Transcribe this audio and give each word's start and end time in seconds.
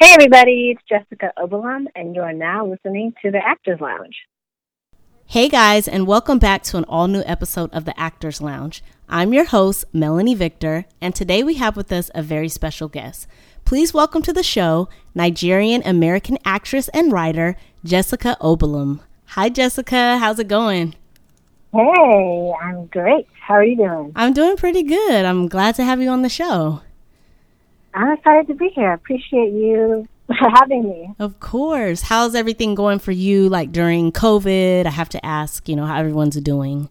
Hey, 0.00 0.12
everybody, 0.12 0.70
it's 0.70 0.82
Jessica 0.88 1.32
Obilom, 1.36 1.86
and 1.96 2.14
you 2.14 2.22
are 2.22 2.32
now 2.32 2.64
listening 2.64 3.14
to 3.20 3.32
the 3.32 3.44
Actors 3.44 3.80
Lounge. 3.80 4.14
Hey, 5.26 5.48
guys, 5.48 5.88
and 5.88 6.06
welcome 6.06 6.38
back 6.38 6.62
to 6.64 6.76
an 6.76 6.84
all 6.84 7.08
new 7.08 7.24
episode 7.26 7.68
of 7.72 7.84
the 7.84 7.98
Actors 7.98 8.40
Lounge. 8.40 8.80
I'm 9.08 9.32
your 9.32 9.46
host, 9.46 9.86
Melanie 9.92 10.36
Victor, 10.36 10.84
and 11.00 11.16
today 11.16 11.42
we 11.42 11.54
have 11.54 11.76
with 11.76 11.90
us 11.90 12.12
a 12.14 12.22
very 12.22 12.48
special 12.48 12.86
guest. 12.86 13.26
Please 13.64 13.92
welcome 13.92 14.22
to 14.22 14.32
the 14.32 14.44
show 14.44 14.88
Nigerian 15.16 15.82
American 15.84 16.38
actress 16.44 16.86
and 16.90 17.10
writer, 17.10 17.56
Jessica 17.84 18.36
Obilom. 18.40 19.00
Hi, 19.30 19.48
Jessica. 19.48 20.18
How's 20.18 20.38
it 20.38 20.46
going? 20.46 20.94
Hey, 21.72 22.52
I'm 22.62 22.86
great. 22.86 23.26
How 23.40 23.54
are 23.54 23.64
you 23.64 23.76
doing? 23.76 24.12
I'm 24.14 24.32
doing 24.32 24.56
pretty 24.56 24.84
good. 24.84 25.24
I'm 25.24 25.48
glad 25.48 25.74
to 25.74 25.82
have 25.82 26.00
you 26.00 26.10
on 26.10 26.22
the 26.22 26.28
show. 26.28 26.82
I'm 27.94 28.12
excited 28.12 28.46
to 28.48 28.54
be 28.54 28.68
here. 28.74 28.90
I 28.90 28.94
appreciate 28.94 29.52
you 29.52 30.06
for 30.26 30.50
having 30.54 30.84
me. 30.84 31.14
Of 31.18 31.40
course. 31.40 32.02
How's 32.02 32.34
everything 32.34 32.74
going 32.74 32.98
for 32.98 33.12
you 33.12 33.48
like 33.48 33.72
during 33.72 34.12
COVID? 34.12 34.86
I 34.86 34.90
have 34.90 35.08
to 35.10 35.24
ask, 35.24 35.68
you 35.68 35.76
know, 35.76 35.86
how 35.86 35.98
everyone's 35.98 36.40
doing. 36.40 36.88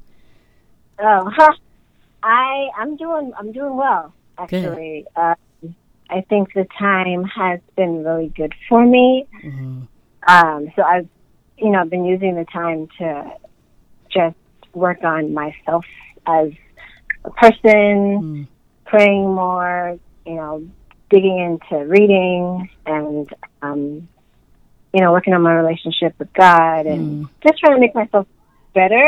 Oh, 1.00 1.32
huh. 1.36 1.54
I 2.24 2.70
I'm 2.76 2.98
doing 2.98 3.32
I'm 3.38 3.52
doing 3.52 3.76
well 3.78 4.12
actually. 4.38 5.06
Uh, 5.16 5.36
I 6.10 6.22
think 6.22 6.54
the 6.54 6.66
time 6.78 7.24
has 7.26 7.60
been 7.76 8.04
really 8.04 8.30
good 8.30 8.54
for 8.68 8.86
me. 8.86 9.28
Mm-hmm. 9.44 9.82
Um, 10.28 10.72
so 10.76 10.82
I've 10.84 11.08
you 11.58 11.70
know 11.70 11.86
been 11.86 12.06
using 12.06 12.36
the 12.36 12.46
time 12.46 12.88
to 13.00 13.32
just 14.10 14.36
work 14.74 15.04
on 15.04 15.34
myself 15.34 15.86
as 16.26 16.52
a 17.24 17.30
person, 17.32 17.58
mm. 17.64 18.48
praying 18.86 19.34
more, 19.34 19.98
you 20.26 20.36
know, 20.36 20.68
digging 21.10 21.40
into 21.40 21.86
reading 21.86 22.70
and 22.86 23.34
um, 23.62 24.08
you 24.94 25.02
know 25.02 25.12
working 25.12 25.34
on 25.34 25.42
my 25.42 25.54
relationship 25.54 26.14
with 26.20 26.32
God 26.34 26.86
and 26.86 27.26
mm. 27.26 27.30
just 27.44 27.60
trying 27.60 27.76
to 27.76 27.80
make 27.80 27.96
myself 27.96 28.28
better 28.74 29.04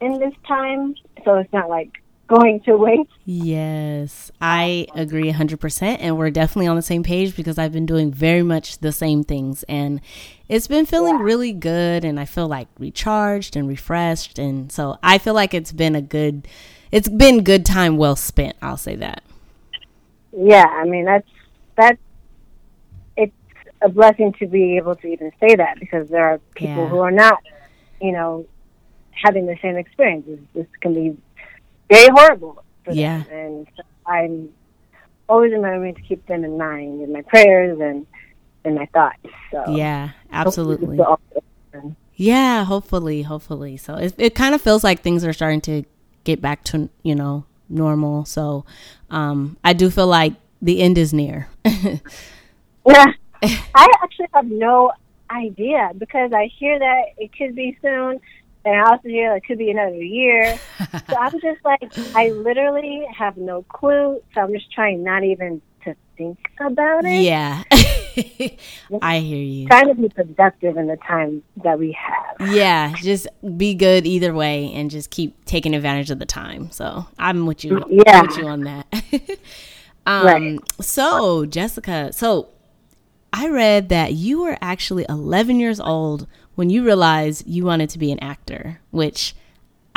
in 0.00 0.18
this 0.18 0.34
time 0.46 0.94
so 1.24 1.34
it's 1.34 1.52
not 1.52 1.68
like 1.68 2.02
going 2.28 2.60
to 2.60 2.76
waste. 2.76 3.10
Yes, 3.24 4.30
I 4.40 4.86
agree 4.94 5.32
100%. 5.32 5.96
And 6.00 6.16
we're 6.16 6.30
definitely 6.30 6.68
on 6.68 6.76
the 6.76 6.82
same 6.82 7.02
page 7.02 7.34
because 7.34 7.58
I've 7.58 7.72
been 7.72 7.86
doing 7.86 8.12
very 8.12 8.42
much 8.42 8.78
the 8.78 8.92
same 8.92 9.24
things. 9.24 9.64
And 9.64 10.00
it's 10.48 10.68
been 10.68 10.86
feeling 10.86 11.16
yeah. 11.16 11.24
really 11.24 11.52
good. 11.52 12.04
And 12.04 12.20
I 12.20 12.26
feel 12.26 12.46
like 12.46 12.68
recharged 12.78 13.56
and 13.56 13.66
refreshed. 13.66 14.38
And 14.38 14.70
so 14.70 14.98
I 15.02 15.18
feel 15.18 15.34
like 15.34 15.54
it's 15.54 15.72
been 15.72 15.96
a 15.96 16.02
good, 16.02 16.46
it's 16.92 17.08
been 17.08 17.42
good 17.42 17.66
time 17.66 17.96
well 17.96 18.16
spent. 18.16 18.56
I'll 18.62 18.76
say 18.76 18.94
that. 18.96 19.22
Yeah, 20.32 20.66
I 20.66 20.84
mean 20.84 21.04
that's 21.04 21.28
that's 21.76 21.98
it's 23.16 23.32
a 23.82 23.88
blessing 23.88 24.34
to 24.40 24.46
be 24.46 24.76
able 24.76 24.96
to 24.96 25.06
even 25.06 25.32
say 25.40 25.56
that 25.56 25.78
because 25.80 26.08
there 26.08 26.24
are 26.24 26.38
people 26.54 26.84
yeah. 26.84 26.88
who 26.88 26.98
are 26.98 27.10
not, 27.10 27.42
you 28.00 28.12
know, 28.12 28.46
having 29.10 29.46
the 29.46 29.56
same 29.62 29.76
experiences. 29.76 30.38
This 30.54 30.66
can 30.80 30.94
be 30.94 31.16
very 31.90 32.08
horrible. 32.08 32.62
yeah, 32.90 33.22
them. 33.24 33.32
and 33.32 33.66
so 33.76 33.82
I'm 34.06 34.50
always 35.28 35.52
remembering 35.52 35.94
to 35.94 36.02
keep 36.02 36.26
them 36.26 36.44
in 36.44 36.56
mind 36.56 37.02
in 37.02 37.12
my 37.12 37.22
prayers 37.22 37.78
and 37.80 38.06
in 38.64 38.74
my 38.74 38.86
thoughts. 38.86 39.18
So 39.50 39.76
yeah, 39.76 40.10
absolutely. 40.32 40.98
Yeah, 42.14 42.64
hopefully, 42.64 43.22
hopefully. 43.22 43.76
So 43.76 43.94
it 43.94 44.14
it 44.18 44.34
kind 44.34 44.54
of 44.54 44.60
feels 44.60 44.82
like 44.82 45.00
things 45.00 45.24
are 45.24 45.32
starting 45.32 45.60
to 45.62 45.84
get 46.24 46.40
back 46.42 46.64
to 46.64 46.90
you 47.02 47.14
know 47.14 47.44
normal. 47.68 48.24
So 48.24 48.64
um, 49.10 49.56
I 49.64 49.72
do 49.72 49.90
feel 49.90 50.06
like 50.06 50.34
the 50.60 50.80
end 50.80 50.98
is 50.98 51.12
near. 51.12 51.48
yeah, 51.64 51.92
I 53.42 53.88
actually 54.02 54.28
have 54.34 54.46
no 54.46 54.92
idea 55.30 55.92
because 55.96 56.32
I 56.32 56.50
hear 56.58 56.78
that 56.78 57.02
it 57.18 57.30
could 57.36 57.54
be 57.54 57.76
soon, 57.82 58.20
and 58.64 58.74
I 58.74 58.90
also 58.90 59.08
hear 59.08 59.34
it 59.36 59.44
could 59.44 59.58
be 59.58 59.70
another 59.70 60.02
year. 60.02 60.58
so 61.08 61.16
I'm 61.16 61.32
just 61.40 61.64
like, 61.64 61.92
I 62.14 62.30
literally 62.30 63.06
have 63.16 63.36
no 63.36 63.62
clue. 63.64 64.20
So 64.34 64.40
I'm 64.40 64.52
just 64.52 64.72
trying 64.72 65.04
not 65.04 65.24
even 65.24 65.62
think 66.18 66.50
about 66.60 67.04
it. 67.04 67.22
Yeah. 67.22 67.62
I 69.00 69.20
hear 69.20 69.42
you. 69.42 69.68
Trying 69.68 69.88
to 69.88 69.94
be 69.94 70.08
productive 70.08 70.76
in 70.76 70.88
the 70.88 70.96
time 70.96 71.42
that 71.62 71.78
we 71.78 71.92
have. 71.92 72.52
Yeah, 72.52 72.94
just 72.96 73.28
be 73.56 73.74
good 73.74 74.04
either 74.06 74.34
way 74.34 74.72
and 74.74 74.90
just 74.90 75.10
keep 75.10 75.44
taking 75.44 75.74
advantage 75.74 76.10
of 76.10 76.18
the 76.18 76.26
time. 76.26 76.70
So 76.70 77.06
I'm 77.18 77.46
with 77.46 77.64
you. 77.64 77.82
Yeah. 77.88 78.20
I'm 78.20 78.26
with 78.26 78.36
you 78.36 78.46
on 78.46 78.60
that. 78.64 78.86
um, 80.06 80.26
right. 80.26 80.58
So, 80.82 81.46
Jessica, 81.46 82.12
so 82.12 82.48
I 83.32 83.48
read 83.48 83.88
that 83.88 84.12
you 84.12 84.42
were 84.42 84.58
actually 84.60 85.06
11 85.08 85.60
years 85.60 85.78
old 85.80 86.26
when 86.56 86.68
you 86.68 86.84
realized 86.84 87.46
you 87.46 87.64
wanted 87.64 87.88
to 87.90 87.98
be 87.98 88.12
an 88.12 88.18
actor, 88.18 88.80
which– 88.90 89.34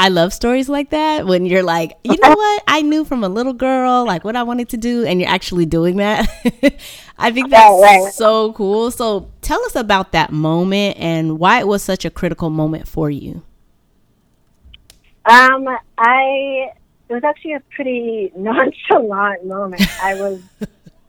I 0.01 0.07
love 0.07 0.33
stories 0.33 0.67
like 0.67 0.89
that 0.89 1.27
when 1.27 1.45
you're 1.45 1.61
like, 1.61 1.95
you 2.03 2.17
know 2.17 2.29
what? 2.35 2.63
I 2.65 2.81
knew 2.81 3.05
from 3.05 3.23
a 3.23 3.29
little 3.29 3.53
girl 3.53 4.03
like 4.03 4.23
what 4.23 4.35
I 4.35 4.41
wanted 4.41 4.67
to 4.69 4.77
do, 4.77 5.05
and 5.05 5.21
you're 5.21 5.29
actually 5.29 5.67
doing 5.67 5.97
that. 5.97 6.27
I 7.19 7.31
think 7.31 7.51
that's 7.51 8.15
so 8.15 8.51
cool. 8.53 8.89
So 8.89 9.29
tell 9.43 9.63
us 9.65 9.75
about 9.75 10.11
that 10.13 10.31
moment 10.31 10.97
and 10.97 11.37
why 11.37 11.59
it 11.59 11.67
was 11.67 11.83
such 11.83 12.03
a 12.03 12.09
critical 12.09 12.49
moment 12.49 12.87
for 12.87 13.11
you. 13.11 13.43
Um, 15.25 15.67
I 15.99 16.71
it 17.07 17.13
was 17.13 17.23
actually 17.23 17.53
a 17.53 17.59
pretty 17.75 18.31
nonchalant 18.35 19.45
moment. 19.45 19.87
I 20.01 20.15
was 20.15 20.41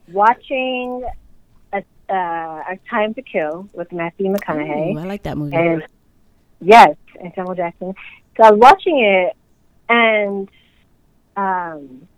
watching 0.09 1.03
a, 1.73 1.79
uh, 2.11 2.13
a 2.13 2.79
Time 2.91 3.15
to 3.15 3.23
Kill 3.23 3.71
with 3.73 3.91
Matthew 3.91 4.27
McConaughey. 4.27 4.95
Ooh, 4.95 4.99
I 4.99 5.05
like 5.05 5.23
that 5.23 5.39
movie. 5.39 5.57
And 5.57 5.83
yes, 6.61 6.95
and 7.19 7.33
Samuel 7.35 7.55
Jackson. 7.55 7.95
So 8.37 8.45
I 8.45 8.51
was 8.51 8.61
watching 8.61 9.01
it, 9.01 9.37
and 9.89 10.49
um, 11.37 12.09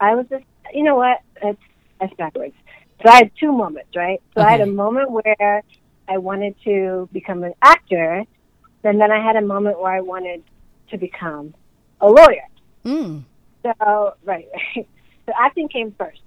I 0.00 0.14
was 0.14 0.26
just, 0.30 0.44
you 0.72 0.82
know 0.82 0.96
what? 0.96 1.20
It's, 1.42 1.60
it's 2.00 2.14
backwards. 2.14 2.54
So 3.02 3.10
I 3.10 3.16
had 3.16 3.30
two 3.38 3.52
moments, 3.52 3.90
right? 3.94 4.22
So 4.34 4.40
okay. 4.40 4.48
I 4.48 4.52
had 4.52 4.60
a 4.62 4.66
moment 4.66 5.10
where 5.10 5.62
I 6.08 6.18
wanted 6.18 6.54
to 6.64 7.08
become 7.12 7.44
an 7.44 7.54
actor, 7.60 8.24
and 8.84 9.00
then 9.00 9.10
I 9.10 9.22
had 9.22 9.36
a 9.36 9.42
moment 9.42 9.80
where 9.80 9.92
I 9.92 10.00
wanted 10.00 10.42
to 10.90 10.98
become 10.98 11.54
a 12.00 12.08
lawyer. 12.08 12.46
Mm. 12.84 13.24
So 13.62 14.14
right, 14.24 14.46
right. 14.76 14.88
So 15.26 15.32
acting 15.36 15.68
came 15.68 15.92
first, 15.98 16.20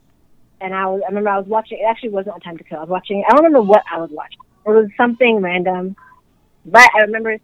and 0.60 0.76
I 0.76 0.86
was. 0.88 1.02
I 1.06 1.08
remember 1.08 1.30
I 1.30 1.38
was 1.38 1.48
watching. 1.48 1.80
It 1.80 1.86
actually 1.90 2.10
wasn't 2.10 2.34
on 2.34 2.42
Time 2.42 2.58
to 2.58 2.66
Kill. 2.66 2.80
I 2.80 2.82
was 2.82 2.90
watching. 2.90 3.24
I 3.26 3.32
don't 3.32 3.46
remember 3.46 3.62
what 3.62 3.82
I 3.90 3.98
was 3.98 4.10
watching. 4.12 4.40
It 4.66 4.70
was 4.70 4.90
something 4.98 5.38
random, 5.38 5.96
but 6.66 6.90
I 6.94 7.04
remember 7.04 7.38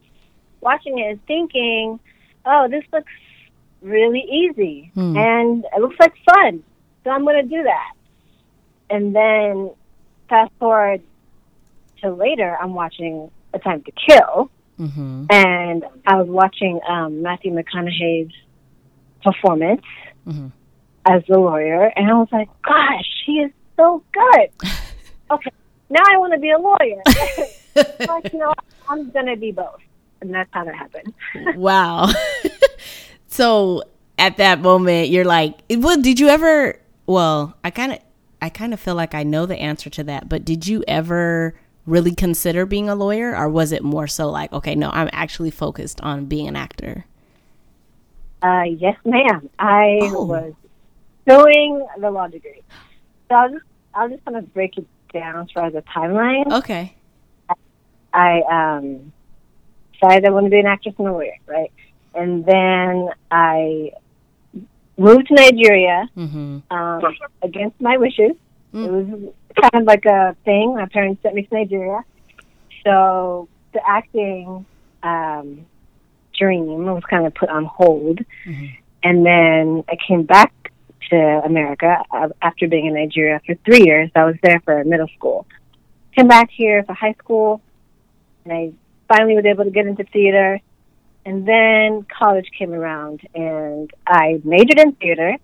watching 0.66 1.00
it 1.00 1.12
and 1.12 1.26
thinking, 1.26 2.00
oh, 2.46 2.68
this 2.70 2.84
looks 2.92 3.12
really 3.82 4.22
easy 4.22 4.92
hmm. 4.96 5.16
and 5.16 5.64
it 5.76 5.80
looks 5.80 5.96
like 6.00 6.14
fun. 6.34 6.64
So 7.04 7.12
I'm 7.12 7.24
going 7.24 7.48
to 7.48 7.50
do 7.50 7.64
that. 7.64 7.94
And 8.90 9.16
then 9.16 9.72
fast 10.28 10.52
forward 10.60 11.02
to 12.02 12.12
later, 12.12 12.58
I'm 12.60 12.74
watching 12.74 13.32
A 13.54 13.60
Time 13.60 13.84
to 13.84 13.92
Kill. 13.92 14.50
Mm-hmm. 14.80 15.26
And 15.30 15.86
I 16.06 16.16
was 16.16 16.28
watching 16.28 16.82
um, 16.90 17.22
Matthew 17.22 17.54
McConaughey's 17.54 18.34
performance 19.24 19.86
mm-hmm. 20.28 20.48
as 21.06 21.24
the 21.30 21.40
lawyer, 21.40 21.86
and 21.96 22.12
I 22.12 22.14
was 22.16 22.28
like, 22.30 22.50
"Gosh, 22.62 23.06
he 23.26 23.40
is 23.40 23.52
so 23.78 24.04
good." 24.12 24.50
okay, 25.32 25.52
now 25.90 26.02
I 26.06 26.18
want 26.18 26.34
to 26.34 26.40
be 26.40 26.52
a 26.52 26.60
lawyer. 26.60 27.02
like, 28.08 28.34
you 28.34 28.40
know, 28.40 28.54
I'm 28.90 29.12
gonna 29.12 29.38
be 29.38 29.52
both 29.52 29.80
and 30.26 30.34
that's 30.34 30.50
how 30.52 30.64
that 30.66 30.76
happened. 30.76 31.14
wow. 31.56 32.10
so 33.28 33.84
at 34.18 34.38
that 34.38 34.62
moment, 34.62 35.10
you're 35.10 35.26
like, 35.26 35.60
well, 35.70 36.02
did 36.02 36.20
you 36.20 36.28
ever? 36.28 36.80
Well, 37.06 37.56
I 37.64 37.70
kind 37.70 37.94
of, 37.94 38.00
I 38.42 38.50
kind 38.50 38.74
of 38.74 38.80
feel 38.80 38.96
like 38.96 39.14
I 39.14 39.24
know 39.24 39.46
the 39.46 39.58
answer 39.58 39.90
to 39.92 40.04
that, 40.06 40.28
but 40.28 40.44
did 40.44 40.68
you 40.68 40.84
ever 40.88 41.56
really 41.86 42.16
consider 42.16 42.66
being 42.66 42.90
a 42.90 42.96
lawyer, 42.96 43.36
or 43.36 43.48
was 43.48 43.72
it 43.72 43.84
more 43.84 44.08
so 44.08 44.30
like, 44.30 44.52
okay, 44.52 44.76
no, 44.76 44.90
I'm 44.92 45.10
actually 45.14 45.52
focused 45.52 46.02
on 46.02 46.26
being 46.26 46.48
an 46.48 46.56
actor? 46.56 47.06
Uh, 48.42 48.64
yes, 48.64 48.98
ma'am. 49.06 49.50
I 49.60 50.00
oh. 50.02 50.26
was 50.26 50.54
doing 51.28 51.86
the 52.00 52.12
law 52.12 52.28
degree. 52.28 52.62
So 53.30 53.36
I'll 53.36 53.50
just, 53.50 53.66
I'll 53.94 54.10
just 54.10 54.26
kind 54.26 54.38
of 54.38 54.54
break 54.54 54.78
it 54.78 54.88
down 55.14 55.44
as 55.44 55.52
far 55.52 55.66
as 55.66 55.76
a 55.76 55.82
timeline. 55.84 56.52
Okay. 56.52 56.96
I 58.14 58.42
um 58.50 59.12
decided 60.00 60.26
I 60.26 60.30
wanted 60.30 60.48
to 60.48 60.52
be 60.52 60.60
an 60.60 60.66
actress 60.66 60.96
and 60.98 61.08
a 61.08 61.12
lawyer, 61.12 61.38
right? 61.48 61.72
And 62.14 62.46
then 62.46 63.10
I 63.30 63.92
moved 64.98 65.28
to 65.28 65.34
Nigeria 65.34 66.10
mm-hmm. 66.16 66.60
um, 66.74 67.02
against 67.42 67.80
my 67.82 67.98
wishes. 67.98 68.32
Mm. 68.74 68.86
It 68.86 68.92
was 68.92 69.34
kind 69.62 69.82
of 69.82 69.88
like 69.88 70.06
a 70.06 70.36
thing. 70.46 70.76
My 70.76 70.86
parents 70.88 71.22
sent 71.24 71.36
me 71.36 71.44
to 71.44 71.54
Nigeria. 71.54 72.04
So 72.86 73.48
the 73.74 73.82
acting 73.88 74.66
um, 75.04 75.66
dream 76.38 76.86
was 76.86 77.04
kind 77.10 77.26
of 77.26 77.34
put 77.34 77.50
on 77.50 77.66
hold. 77.66 78.20
Mm-hmm. 78.46 78.66
And 79.04 79.26
then 79.26 79.84
I 79.88 79.98
came 80.08 80.24
back 80.24 80.54
to 81.10 81.42
America 81.46 82.02
uh, 82.12 82.30
after 82.42 82.68
being 82.68 82.88
in 82.88 82.94
Nigeria 82.94 83.40
for 83.46 83.56
three 83.66 83.84
years. 83.86 84.10
I 84.16 84.26
was 84.26 84.36
there 84.42 84.60
for 84.62 84.84
middle 84.84 85.08
school. 85.16 85.46
came 86.16 86.28
back 86.28 86.50
here 86.50 86.84
for 86.84 86.94
high 86.94 87.14
school, 87.14 87.62
and 88.44 88.54
I 88.54 88.74
finally 89.08 89.36
was 89.36 89.46
able 89.46 89.64
to 89.64 89.72
get 89.72 89.86
into 89.86 90.04
theater. 90.06 90.60
And 91.26 91.48
then 91.48 92.06
college 92.18 92.48
came 92.58 92.72
around, 92.72 93.22
and 93.34 93.90
I 94.06 94.40
majored 94.44 94.80
in 94.80 94.94
theater, 94.94 95.38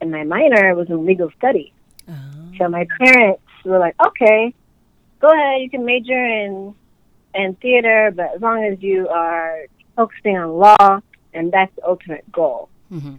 and 0.00 0.10
my 0.10 0.24
minor 0.24 0.74
was 0.74 0.90
in 0.90 1.06
legal 1.06 1.30
studies. 1.38 1.72
Oh. 2.06 2.14
So 2.58 2.68
my 2.68 2.86
parents 2.98 3.42
were 3.64 3.78
like, 3.78 3.94
"Okay, 3.98 4.54
go 5.20 5.28
ahead, 5.28 5.62
you 5.62 5.70
can 5.70 5.86
major 5.86 6.22
in 6.22 6.74
in 7.34 7.54
theater, 7.56 8.12
but 8.14 8.34
as 8.34 8.42
long 8.42 8.64
as 8.64 8.82
you 8.82 9.08
are 9.08 9.64
focusing 9.96 10.36
on 10.36 10.58
law, 10.58 11.00
and 11.32 11.50
that's 11.50 11.74
the 11.76 11.86
ultimate 11.88 12.30
goal." 12.30 12.68
Mm-hmm. 12.92 13.14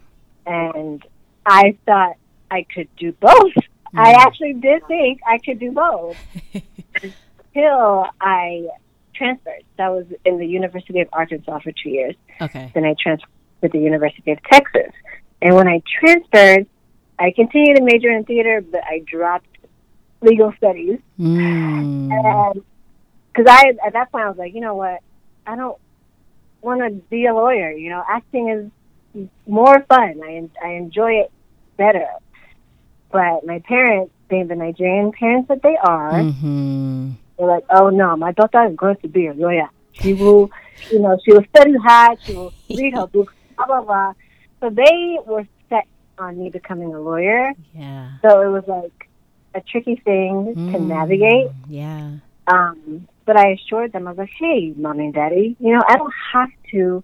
And 0.45 1.03
I 1.47 1.77
thought 1.87 2.17
I 2.51 2.63
could 2.73 2.89
do 2.95 3.11
both. 3.13 3.55
Mm-hmm. 3.55 3.99
I 3.99 4.11
actually 4.11 4.53
did 4.53 4.85
think 4.87 5.21
I 5.25 5.39
could 5.39 5.57
do 5.57 5.71
both 5.71 6.15
until 7.01 8.05
I 8.21 8.67
transferred. 9.17 9.63
That 9.77 9.89
was 9.89 10.05
in 10.25 10.37
the 10.37 10.45
University 10.45 10.99
of 11.01 11.09
Arkansas 11.11 11.59
for 11.59 11.71
two 11.71 11.89
years. 11.89 12.15
Okay. 12.41 12.71
Then 12.73 12.85
I 12.85 12.95
transferred 13.01 13.29
to 13.61 13.69
the 13.69 13.79
University 13.79 14.31
of 14.31 14.41
Texas. 14.43 14.91
And 15.41 15.55
when 15.55 15.67
I 15.67 15.81
transferred, 15.99 16.67
I 17.19 17.31
continued 17.31 17.77
to 17.77 17.83
major 17.83 18.11
in 18.11 18.23
theater, 18.23 18.61
but 18.61 18.81
I 18.83 18.99
dropped 18.99 19.47
legal 20.21 20.53
studies. 20.57 20.99
Mm. 21.19 22.63
Because 23.33 23.45
I, 23.47 23.73
at 23.85 23.93
that 23.93 24.11
point, 24.11 24.25
I 24.25 24.29
was 24.29 24.37
like, 24.37 24.53
you 24.53 24.61
know 24.61 24.75
what? 24.75 24.99
I 25.45 25.55
don't 25.55 25.77
want 26.61 26.81
to 26.81 26.89
be 27.09 27.25
a 27.25 27.33
lawyer. 27.33 27.71
You 27.71 27.89
know, 27.89 28.03
acting 28.07 28.49
is 29.15 29.27
more 29.47 29.85
fun. 29.89 30.21
I, 30.23 30.49
I 30.63 30.73
enjoy 30.73 31.21
it 31.21 31.31
better. 31.77 32.07
But 33.11 33.45
my 33.45 33.59
parents, 33.59 34.11
being 34.29 34.47
the 34.47 34.55
Nigerian 34.55 35.11
parents 35.11 35.47
that 35.47 35.61
they 35.63 35.77
are, 35.77 36.11
mm-hmm. 36.11 37.11
They're 37.37 37.47
like, 37.47 37.65
oh 37.69 37.89
no, 37.89 38.15
my 38.15 38.31
daughter 38.31 38.65
is 38.65 38.75
going 38.75 38.97
to 38.97 39.07
be 39.07 39.27
a 39.27 39.33
lawyer. 39.33 39.69
She 39.93 40.13
will, 40.13 40.49
you 40.91 40.99
know, 40.99 41.17
she 41.23 41.33
will 41.33 41.45
study 41.55 41.75
hard, 41.77 42.19
she 42.23 42.33
will 42.33 42.53
read 42.69 42.93
her 42.93 43.07
books, 43.07 43.33
blah, 43.55 43.65
blah, 43.65 43.81
blah. 43.81 44.13
So 44.59 44.69
they 44.69 45.17
were 45.25 45.45
set 45.69 45.87
on 46.17 46.37
me 46.39 46.49
becoming 46.49 46.93
a 46.93 46.99
lawyer. 46.99 47.53
Yeah. 47.73 48.11
So 48.21 48.41
it 48.41 48.49
was 48.49 48.63
like 48.67 49.09
a 49.53 49.61
tricky 49.61 49.95
thing 49.95 50.53
mm, 50.55 50.71
to 50.71 50.79
navigate. 50.79 51.47
Yeah. 51.67 52.17
Um, 52.47 53.07
but 53.25 53.37
I 53.37 53.51
assured 53.51 53.91
them, 53.91 54.07
I 54.07 54.11
was 54.11 54.19
like, 54.19 54.29
hey, 54.39 54.73
mommy 54.75 55.05
and 55.05 55.13
daddy, 55.13 55.57
you 55.59 55.73
know, 55.73 55.83
I 55.87 55.97
don't 55.97 56.13
have 56.33 56.49
to 56.71 57.03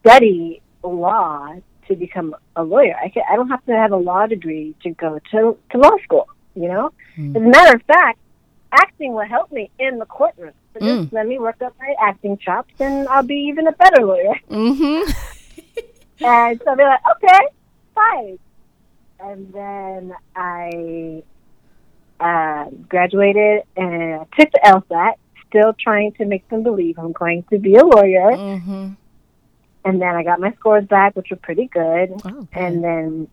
study 0.00 0.60
law 0.82 1.54
to 1.88 1.96
become 1.96 2.34
a 2.56 2.62
lawyer. 2.62 2.96
I 3.02 3.08
can, 3.08 3.22
I 3.30 3.36
don't 3.36 3.48
have 3.48 3.64
to 3.66 3.72
have 3.72 3.92
a 3.92 3.96
law 3.96 4.26
degree 4.26 4.74
to 4.82 4.90
go 4.90 5.18
to 5.30 5.56
to 5.70 5.78
law 5.78 5.96
school. 6.04 6.28
You 6.54 6.68
know, 6.68 6.92
mm. 7.16 7.34
as 7.34 7.42
a 7.42 7.46
matter 7.46 7.76
of 7.76 7.82
fact, 7.84 8.18
acting 8.72 9.12
will 9.12 9.26
help 9.26 9.52
me 9.52 9.70
in 9.78 9.98
the 9.98 10.06
courtroom. 10.06 10.54
So 10.74 10.80
mm. 10.80 11.02
just 11.02 11.12
let 11.12 11.26
me 11.26 11.38
work 11.38 11.60
up 11.62 11.74
my 11.78 11.94
acting 12.00 12.38
chops, 12.38 12.74
and 12.80 13.06
I'll 13.08 13.22
be 13.22 13.46
even 13.48 13.66
a 13.66 13.72
better 13.72 14.04
lawyer. 14.04 14.34
Mm-hmm. 14.50 15.10
and 16.24 16.62
so 16.64 16.74
they're 16.76 16.88
like, 16.88 17.00
okay, 17.16 17.46
fine. 17.94 18.38
And 19.20 19.52
then 19.52 20.14
I 20.34 21.22
uh, 22.18 22.70
graduated 22.88 23.62
and 23.76 24.14
I 24.14 24.26
took 24.38 24.50
the 24.52 24.60
LSAT, 24.64 25.14
still 25.48 25.74
trying 25.74 26.12
to 26.12 26.24
make 26.24 26.48
them 26.48 26.62
believe 26.62 26.98
I'm 26.98 27.12
going 27.12 27.44
to 27.50 27.58
be 27.58 27.76
a 27.76 27.84
lawyer. 27.84 28.32
Mm-hmm. 28.32 28.92
And 29.84 30.00
then 30.00 30.14
I 30.14 30.22
got 30.22 30.40
my 30.40 30.52
scores 30.54 30.86
back, 30.86 31.16
which 31.16 31.30
were 31.30 31.36
pretty 31.36 31.66
good. 31.66 32.12
Oh, 32.24 32.46
and 32.52 32.82
then, 32.82 33.28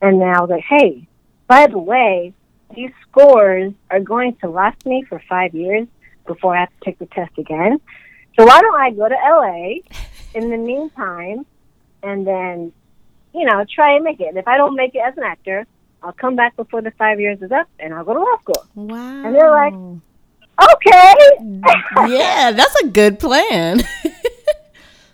and 0.00 0.20
then 0.20 0.28
I 0.28 0.40
was 0.40 0.50
like, 0.50 0.64
hey, 0.64 1.06
by 1.46 1.66
the 1.66 1.78
way, 1.78 2.32
these 2.74 2.90
scores 3.08 3.72
are 3.90 4.00
going 4.00 4.36
to 4.36 4.48
last 4.48 4.84
me 4.86 5.04
for 5.08 5.22
five 5.28 5.54
years 5.54 5.86
before 6.26 6.56
I 6.56 6.60
have 6.60 6.70
to 6.70 6.84
take 6.84 6.98
the 6.98 7.06
test 7.06 7.36
again. 7.38 7.80
So 8.38 8.44
why 8.44 8.60
don't 8.60 8.80
I 8.80 8.90
go 8.90 9.08
to 9.08 9.14
LA 9.14 9.80
in 10.34 10.50
the 10.50 10.56
meantime 10.56 11.46
and 12.02 12.26
then, 12.26 12.72
you 13.34 13.44
know, 13.44 13.64
try 13.72 13.94
and 13.94 14.04
make 14.04 14.20
it. 14.20 14.28
And 14.28 14.38
if 14.38 14.46
I 14.48 14.56
don't 14.56 14.74
make 14.74 14.94
it 14.94 14.98
as 14.98 15.16
an 15.16 15.22
actor, 15.22 15.66
I'll 16.02 16.12
come 16.12 16.36
back 16.36 16.56
before 16.56 16.82
the 16.82 16.90
five 16.92 17.20
years 17.20 17.40
is 17.40 17.52
up 17.52 17.68
and 17.78 17.94
I'll 17.94 18.04
go 18.04 18.14
to 18.14 18.20
law 18.20 18.38
school. 18.40 18.66
Wow. 18.74 19.24
And 19.24 19.34
they're 19.34 19.50
like, 19.50 19.72
okay. 19.72 21.14
Mm-hmm. 21.40 22.12
yeah, 22.12 22.52
that's 22.52 22.74
a 22.82 22.88
good 22.88 23.18
plan. 23.18 23.82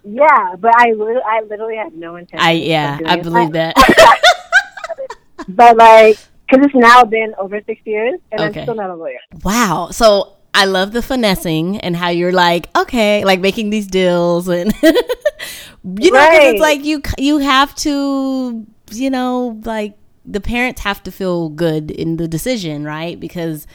Yeah, 0.05 0.57
but 0.59 0.73
I 0.77 0.93
li- 0.93 1.23
I 1.25 1.43
literally 1.43 1.77
had 1.77 1.95
no 1.95 2.17
intention. 2.17 2.45
I 2.45 2.53
yeah, 2.53 2.99
I 3.07 3.21
believe 3.21 3.53
that. 3.53 3.77
but 5.49 5.77
like, 5.77 6.19
because 6.53 6.67
it's 6.67 6.75
now 6.75 7.05
been 7.05 7.35
over 7.39 7.61
six 7.67 7.81
years, 7.85 8.21
and 8.31 8.41
okay. 8.43 8.61
I'm 8.61 8.65
still 8.65 8.75
not 8.75 8.91
a 8.91 8.95
lawyer. 8.95 9.19
Wow. 9.43 9.89
So 9.91 10.37
I 10.55 10.67
love 10.67 10.93
the 10.93 11.03
finessing 11.03 11.79
and 11.79 11.97
how 11.97 12.09
you're 12.09 12.33
like, 12.33 12.69
okay, 12.77 13.25
like 13.25 13.41
making 13.41 13.71
these 13.71 13.87
deals, 13.87 14.49
and 14.49 14.73
you 14.83 16.11
know, 16.11 16.19
right. 16.19 16.43
it's 16.43 16.61
like 16.61 16.85
you 16.85 17.03
you 17.19 17.39
have 17.39 17.75
to, 17.77 18.67
you 18.91 19.11
know, 19.11 19.61
like 19.65 19.97
the 20.25 20.41
parents 20.41 20.83
have 20.83 21.03
to 21.05 21.11
feel 21.11 21.49
good 21.49 21.91
in 21.91 22.17
the 22.17 22.29
decision, 22.29 22.85
right? 22.85 23.19
Because 23.19 23.67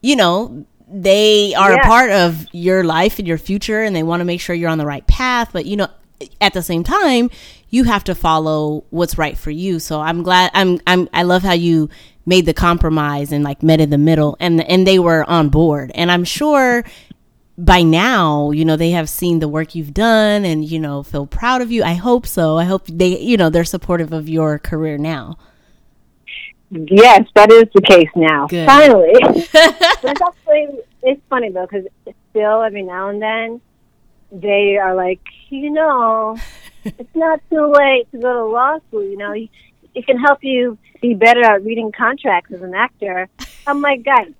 you 0.00 0.16
know 0.16 0.66
they 0.86 1.54
are 1.54 1.72
yeah. 1.72 1.80
a 1.80 1.84
part 1.84 2.10
of 2.10 2.46
your 2.52 2.84
life 2.84 3.18
and 3.18 3.26
your 3.26 3.38
future 3.38 3.82
and 3.82 3.96
they 3.96 4.02
want 4.02 4.20
to 4.20 4.24
make 4.24 4.40
sure 4.40 4.54
you're 4.54 4.68
on 4.68 4.76
the 4.76 4.84
right 4.84 5.06
path 5.06 5.48
but 5.50 5.64
you 5.64 5.76
know 5.76 5.88
at 6.42 6.52
the 6.52 6.62
same 6.62 6.84
time 6.84 7.30
you 7.74 7.84
have 7.84 8.04
to 8.04 8.14
follow 8.14 8.84
what's 8.90 9.18
right 9.18 9.36
for 9.36 9.50
you. 9.50 9.78
So 9.78 10.00
i'm 10.00 10.22
glad 10.22 10.50
i'm 10.54 10.80
i'm 10.86 11.08
i 11.12 11.22
love 11.22 11.42
how 11.42 11.52
you 11.52 11.90
made 12.24 12.46
the 12.46 12.54
compromise 12.54 13.32
and 13.32 13.44
like 13.44 13.62
met 13.62 13.80
in 13.80 13.90
the 13.90 13.98
middle 13.98 14.36
and 14.40 14.62
and 14.62 14.86
they 14.86 14.98
were 14.98 15.28
on 15.28 15.48
board. 15.48 15.90
And 15.94 16.10
i'm 16.10 16.24
sure 16.24 16.84
by 17.56 17.82
now 17.82 18.50
you 18.50 18.64
know 18.64 18.76
they 18.76 18.90
have 18.90 19.08
seen 19.08 19.38
the 19.38 19.46
work 19.46 19.74
you've 19.74 19.94
done 19.94 20.44
and 20.44 20.64
you 20.64 20.78
know 20.78 21.02
feel 21.02 21.26
proud 21.26 21.60
of 21.62 21.70
you. 21.70 21.82
I 21.82 21.94
hope 21.94 22.26
so. 22.26 22.56
I 22.58 22.64
hope 22.64 22.86
they 22.86 23.18
you 23.18 23.36
know 23.36 23.50
they're 23.50 23.64
supportive 23.64 24.12
of 24.12 24.28
your 24.28 24.58
career 24.58 24.96
now. 24.96 25.36
Yes, 26.70 27.28
that 27.34 27.52
is 27.52 27.64
the 27.74 27.82
case 27.82 28.08
now. 28.16 28.46
Good. 28.46 28.66
Finally, 28.66 29.12
it's 29.14 30.22
actually 30.22 30.80
it's 31.02 31.20
funny 31.28 31.50
though 31.50 31.66
because 31.66 31.86
still 32.30 32.62
every 32.62 32.82
now 32.82 33.08
and 33.10 33.20
then 33.20 33.60
they 34.32 34.76
are 34.76 34.94
like, 34.94 35.20
you 35.48 35.70
know, 35.70 36.36
it's 36.84 37.14
not 37.14 37.40
too 37.50 37.72
late 37.72 38.10
to 38.12 38.18
go 38.18 38.32
to 38.32 38.44
law 38.44 38.78
school. 38.88 39.04
You 39.04 39.16
know, 39.16 39.32
it 39.32 40.06
can 40.06 40.18
help 40.18 40.42
you 40.42 40.78
be 41.00 41.14
better 41.14 41.42
at 41.42 41.64
reading 41.64 41.92
contracts 41.92 42.52
as 42.52 42.62
an 42.62 42.74
actor. 42.74 43.28
I'm 43.66 43.80
like, 43.80 44.04
guys, 44.04 44.32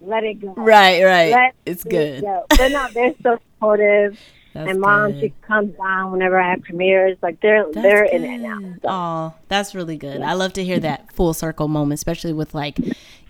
let 0.00 0.24
it 0.24 0.40
go. 0.40 0.54
Right, 0.56 1.02
right. 1.02 1.32
Let 1.32 1.54
it's 1.64 1.84
good. 1.84 2.22
Go. 2.22 2.44
But 2.50 2.72
no, 2.72 2.88
they're 2.92 3.14
so 3.22 3.38
supportive. 3.54 4.18
That's 4.54 4.66
my 4.66 4.74
mom, 4.74 5.12
good. 5.12 5.20
she 5.20 5.34
comes 5.46 5.74
down 5.78 6.12
whenever 6.12 6.38
I 6.38 6.50
have 6.50 6.62
premieres. 6.62 7.16
Like 7.22 7.40
they're 7.40 7.64
that's 7.64 7.74
they're 7.74 8.04
good. 8.04 8.14
in 8.16 8.24
it 8.24 8.38
now. 8.38 8.58
So. 8.60 8.78
Oh, 8.84 9.34
that's 9.48 9.74
really 9.74 9.96
good. 9.96 10.20
Yeah. 10.20 10.30
I 10.30 10.34
love 10.34 10.52
to 10.54 10.64
hear 10.64 10.78
that 10.80 11.10
full 11.10 11.32
circle 11.32 11.68
moment, 11.68 11.98
especially 11.98 12.34
with 12.34 12.54
like, 12.54 12.78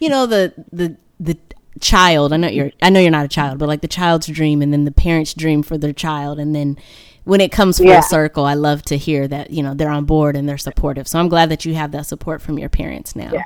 you 0.01 0.09
know, 0.09 0.27
the 0.27 0.53
the 0.73 0.97
the 1.21 1.39
child. 1.81 2.33
I 2.33 2.39
know 2.39 2.49
you're 2.49 2.73
I 2.83 2.91
know 2.91 2.99
you're 2.99 3.13
not 3.13 3.25
a 3.25 3.29
child, 3.29 3.59
but 3.59 3.69
like 3.69 3.83
the 3.83 3.89
child's 3.89 4.27
dream 4.27 4.63
and 4.63 4.73
then 4.73 4.85
the 4.85 4.91
parent's 4.91 5.33
dream 5.33 5.63
for 5.63 5.79
their 5.79 5.93
child 5.93 6.41
and 6.41 6.57
then 6.57 6.77
when 7.25 7.41
it 7.41 7.53
comes 7.53 7.79
full 7.79 7.87
yeah. 7.87 8.01
circle, 8.01 8.45
I 8.45 8.55
love 8.55 8.83
to 8.83 8.97
hear 8.97 9.29
that, 9.29 9.51
you 9.51 9.63
know, 9.63 9.75
they're 9.75 9.91
on 9.91 10.05
board 10.05 10.37
and 10.37 10.49
they're 10.49 10.59
supportive. 10.59 11.07
So 11.07 11.19
I'm 11.19 11.29
glad 11.29 11.51
that 11.51 11.65
you 11.65 11.75
have 11.75 11.93
that 11.93 12.07
support 12.07 12.43
from 12.43 12.59
your 12.59 12.69
parents 12.69 13.15
now. 13.15 13.31
Yeah. 13.33 13.45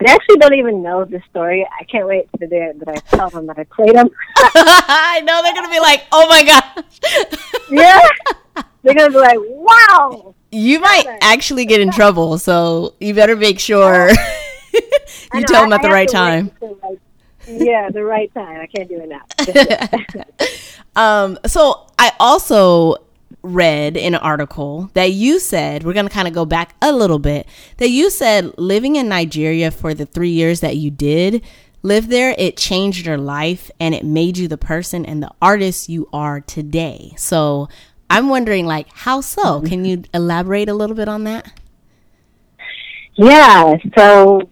They 0.00 0.06
actually 0.06 0.38
don't 0.38 0.54
even 0.54 0.82
know 0.82 1.04
the 1.04 1.20
story. 1.28 1.66
I 1.78 1.84
can't 1.84 2.06
wait 2.06 2.30
to 2.32 2.38
the 2.38 2.46
day 2.46 2.72
that 2.74 2.88
I 2.88 3.16
tell 3.16 3.28
them 3.28 3.46
that 3.48 3.58
I 3.58 3.64
played 3.64 3.94
them. 3.94 4.08
I 4.36 5.20
know 5.24 5.42
they're 5.42 5.52
gonna 5.52 5.68
be 5.68 5.78
like, 5.78 6.04
"Oh 6.10 6.26
my 6.26 6.42
gosh!" 6.42 7.60
yeah, 7.70 8.00
they're 8.82 8.94
gonna 8.94 9.10
be 9.10 9.18
like, 9.18 9.36
"Wow." 9.40 10.34
You 10.50 10.80
might 10.80 11.04
actually 11.20 11.66
get 11.66 11.82
in 11.82 11.92
trouble, 11.92 12.38
so 12.38 12.94
you 12.98 13.12
better 13.12 13.36
make 13.36 13.60
sure 13.60 14.08
oh. 14.10 14.40
you 14.72 14.80
know, 15.34 15.42
tell 15.42 15.62
them 15.64 15.72
at 15.74 15.82
the 15.82 15.90
right 15.90 16.08
time. 16.08 16.50
like, 16.62 16.98
yeah, 17.46 17.90
the 17.90 18.02
right 18.02 18.32
time. 18.32 18.58
I 18.58 18.66
can't 18.68 18.88
do 18.88 19.02
it 19.02 19.08
now. 19.10 20.46
Um, 20.96 21.38
so 21.46 21.86
I 21.98 22.12
also 22.18 22.96
read 23.42 23.96
in 23.96 24.14
an 24.14 24.20
article 24.20 24.90
that 24.94 25.12
you 25.12 25.38
said, 25.38 25.82
we're 25.84 25.94
going 25.94 26.08
to 26.08 26.12
kind 26.12 26.28
of 26.28 26.34
go 26.34 26.44
back 26.44 26.74
a 26.82 26.92
little 26.92 27.18
bit, 27.18 27.46
that 27.78 27.88
you 27.88 28.10
said 28.10 28.52
living 28.58 28.96
in 28.96 29.08
Nigeria 29.08 29.70
for 29.70 29.94
the 29.94 30.06
three 30.06 30.30
years 30.30 30.60
that 30.60 30.76
you 30.76 30.90
did 30.90 31.42
live 31.82 32.08
there, 32.08 32.34
it 32.36 32.56
changed 32.56 33.06
your 33.06 33.16
life 33.16 33.70
and 33.80 33.94
it 33.94 34.04
made 34.04 34.36
you 34.36 34.48
the 34.48 34.58
person 34.58 35.06
and 35.06 35.22
the 35.22 35.30
artist 35.40 35.88
you 35.88 36.08
are 36.12 36.40
today. 36.40 37.14
So 37.16 37.68
I'm 38.10 38.28
wondering, 38.28 38.66
like, 38.66 38.88
how 38.92 39.20
so? 39.20 39.42
Mm-hmm. 39.42 39.66
Can 39.66 39.84
you 39.84 40.02
elaborate 40.12 40.68
a 40.68 40.74
little 40.74 40.96
bit 40.96 41.08
on 41.08 41.24
that? 41.24 41.60
Yeah. 43.14 43.76
So 43.96 44.50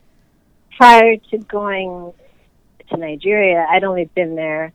prior 0.77 1.17
to 1.31 1.39
going 1.39 2.13
to 2.91 2.97
Nigeria, 2.97 3.67
I'd 3.69 3.85
only 3.85 4.07
been 4.15 4.35
there 4.35 4.73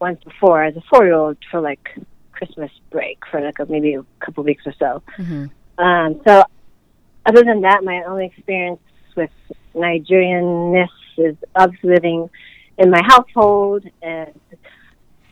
once 0.00 0.22
before 0.24 0.64
as 0.64 0.76
a 0.76 0.82
four 0.90 1.04
year 1.04 1.14
old 1.14 1.36
for 1.50 1.60
like 1.60 1.98
Christmas 2.32 2.70
break 2.90 3.18
for 3.30 3.40
like 3.40 3.58
a, 3.58 3.66
maybe 3.66 3.94
a 3.94 4.04
couple 4.24 4.44
weeks 4.44 4.64
or 4.66 4.74
so. 4.78 5.02
Mm-hmm. 5.18 5.82
Um, 5.82 6.20
so 6.26 6.44
other 7.26 7.44
than 7.44 7.62
that, 7.62 7.84
my 7.84 8.02
only 8.06 8.26
experience 8.26 8.80
with 9.16 9.30
Nigerianness 9.74 10.88
is 11.18 11.36
us 11.54 11.70
living 11.82 12.30
in 12.78 12.90
my 12.90 13.02
household 13.06 13.84
and 14.02 14.38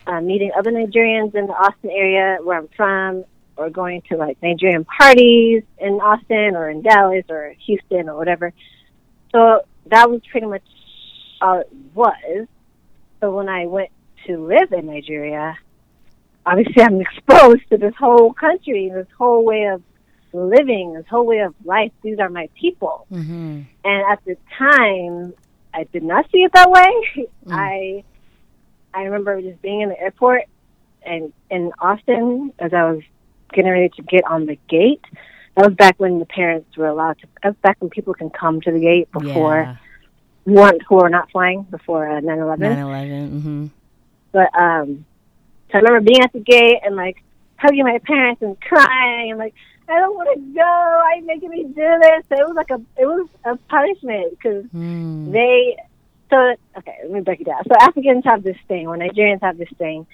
uh, 0.06 0.20
meeting 0.20 0.50
other 0.56 0.70
Nigerians 0.70 1.34
in 1.34 1.46
the 1.46 1.52
Austin 1.52 1.90
area 1.90 2.38
where 2.42 2.58
I'm 2.58 2.68
from, 2.76 3.24
or 3.58 3.68
going 3.70 4.02
to 4.08 4.16
like 4.16 4.40
Nigerian 4.42 4.84
parties 4.84 5.64
in 5.78 5.94
Austin 5.94 6.54
or 6.54 6.70
in 6.70 6.82
Dallas 6.82 7.24
or 7.28 7.54
Houston 7.66 8.08
or 8.08 8.16
whatever. 8.16 8.52
So 9.32 9.62
that 9.86 10.08
was 10.08 10.20
pretty 10.30 10.46
much 10.46 10.62
all 11.40 11.60
it 11.60 11.72
was. 11.94 12.46
So 13.20 13.34
when 13.34 13.48
I 13.48 13.66
went 13.66 13.90
to 14.28 14.38
live 14.38 14.72
in 14.72 14.86
Nigeria, 14.86 15.56
obviously 16.46 16.82
I'm 16.82 17.00
exposed 17.00 17.68
to 17.70 17.76
this 17.76 17.94
whole 17.98 18.32
country, 18.32 18.90
this 18.92 19.06
whole 19.16 19.44
way 19.44 19.64
of 19.64 19.82
living, 20.32 20.94
this 20.94 21.06
whole 21.08 21.26
way 21.26 21.40
of 21.40 21.54
life. 21.64 21.92
These 22.02 22.18
are 22.18 22.28
my 22.28 22.48
people. 22.58 23.06
Mm-hmm. 23.12 23.62
And 23.84 24.02
at 24.10 24.24
the 24.24 24.36
time, 24.56 25.34
I 25.74 25.84
did 25.84 26.02
not 26.02 26.30
see 26.30 26.38
it 26.38 26.52
that 26.52 26.70
way. 26.70 27.26
Mm. 27.46 27.54
I 27.54 28.04
I 28.92 29.04
remember 29.04 29.40
just 29.40 29.62
being 29.62 29.80
in 29.80 29.88
the 29.88 29.98
airport 29.98 30.42
and 31.02 31.32
in 31.50 31.72
Austin 31.78 32.52
as 32.58 32.74
I 32.74 32.90
was 32.90 33.02
getting 33.52 33.70
ready 33.70 33.88
to 33.90 34.02
get 34.02 34.24
on 34.24 34.44
the 34.44 34.58
gate. 34.68 35.04
That 35.56 35.66
was 35.66 35.74
back 35.74 35.94
when 35.98 36.18
the 36.18 36.26
parents 36.26 36.76
were 36.76 36.88
allowed 36.88 37.18
to. 37.20 37.26
That 37.42 37.50
was 37.50 37.56
back 37.62 37.76
when 37.80 37.88
people 37.90 38.12
can 38.12 38.28
come 38.28 38.60
to 38.62 38.70
the 38.70 38.80
gate 38.80 39.10
before 39.12 39.62
yeah. 39.62 39.76
one 40.44 40.78
who 40.88 41.00
are 41.00 41.08
not 41.08 41.30
flying 41.30 41.62
before 41.62 42.06
uh, 42.06 42.20
nine 42.20 42.38
eleven. 42.38 42.70
Nine 42.70 42.86
eleven. 42.86 43.70
But 44.32 44.54
um, 44.58 45.04
so 45.70 45.78
I 45.78 45.78
remember 45.78 46.00
being 46.00 46.22
at 46.22 46.32
the 46.32 46.40
gate 46.40 46.80
and 46.84 46.96
like 46.96 47.22
hugging 47.56 47.84
my 47.84 47.98
parents 48.04 48.42
and 48.42 48.60
crying 48.60 49.30
and 49.30 49.38
like 49.38 49.54
I 49.88 49.98
don't 49.98 50.14
want 50.14 50.28
to 50.34 50.40
go. 50.54 50.60
Why 50.60 51.12
are 51.12 51.16
you 51.16 51.26
making 51.26 51.48
me 51.48 51.64
do 51.64 51.72
this? 51.74 52.24
So 52.28 52.34
it 52.34 52.46
was 52.46 52.56
like 52.56 52.70
a 52.70 52.80
it 53.00 53.06
was 53.06 53.28
a 53.44 53.56
punishment 53.68 54.38
because 54.38 54.64
mm. 54.66 55.32
they. 55.32 55.76
So 56.30 56.54
okay, 56.76 56.98
let 57.02 57.10
me 57.10 57.20
break 57.20 57.40
it 57.40 57.44
down. 57.44 57.62
So 57.66 57.74
Africans 57.80 58.24
have 58.26 58.42
this 58.42 58.56
thing, 58.68 58.86
or 58.86 58.98
Nigerians 58.98 59.40
have 59.40 59.56
this 59.56 59.70
thing. 59.78 60.06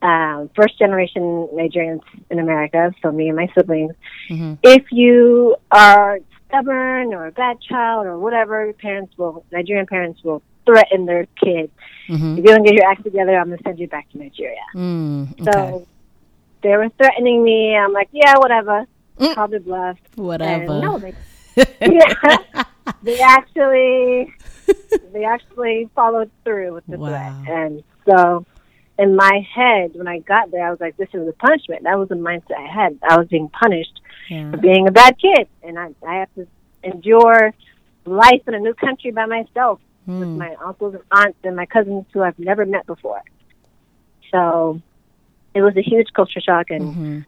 Um, 0.00 0.48
first 0.56 0.78
generation 0.78 1.22
Nigerians 1.52 2.00
in 2.30 2.38
America, 2.38 2.94
so 3.02 3.12
me 3.12 3.28
and 3.28 3.36
my 3.36 3.52
siblings. 3.54 3.92
Mm-hmm. 4.30 4.54
If 4.62 4.84
you 4.90 5.56
are 5.70 6.20
stubborn 6.48 7.12
or 7.12 7.26
a 7.26 7.32
bad 7.32 7.60
child 7.60 8.06
or 8.06 8.18
whatever, 8.18 8.64
your 8.64 8.74
parents 8.74 9.12
will 9.18 9.44
Nigerian 9.52 9.86
parents 9.86 10.24
will 10.24 10.42
threaten 10.64 11.06
their 11.06 11.26
kids. 11.42 11.72
Mm-hmm. 12.08 12.38
If 12.38 12.44
you 12.44 12.44
don't 12.44 12.64
get 12.64 12.74
your 12.74 12.88
act 12.90 13.04
together, 13.04 13.36
I'm 13.38 13.50
gonna 13.50 13.58
send 13.64 13.78
you 13.78 13.88
back 13.88 14.10
to 14.10 14.18
Nigeria. 14.18 14.64
Mm, 14.74 15.32
okay. 15.32 15.50
So 15.52 15.86
they 16.62 16.76
were 16.76 16.88
threatening 16.96 17.42
me. 17.42 17.76
I'm 17.76 17.92
like, 17.92 18.08
yeah, 18.12 18.34
whatever. 18.38 18.86
Mm. 19.18 19.54
It 19.54 19.64
bluff. 19.64 19.98
Whatever. 20.16 20.72
And 20.72 20.80
no, 20.80 20.98
they, 20.98 21.14
yeah, 21.80 22.64
they 23.02 23.20
actually 23.20 24.32
they 25.12 25.24
actually 25.24 25.90
followed 25.94 26.30
through 26.44 26.74
with 26.74 26.86
the 26.86 26.98
wow. 26.98 27.08
threat, 27.08 27.56
and 27.56 27.82
so 28.06 28.46
in 28.98 29.14
my 29.14 29.46
head 29.54 29.92
when 29.94 30.08
I 30.08 30.20
got 30.20 30.50
there, 30.50 30.66
I 30.66 30.70
was 30.70 30.80
like, 30.80 30.96
"This 30.96 31.08
is 31.12 31.28
a 31.28 31.32
punishment." 31.32 31.84
That 31.84 31.98
was 31.98 32.08
the 32.08 32.14
mindset 32.14 32.58
I 32.58 32.72
had. 32.72 32.98
I 33.02 33.18
was 33.18 33.28
being 33.28 33.48
punished 33.48 34.00
yeah. 34.28 34.50
for 34.50 34.56
being 34.56 34.88
a 34.88 34.92
bad 34.92 35.16
kid, 35.20 35.48
and 35.62 35.78
I 35.78 35.88
I 36.06 36.14
have 36.16 36.34
to 36.34 36.46
endure 36.82 37.54
life 38.06 38.42
in 38.48 38.54
a 38.54 38.58
new 38.58 38.74
country 38.74 39.10
by 39.10 39.26
myself 39.26 39.80
mm. 40.10 40.20
with 40.20 40.28
my 40.28 40.54
uncles 40.64 40.94
and 40.94 41.02
aunts 41.10 41.38
and 41.44 41.56
my 41.56 41.66
cousins 41.66 42.04
who 42.12 42.22
I've 42.22 42.38
never 42.38 42.66
met 42.66 42.86
before. 42.86 43.22
So 44.30 44.80
it 45.54 45.62
was 45.62 45.76
a 45.76 45.82
huge 45.82 46.08
culture 46.14 46.40
shock, 46.40 46.70
and 46.70 46.82
mm-hmm. 46.82 47.20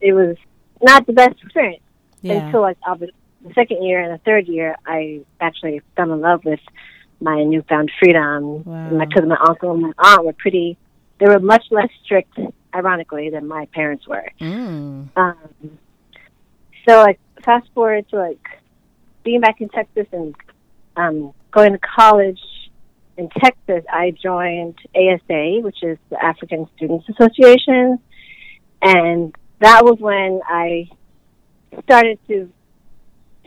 it 0.00 0.12
was 0.12 0.36
not 0.82 1.06
the 1.06 1.12
best 1.12 1.36
experience 1.42 1.82
yeah. 2.20 2.46
until 2.46 2.60
like 2.62 2.78
the 2.88 3.08
second 3.54 3.82
year 3.82 4.00
and 4.00 4.12
the 4.12 4.22
third 4.24 4.46
year. 4.46 4.76
I 4.86 5.22
actually 5.40 5.80
fell 5.96 6.12
in 6.12 6.20
love 6.20 6.44
with 6.44 6.60
my 7.20 7.42
newfound 7.44 7.90
freedom. 7.98 8.64
Wow. 8.64 8.90
My 8.90 9.06
cousin, 9.06 9.28
my 9.28 9.38
uncle, 9.46 9.72
and 9.72 9.82
my 9.82 9.92
aunt 9.98 10.24
were 10.24 10.32
pretty. 10.32 10.76
They 11.18 11.26
were 11.26 11.38
much 11.38 11.64
less 11.70 11.88
strict, 12.04 12.36
ironically, 12.74 13.30
than 13.30 13.46
my 13.46 13.66
parents 13.66 14.08
were. 14.08 14.28
Mm. 14.40 15.08
Um, 15.16 15.78
so, 16.88 17.00
like, 17.00 17.20
fast 17.44 17.68
forward 17.74 18.08
to 18.10 18.16
like 18.16 18.44
being 19.22 19.40
back 19.40 19.60
in 19.60 19.68
Texas 19.68 20.06
and 20.12 20.34
um, 20.96 21.32
going 21.52 21.72
to 21.72 21.78
college 21.78 22.40
in 23.16 23.28
Texas, 23.28 23.84
I 23.90 24.10
joined 24.10 24.78
ASA, 24.94 25.60
which 25.60 25.82
is 25.82 25.98
the 26.10 26.22
African 26.22 26.68
Students 26.76 27.06
Association, 27.08 27.98
and 28.80 29.34
that 29.60 29.84
was 29.84 29.98
when 30.00 30.40
I 30.46 30.88
started 31.84 32.18
to 32.28 32.50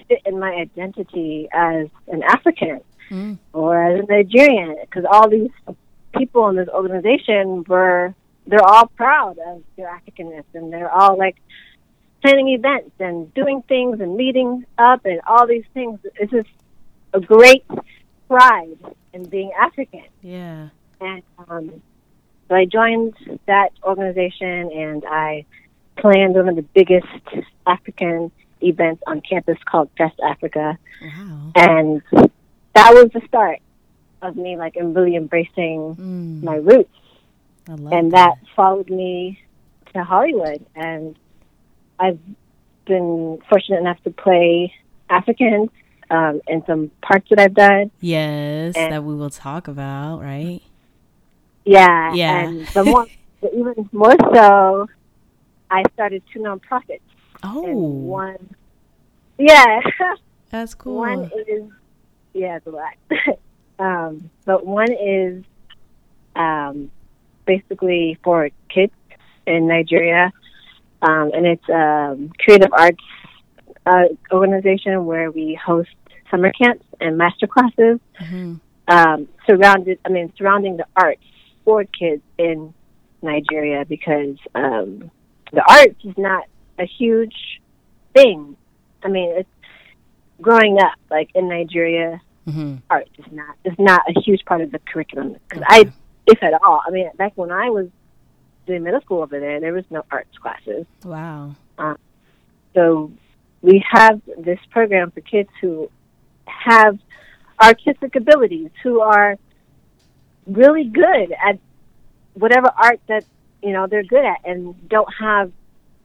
fit 0.08 0.22
in 0.26 0.40
my 0.40 0.52
identity 0.52 1.48
as 1.52 1.88
an 2.08 2.24
African 2.24 2.82
mm. 3.10 3.38
or 3.54 3.84
as 3.84 4.00
a 4.02 4.04
Nigerian, 4.04 4.78
because 4.82 5.04
all 5.12 5.30
these 5.30 5.52
people 6.16 6.48
in 6.50 6.56
this 6.56 6.70
organization 6.70 7.64
were 7.68 8.14
they're 8.48 8.64
all 8.64 8.86
proud 8.88 9.40
of 9.40 9.64
their 9.76 9.88
Africanness, 9.88 10.46
and 10.54 10.72
they're 10.72 10.92
all 10.92 11.18
like 11.18 11.38
planning 12.22 12.50
events 12.50 12.92
and 13.00 13.34
doing 13.34 13.64
things 13.68 14.00
and 14.00 14.16
meeting 14.16 14.66
up 14.78 15.06
and 15.06 15.22
all 15.28 15.48
these 15.48 15.66
things. 15.74 16.00
It's 16.20 16.32
just 16.32 16.50
a 17.16 17.20
great 17.20 17.66
pride 18.28 18.78
in 19.14 19.24
being 19.26 19.52
African. 19.58 20.04
Yeah. 20.22 20.70
And 21.00 21.24
um, 21.48 21.82
so 22.48 22.56
I 22.56 22.66
joined 22.66 23.16
that 23.48 23.70
organization 23.84 24.72
and 24.72 25.04
I 25.08 25.46
planned 25.98 26.36
one 26.36 26.50
of 26.50 26.56
the 26.58 26.62
biggest 26.62 27.08
African 27.66 28.32
events 28.62 29.02
on 29.08 29.22
campus 29.22 29.58
called 29.66 29.90
Fest 29.98 30.20
Africa. 30.24 30.78
Wow. 31.02 31.52
And 31.56 32.02
that 32.74 32.94
was 32.94 33.10
the 33.14 33.22
start 33.28 33.60
of 34.22 34.36
me 34.36 34.58
like 34.58 34.76
really 34.80 35.16
embracing 35.16 35.96
mm. 35.96 36.44
my 36.44 36.56
roots. 36.56 36.90
and 37.68 37.88
that. 37.88 38.12
that 38.12 38.38
followed 38.56 38.90
me 38.90 39.40
to 39.94 40.04
Hollywood 40.04 40.66
and 40.76 41.18
I've 41.98 42.20
been 42.86 43.40
fortunate 43.50 43.80
enough 43.80 44.04
to 44.04 44.12
play 44.12 44.74
Africans 45.10 45.70
um, 46.16 46.42
and 46.48 46.64
some 46.66 46.92
parts 47.02 47.28
that 47.30 47.40
I've 47.40 47.54
done. 47.54 47.92
Yes, 48.00 48.76
and, 48.76 48.94
that 48.94 49.04
we 49.04 49.16
will 49.16 49.30
talk 49.30 49.68
about, 49.68 50.20
right? 50.20 50.62
Yeah, 51.66 52.14
yeah. 52.14 52.48
And 52.48 52.68
the 52.68 52.84
more, 52.84 53.08
even 53.54 53.90
more 53.92 54.16
so, 54.34 54.88
I 55.70 55.84
started 55.94 56.24
two 56.32 56.40
nonprofits. 56.40 57.02
Oh, 57.44 57.62
one, 57.62 58.56
yeah, 59.38 59.82
that's 60.50 60.74
cool. 60.76 60.98
One 60.98 61.32
is 61.48 61.64
yeah, 62.34 62.58
it's 62.58 62.68
a 62.68 62.70
lot. 62.70 62.94
um, 63.80 64.30
but 64.46 64.66
one 64.66 64.92
is 64.92 65.44
um, 66.36 66.92
basically 67.46 68.18
for 68.24 68.50
kids 68.70 68.94
in 69.46 69.68
Nigeria, 69.68 70.32
um, 71.02 71.32
and 71.34 71.46
it's 71.46 71.70
a 71.70 72.12
um, 72.12 72.32
creative 72.40 72.72
arts 72.74 73.04
uh, 73.86 74.06
organization 74.32 75.06
where 75.06 75.32
we 75.32 75.60
host 75.64 75.90
summer 76.30 76.52
camps 76.52 76.86
and 77.00 77.18
master 77.18 77.48
classes 77.48 78.00
mm-hmm. 78.20 78.56
um, 78.88 79.28
surrounded. 79.48 80.00
I 80.06 80.10
mean, 80.10 80.32
surrounding 80.38 80.78
the 80.78 80.86
arts 80.96 81.24
for 81.64 81.84
kids 81.86 82.22
in 82.38 82.74
Nigeria 83.22 83.86
because 83.86 84.38
um, 84.54 85.12
the 85.52 85.64
arts 85.68 86.04
is 86.04 86.18
not 86.18 86.46
a 86.80 86.86
huge 86.86 87.62
thing. 88.14 88.56
I 89.04 89.08
mean, 89.08 89.32
it's 89.38 89.50
growing 90.42 90.78
up 90.80 90.96
like 91.10 91.30
in 91.36 91.50
Nigeria. 91.50 92.22
Mm-hmm. 92.48 92.76
Art 92.92 93.10
is 93.18 93.26
not 93.32 93.56
is 93.66 93.74
not 93.80 94.02
a 94.08 94.20
huge 94.22 94.46
part 94.46 94.62
of 94.62 94.72
the 94.72 94.80
curriculum 94.80 95.36
because 95.50 95.64
okay. 95.64 95.90
I, 95.90 95.94
if 96.28 96.44
at 96.44 96.54
all, 96.64 96.82
I 96.86 96.92
mean, 96.92 97.10
back 97.18 97.34
when 97.36 97.52
I 97.52 97.72
was 97.72 97.88
doing 98.68 98.84
middle 98.84 99.02
school 99.02 99.24
over 99.24 99.40
there, 99.40 99.60
there 99.60 99.74
was 99.74 99.86
no 99.90 100.04
arts 100.12 100.38
classes. 100.38 100.86
Wow. 101.04 101.56
Um, 101.80 101.98
so 102.76 103.12
we 103.62 103.84
have 103.90 104.22
this 104.38 104.60
program 104.70 105.10
for 105.10 105.22
kids 105.22 105.50
who 105.60 105.90
have 106.48 106.98
artistic 107.62 108.16
abilities, 108.16 108.70
who 108.84 109.02
are 109.02 109.38
really 110.46 110.86
good 110.86 111.32
at 111.32 111.60
whatever 112.34 112.70
art 112.76 113.00
that 113.08 113.26
you 113.62 113.72
know 113.72 113.88
they're 113.88 114.04
good 114.04 114.26
at, 114.26 114.40
and 114.46 114.90
don't 114.90 115.12
have 115.20 115.52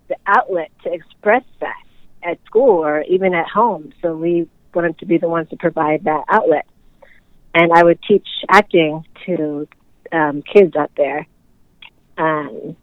the 0.08 0.16
outlet 0.26 0.70
to 0.82 0.92
express 0.92 1.44
that 1.60 1.82
at 2.22 2.38
school 2.44 2.84
or 2.84 3.02
even 3.02 3.34
at 3.34 3.48
home. 3.48 3.92
So 4.02 4.14
we 4.16 4.48
wanted 4.74 4.98
to 4.98 5.06
be 5.06 5.18
the 5.18 5.28
ones 5.28 5.48
to 5.50 5.56
provide 5.56 6.04
that 6.04 6.24
outlet. 6.28 6.66
And 7.54 7.72
I 7.72 7.82
would 7.82 8.00
teach 8.02 8.26
acting 8.48 9.04
to 9.26 9.66
um, 10.12 10.42
kids 10.42 10.76
out 10.76 10.92
there. 10.96 11.26
Um, 12.16 12.76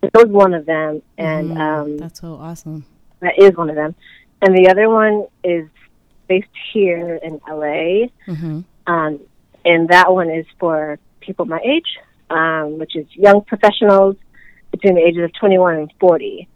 that 0.00 0.14
was 0.14 0.26
one 0.26 0.54
of 0.54 0.66
them, 0.66 1.02
and 1.16 1.50
mm, 1.50 1.60
um, 1.60 1.98
that's 1.98 2.20
so 2.20 2.34
awesome. 2.34 2.84
That 3.20 3.38
is 3.38 3.56
one 3.56 3.70
of 3.70 3.76
them. 3.76 3.94
And 4.40 4.56
the 4.56 4.68
other 4.68 4.88
one 4.88 5.26
is 5.44 5.68
based 6.28 6.48
here 6.72 7.16
in 7.16 7.40
LA. 7.48 8.08
Mm-hmm. 8.26 8.60
Um, 8.86 9.20
and 9.64 9.88
that 9.88 10.12
one 10.12 10.30
is 10.30 10.46
for 10.58 10.98
people 11.20 11.44
my 11.44 11.60
age, 11.64 11.98
um, 12.30 12.78
which 12.78 12.96
is 12.96 13.06
young 13.12 13.42
professionals 13.42 14.16
between 14.70 14.94
the 14.94 15.00
ages 15.00 15.24
of 15.24 15.32
21 15.38 15.76
and 15.76 15.92
40. 16.00 16.48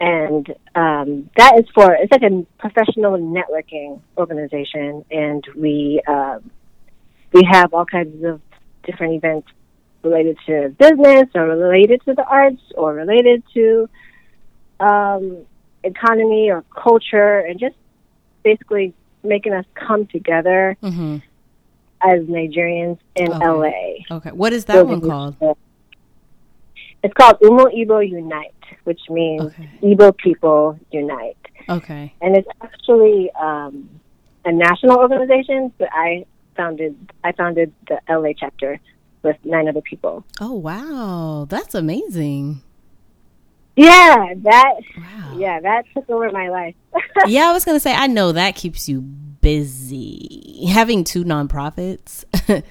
And 0.00 0.48
um, 0.74 1.30
that 1.36 1.58
is 1.58 1.66
for, 1.74 1.94
it's 1.94 2.10
like 2.10 2.22
a 2.22 2.44
professional 2.58 3.12
networking 3.18 4.00
organization. 4.16 5.04
And 5.10 5.44
we, 5.56 6.02
uh, 6.06 6.38
we 7.32 7.42
have 7.50 7.72
all 7.74 7.84
kinds 7.84 8.24
of 8.24 8.40
different 8.84 9.14
events 9.14 9.48
related 10.02 10.38
to 10.46 10.74
business 10.78 11.28
or 11.34 11.46
related 11.46 12.02
to 12.04 12.14
the 12.14 12.24
arts 12.24 12.62
or 12.74 12.94
related 12.94 13.44
to 13.54 13.88
um, 14.80 15.44
economy 15.84 16.50
or 16.50 16.64
culture 16.74 17.38
and 17.38 17.60
just 17.60 17.76
basically 18.42 18.94
making 19.22 19.52
us 19.52 19.64
come 19.74 20.06
together 20.06 20.76
mm-hmm. 20.82 21.18
as 22.00 22.20
Nigerians 22.24 22.98
in 23.14 23.32
okay. 23.32 23.46
LA. 24.10 24.16
Okay. 24.16 24.30
What 24.30 24.52
is 24.52 24.64
that 24.66 24.74
so 24.74 24.84
one 24.84 25.00
called? 25.00 25.56
It's 27.04 27.14
called 27.14 27.38
Umu 27.40 27.64
Igbo 27.64 28.08
Unite, 28.08 28.54
which 28.84 29.00
means 29.10 29.42
okay. 29.42 29.70
Igbo 29.82 30.16
people 30.16 30.78
unite. 30.90 31.36
Okay. 31.68 32.14
And 32.20 32.36
it's 32.36 32.48
actually 32.62 33.30
um, 33.32 33.88
a 34.44 34.52
national 34.52 34.98
organization, 34.98 35.72
but 35.78 35.88
I 35.92 36.26
founded 36.56 36.96
I 37.24 37.32
founded 37.32 37.72
the 37.88 37.98
LA 38.08 38.32
chapter 38.38 38.80
with 39.22 39.36
nine 39.44 39.68
other 39.68 39.80
people. 39.80 40.24
Oh 40.40 40.54
wow, 40.54 41.46
that's 41.48 41.74
amazing. 41.74 42.62
Yeah, 43.76 44.34
that 44.36 44.74
wow. 44.98 45.34
yeah, 45.36 45.60
that 45.60 45.84
took 45.94 46.08
over 46.10 46.30
my 46.30 46.48
life. 46.50 46.74
yeah, 47.26 47.48
I 47.48 47.52
was 47.52 47.64
gonna 47.64 47.80
say 47.80 47.94
I 47.94 48.06
know 48.06 48.32
that 48.32 48.54
keeps 48.54 48.88
you 48.88 49.00
busy. 49.00 50.66
Having 50.66 51.04
two 51.04 51.24
nonprofits. 51.24 52.24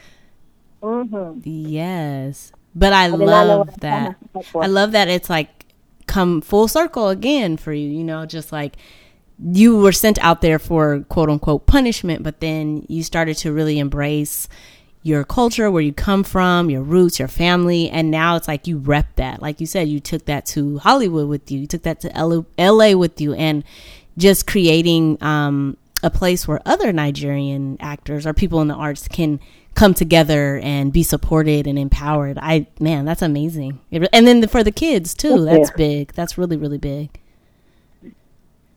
mm-hmm. 0.81 1.39
Yes. 1.43 2.51
But 2.73 2.93
I, 2.93 3.05
I 3.05 3.07
love 3.07 3.79
that. 3.81 4.15
I 4.55 4.67
love 4.67 4.93
that 4.93 5.07
it's 5.07 5.29
like 5.29 5.65
come 6.07 6.41
full 6.41 6.67
circle 6.67 7.09
again 7.09 7.57
for 7.57 7.73
you, 7.73 7.89
you 7.89 8.03
know, 8.03 8.25
just 8.25 8.51
like 8.51 8.77
you 9.43 9.77
were 9.77 9.91
sent 9.91 10.19
out 10.19 10.41
there 10.41 10.59
for 10.59 11.01
quote 11.09 11.29
unquote 11.29 11.65
punishment, 11.65 12.23
but 12.23 12.39
then 12.39 12.85
you 12.87 13.03
started 13.03 13.37
to 13.37 13.51
really 13.51 13.79
embrace 13.79 14.47
your 15.03 15.23
culture, 15.23 15.71
where 15.71 15.81
you 15.81 15.93
come 15.93 16.23
from, 16.23 16.69
your 16.69 16.83
roots, 16.83 17.19
your 17.19 17.27
family, 17.27 17.89
and 17.89 18.11
now 18.11 18.35
it's 18.35 18.47
like 18.47 18.67
you 18.67 18.77
rep 18.77 19.15
that. 19.15 19.41
Like 19.41 19.59
you 19.59 19.65
said, 19.65 19.87
you 19.87 19.99
took 19.99 20.25
that 20.25 20.45
to 20.47 20.77
Hollywood 20.79 21.27
with 21.27 21.49
you, 21.49 21.59
you 21.59 21.67
took 21.67 21.83
that 21.83 22.01
to 22.01 22.11
LA 22.57 22.93
with 22.93 23.19
you, 23.19 23.33
and 23.33 23.63
just 24.17 24.45
creating 24.45 25.17
um, 25.21 25.77
a 26.03 26.09
place 26.09 26.47
where 26.47 26.61
other 26.65 26.91
Nigerian 26.91 27.77
actors 27.79 28.27
or 28.27 28.33
people 28.33 28.61
in 28.61 28.67
the 28.67 28.75
arts 28.75 29.07
can 29.07 29.39
come 29.73 29.93
together 29.93 30.59
and 30.63 30.91
be 30.91 31.03
supported 31.03 31.65
and 31.65 31.79
empowered. 31.79 32.37
I 32.39 32.67
man, 32.79 33.05
that's 33.05 33.21
amazing. 33.21 33.79
and 33.91 34.27
then 34.27 34.47
for 34.47 34.63
the 34.63 34.71
kids 34.71 35.13
too, 35.13 35.45
that's 35.45 35.69
yeah. 35.69 35.77
big. 35.77 36.13
That's 36.13 36.37
really 36.37 36.57
really 36.57 36.77
big. 36.77 37.19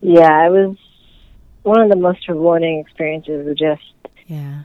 Yeah, 0.00 0.46
it 0.46 0.50
was 0.50 0.76
one 1.62 1.80
of 1.80 1.88
the 1.88 1.96
most 1.96 2.28
rewarding 2.28 2.78
experiences 2.78 3.46
of 3.46 3.56
just 3.56 3.82
yeah 4.26 4.62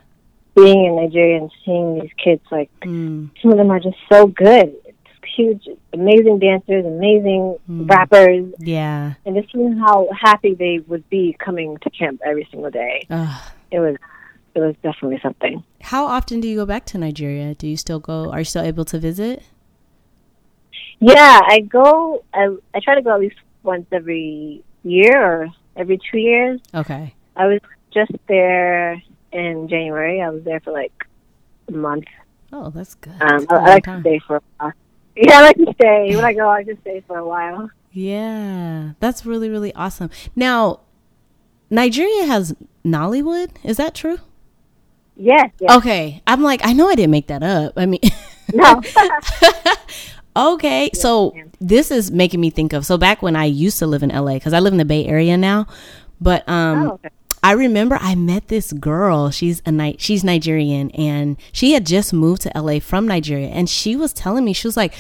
being 0.64 0.86
in 0.86 0.96
Nigeria 0.96 1.38
and 1.38 1.52
seeing 1.66 2.00
these 2.00 2.12
kids. 2.24 2.42
Like 2.52 2.70
mm. 2.82 3.30
some 3.42 3.52
of 3.52 3.58
them 3.58 3.72
are 3.72 3.80
just 3.80 3.98
so 4.12 4.28
good. 4.28 4.76
It's 4.86 4.98
huge, 5.36 5.68
amazing 5.94 6.40
dancers, 6.40 6.86
amazing 6.86 7.58
mm. 7.70 7.90
rappers. 7.90 8.54
Yeah, 8.60 9.14
and 9.26 9.36
just 9.36 9.52
seeing 9.54 9.78
how 9.78 10.08
happy 10.20 10.54
they 10.54 10.80
would 10.88 11.08
be 11.10 11.36
coming 11.40 11.78
to 11.78 11.90
camp 11.90 12.22
every 12.26 12.48
single 12.52 12.72
day. 12.72 13.06
Ugh. 13.10 13.42
It 13.72 13.80
was 13.80 13.96
it 14.56 14.60
was 14.60 14.76
definitely 14.84 15.20
something. 15.22 15.64
How 15.82 16.06
often 16.06 16.42
do 16.42 16.48
you 16.48 16.56
go 16.56 16.66
back 16.66 16.86
to 16.88 16.98
Nigeria? 16.98 17.56
Do 17.56 17.68
you 17.68 17.78
still 17.78 18.00
go? 18.00 18.32
Are 18.32 18.40
you 18.40 18.46
still 18.46 18.64
able 18.64 18.86
to 18.86 19.00
visit? 19.00 19.44
Yeah, 21.00 21.40
I 21.46 21.62
go. 21.62 22.24
I, 22.34 22.56
I 22.74 22.80
try 22.82 22.96
to 22.96 23.02
go 23.02 23.14
at 23.14 23.22
least 23.22 23.38
once 23.64 23.86
every 23.92 24.64
year 24.84 25.22
or 25.22 25.48
every 25.76 26.00
two 26.12 26.18
years. 26.18 26.60
Okay. 26.76 27.14
I 27.36 27.48
was 27.48 27.60
just 27.94 28.12
there 28.28 29.02
in 29.32 29.68
January. 29.68 30.22
I 30.22 30.30
was 30.30 30.44
there 30.44 30.60
for 30.60 30.72
like 30.72 30.94
a 31.68 31.72
month. 31.72 32.06
Oh, 32.52 32.70
that's 32.70 32.96
good. 32.96 33.14
Um, 33.22 33.46
I, 33.50 33.56
I, 33.56 33.70
like 33.76 33.84
time. 33.84 34.04
to 34.04 34.10
stay 34.10 34.20
for 34.20 34.38
a 34.38 34.42
while. 34.58 34.74
Yeah, 35.16 35.40
I 35.40 35.42
like 35.42 35.58
to 35.58 35.74
stay. 35.74 36.16
When 36.16 36.24
I 36.24 36.32
go, 36.32 36.48
I 36.48 36.64
just 36.64 36.80
stay 36.80 37.04
for 37.06 37.18
a 37.18 37.28
while. 37.28 37.70
Yeah, 37.92 38.92
that's 39.02 39.26
really 39.26 39.50
really 39.50 39.74
awesome. 39.74 40.10
Now, 40.34 40.80
Nigeria 41.70 42.26
has 42.26 42.56
Nollywood. 42.86 43.50
Is 43.64 43.76
that 43.78 43.94
true? 43.94 44.20
Yes, 45.18 45.52
yes. 45.60 45.78
Okay. 45.78 46.22
I'm 46.26 46.42
like, 46.42 46.62
I 46.64 46.72
know 46.72 46.88
I 46.88 46.96
didn't 46.96 47.12
make 47.12 47.28
that 47.28 47.44
up. 47.44 47.74
I 47.76 47.86
mean, 47.86 48.00
no. 48.54 48.82
okay. 50.54 50.90
So 50.94 51.36
this 51.60 51.92
is 51.92 52.12
making 52.12 52.40
me 52.40 52.50
think 52.50 52.72
of 52.72 52.86
so 52.86 52.98
back 52.98 53.22
when 53.22 53.36
I 53.36 53.44
used 53.44 53.80
to 53.80 53.88
live 53.88 54.04
in 54.04 54.10
LA 54.10 54.36
because 54.36 54.54
I 54.54 54.60
live 54.60 54.74
in 54.74 54.78
the 54.78 54.86
Bay 54.86 55.06
Area 55.06 55.38
now, 55.38 55.68
but 56.22 56.48
um. 56.48 56.84
Oh, 56.84 56.94
okay. 56.94 57.10
I 57.42 57.54
remember 57.54 57.98
I 58.02 58.16
met 58.16 58.48
this 58.48 58.74
girl. 58.74 59.32
She's 59.32 59.62
a 59.66 59.72
night. 59.72 60.02
She's 60.02 60.24
Nigerian, 60.24 60.92
and 60.92 61.38
she 61.52 61.74
had 61.74 61.86
just 61.86 62.14
moved 62.14 62.42
to 62.44 62.52
LA 62.56 62.80
from 62.80 63.08
Nigeria. 63.08 63.48
And 63.48 63.70
she 63.70 63.96
was 63.96 64.14
telling 64.14 64.44
me 64.46 64.54
she 64.54 64.68
was 64.68 64.78
like, 64.78 64.94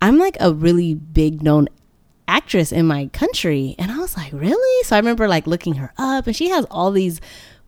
"I'm 0.00 0.18
like 0.18 0.36
a 0.40 0.52
really 0.52 0.94
big 0.94 1.42
known 1.42 1.68
actress 2.28 2.70
in 2.72 2.86
my 2.86 3.06
country," 3.08 3.74
and 3.78 3.90
I 3.90 3.98
was 3.98 4.16
like, 4.16 4.32
"Really?" 4.32 4.84
So 4.84 4.96
I 4.96 4.98
remember 4.98 5.26
like 5.26 5.46
looking 5.46 5.74
her 5.74 5.92
up, 5.98 6.26
and 6.26 6.36
she 6.36 6.48
has 6.50 6.64
all 6.70 6.92
these 6.92 7.20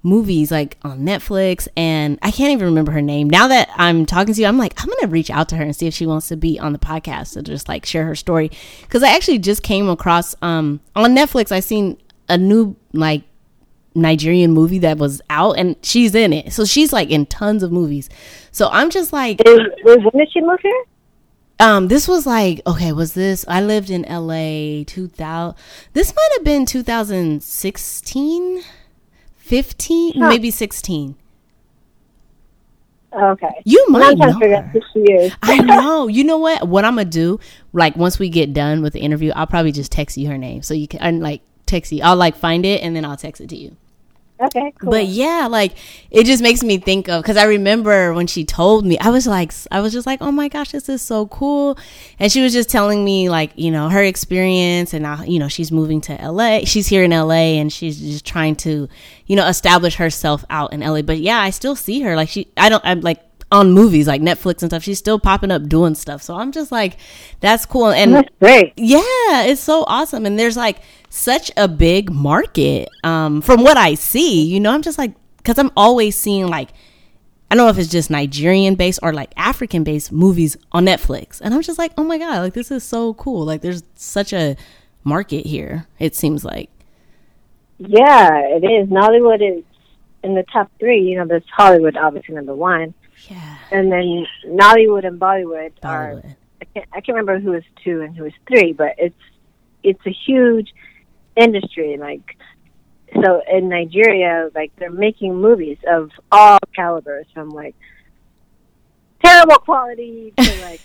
movies 0.02 0.50
like 0.50 0.76
on 0.82 1.00
Netflix 1.00 1.68
and 1.76 2.18
I 2.22 2.30
can't 2.30 2.50
even 2.50 2.66
remember 2.66 2.92
her 2.92 3.00
name. 3.00 3.30
Now 3.30 3.48
that 3.48 3.70
I'm 3.76 4.04
talking 4.04 4.34
to 4.34 4.40
you, 4.40 4.46
I'm 4.46 4.58
like, 4.58 4.74
I'm 4.82 4.88
gonna 4.88 5.06
reach 5.06 5.30
out 5.30 5.48
to 5.50 5.56
her 5.56 5.62
and 5.62 5.74
see 5.76 5.86
if 5.86 5.94
she 5.94 6.06
wants 6.06 6.28
to 6.28 6.36
be 6.36 6.58
on 6.58 6.72
the 6.72 6.78
podcast 6.78 7.34
to 7.34 7.42
just 7.42 7.68
like 7.68 7.86
share 7.86 8.04
her 8.06 8.16
story. 8.16 8.50
Cause 8.88 9.02
I 9.02 9.14
actually 9.14 9.38
just 9.38 9.62
came 9.62 9.88
across 9.88 10.34
um 10.42 10.80
on 10.96 11.14
Netflix 11.14 11.52
I 11.52 11.60
seen 11.60 11.98
a 12.28 12.36
new 12.36 12.76
like 12.92 13.22
Nigerian 13.94 14.52
movie 14.52 14.78
that 14.80 14.98
was 14.98 15.20
out 15.30 15.58
and 15.58 15.76
she's 15.82 16.14
in 16.14 16.32
it. 16.32 16.52
So 16.52 16.64
she's 16.64 16.92
like 16.92 17.10
in 17.10 17.26
tons 17.26 17.62
of 17.62 17.72
movies. 17.72 18.08
So 18.50 18.68
I'm 18.70 18.90
just 18.90 19.12
like 19.12 19.40
when 19.44 20.00
did 20.14 20.32
she 20.32 20.40
move 20.40 20.60
here? 20.62 20.84
Um, 21.60 21.88
this 21.88 22.08
was 22.08 22.26
like 22.26 22.60
okay. 22.66 22.92
Was 22.92 23.14
this? 23.14 23.44
I 23.46 23.60
lived 23.60 23.90
in 23.90 24.04
L.A. 24.06 24.84
2000. 24.84 25.54
This 25.92 26.14
might 26.14 26.28
have 26.36 26.44
been 26.44 26.66
2016. 26.66 28.62
15, 29.42 30.14
huh. 30.14 30.28
maybe 30.28 30.50
16. 30.50 31.16
Okay. 33.12 33.62
You 33.64 33.84
might 33.88 34.16
know 34.16 34.32
her. 34.32 34.72
I 35.42 35.58
know. 35.58 36.08
You 36.08 36.24
know 36.24 36.38
what? 36.38 36.66
What 36.66 36.84
I'm 36.84 36.94
gonna 36.94 37.04
do? 37.04 37.38
Like 37.72 37.94
once 37.96 38.18
we 38.18 38.30
get 38.30 38.54
done 38.54 38.80
with 38.80 38.94
the 38.94 39.00
interview, 39.00 39.32
I'll 39.36 39.46
probably 39.46 39.72
just 39.72 39.92
text 39.92 40.16
you 40.16 40.28
her 40.28 40.38
name 40.38 40.62
so 40.62 40.72
you 40.72 40.88
can 40.88 41.00
and 41.00 41.20
like 41.20 41.42
text 41.66 41.92
you. 41.92 42.02
I'll 42.02 42.16
like 42.16 42.36
find 42.36 42.64
it 42.64 42.82
and 42.82 42.96
then 42.96 43.04
I'll 43.04 43.16
text 43.16 43.42
it 43.42 43.48
to 43.50 43.56
you. 43.56 43.76
Okay, 44.40 44.72
cool. 44.80 44.90
But 44.90 45.06
yeah, 45.06 45.46
like 45.48 45.72
it 46.10 46.24
just 46.24 46.42
makes 46.42 46.62
me 46.64 46.78
think 46.78 47.08
of 47.08 47.22
because 47.22 47.36
I 47.36 47.44
remember 47.44 48.12
when 48.12 48.26
she 48.26 48.44
told 48.44 48.84
me, 48.84 48.98
I 48.98 49.10
was 49.10 49.26
like, 49.26 49.52
I 49.70 49.80
was 49.80 49.92
just 49.92 50.06
like, 50.06 50.20
oh 50.20 50.32
my 50.32 50.48
gosh, 50.48 50.72
this 50.72 50.88
is 50.88 51.00
so 51.00 51.26
cool. 51.26 51.78
And 52.18 52.30
she 52.32 52.42
was 52.42 52.52
just 52.52 52.68
telling 52.68 53.04
me 53.04 53.28
like, 53.30 53.52
you 53.56 53.70
know, 53.70 53.88
her 53.88 54.02
experience 54.02 54.94
and 54.94 55.04
now, 55.04 55.22
you 55.22 55.38
know, 55.38 55.48
she's 55.48 55.70
moving 55.70 56.00
to 56.02 56.14
LA. 56.14 56.60
She's 56.64 56.88
here 56.88 57.04
in 57.04 57.12
LA 57.12 57.58
and 57.60 57.72
she's 57.72 58.00
just 58.00 58.26
trying 58.26 58.56
to, 58.56 58.88
you 59.26 59.36
know, 59.36 59.46
establish 59.46 59.94
herself 59.96 60.44
out 60.50 60.72
in 60.72 60.80
LA. 60.80 61.02
But 61.02 61.20
yeah, 61.20 61.38
I 61.38 61.50
still 61.50 61.76
see 61.76 62.00
her. 62.00 62.16
Like 62.16 62.28
she, 62.28 62.48
I 62.56 62.68
don't, 62.68 62.84
I'm 62.84 63.00
like 63.00 63.20
on 63.52 63.72
movies 63.72 64.08
like 64.08 64.20
Netflix 64.20 64.62
and 64.62 64.70
stuff. 64.70 64.82
She's 64.82 64.98
still 64.98 65.20
popping 65.20 65.50
up 65.50 65.68
doing 65.68 65.94
stuff. 65.94 66.22
So 66.22 66.34
I'm 66.34 66.50
just 66.50 66.72
like, 66.72 66.96
that's 67.40 67.66
cool. 67.66 67.88
And 67.88 68.14
that's 68.14 68.28
great. 68.40 68.72
Yeah, 68.76 69.44
it's 69.44 69.60
so 69.60 69.84
awesome. 69.86 70.26
And 70.26 70.38
there's 70.38 70.56
like 70.56 70.78
such 71.10 71.52
a 71.56 71.68
big 71.68 72.10
market 72.10 72.88
um, 73.04 73.42
from 73.42 73.62
what 73.62 73.76
I 73.76 73.94
see. 73.94 74.44
You 74.44 74.58
know, 74.58 74.72
I'm 74.72 74.82
just 74.82 74.98
like, 74.98 75.14
because 75.36 75.58
I'm 75.58 75.70
always 75.76 76.16
seeing 76.16 76.48
like, 76.48 76.70
I 77.50 77.54
don't 77.54 77.66
know 77.66 77.70
if 77.70 77.78
it's 77.78 77.90
just 77.90 78.10
Nigerian 78.10 78.74
based 78.74 79.00
or 79.02 79.12
like 79.12 79.32
African 79.36 79.84
based 79.84 80.10
movies 80.10 80.56
on 80.72 80.86
Netflix. 80.86 81.40
And 81.40 81.52
I'm 81.52 81.60
just 81.60 81.78
like, 81.78 81.92
oh 81.98 82.04
my 82.04 82.16
God, 82.16 82.38
like 82.38 82.54
this 82.54 82.70
is 82.70 82.82
so 82.82 83.12
cool. 83.14 83.44
Like 83.44 83.60
there's 83.60 83.82
such 83.94 84.32
a 84.32 84.56
market 85.04 85.44
here, 85.44 85.86
it 85.98 86.16
seems 86.16 86.44
like. 86.44 86.70
Yeah, 87.78 88.40
it 88.46 88.64
is. 88.64 88.88
Nollywood 88.88 89.58
is 89.58 89.64
in 90.22 90.34
the 90.34 90.44
top 90.44 90.70
three. 90.78 91.00
You 91.00 91.18
know, 91.18 91.26
there's 91.26 91.44
Hollywood, 91.54 91.96
obviously, 91.96 92.34
number 92.34 92.54
one. 92.54 92.94
Yeah. 93.28 93.58
And 93.70 93.90
then 93.90 94.26
Nollywood 94.46 95.06
and 95.06 95.20
Bollywood, 95.20 95.72
Bollywood. 95.82 96.24
are 96.24 96.36
I 96.60 96.64
can't, 96.64 96.88
I 96.92 97.00
can't 97.00 97.16
remember 97.16 97.38
who 97.40 97.54
is 97.54 97.64
two 97.84 98.02
and 98.02 98.16
who 98.16 98.24
is 98.24 98.32
three, 98.46 98.72
but 98.72 98.94
it's 98.98 99.14
it's 99.82 100.04
a 100.06 100.10
huge 100.10 100.72
industry. 101.36 101.96
Like 101.98 102.36
so 103.22 103.42
in 103.50 103.68
Nigeria, 103.68 104.48
like 104.54 104.72
they're 104.76 104.90
making 104.90 105.36
movies 105.36 105.78
of 105.88 106.10
all 106.30 106.58
calibers, 106.74 107.26
from 107.34 107.50
like 107.50 107.74
terrible 109.24 109.56
quality 109.56 110.32
to 110.36 110.60
like 110.62 110.80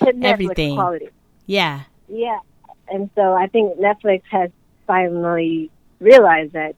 to 0.00 0.14
everything 0.22 0.74
quality. 0.74 1.08
Yeah, 1.46 1.82
yeah. 2.08 2.38
And 2.88 3.10
so 3.14 3.32
I 3.34 3.48
think 3.48 3.78
Netflix 3.78 4.22
has 4.30 4.50
finally 4.86 5.70
realized 6.00 6.52
that 6.52 6.76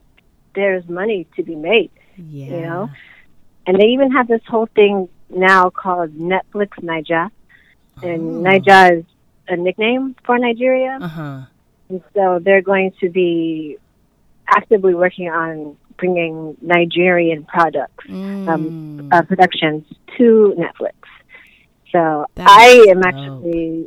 there's 0.54 0.88
money 0.88 1.26
to 1.36 1.42
be 1.42 1.54
made. 1.54 1.90
Yeah. 2.16 2.46
You 2.46 2.60
know, 2.62 2.90
and 3.68 3.78
they 3.78 3.88
even 3.88 4.10
have 4.12 4.26
this 4.26 4.40
whole 4.48 4.66
thing 4.74 5.10
now 5.28 5.68
called 5.68 6.10
Netflix 6.14 6.70
Naija, 6.80 7.30
and 8.02 8.22
oh. 8.22 8.42
Naija 8.42 8.98
is 9.00 9.04
a 9.46 9.56
nickname 9.56 10.16
for 10.24 10.38
Nigeria. 10.38 10.98
Uh-huh. 11.00 11.42
And 11.90 12.02
so 12.14 12.38
they're 12.42 12.62
going 12.62 12.92
to 13.00 13.10
be 13.10 13.76
actively 14.46 14.94
working 14.94 15.28
on 15.28 15.76
bringing 15.98 16.56
Nigerian 16.62 17.44
products, 17.44 18.04
um, 18.08 18.14
mm. 18.14 18.48
um, 18.48 19.08
uh, 19.12 19.22
productions 19.22 19.84
to 20.16 20.54
Netflix. 20.56 20.94
So 21.92 22.26
That's 22.34 22.50
I 22.50 22.86
am 22.88 23.00
dope. 23.00 23.06
actually, 23.06 23.86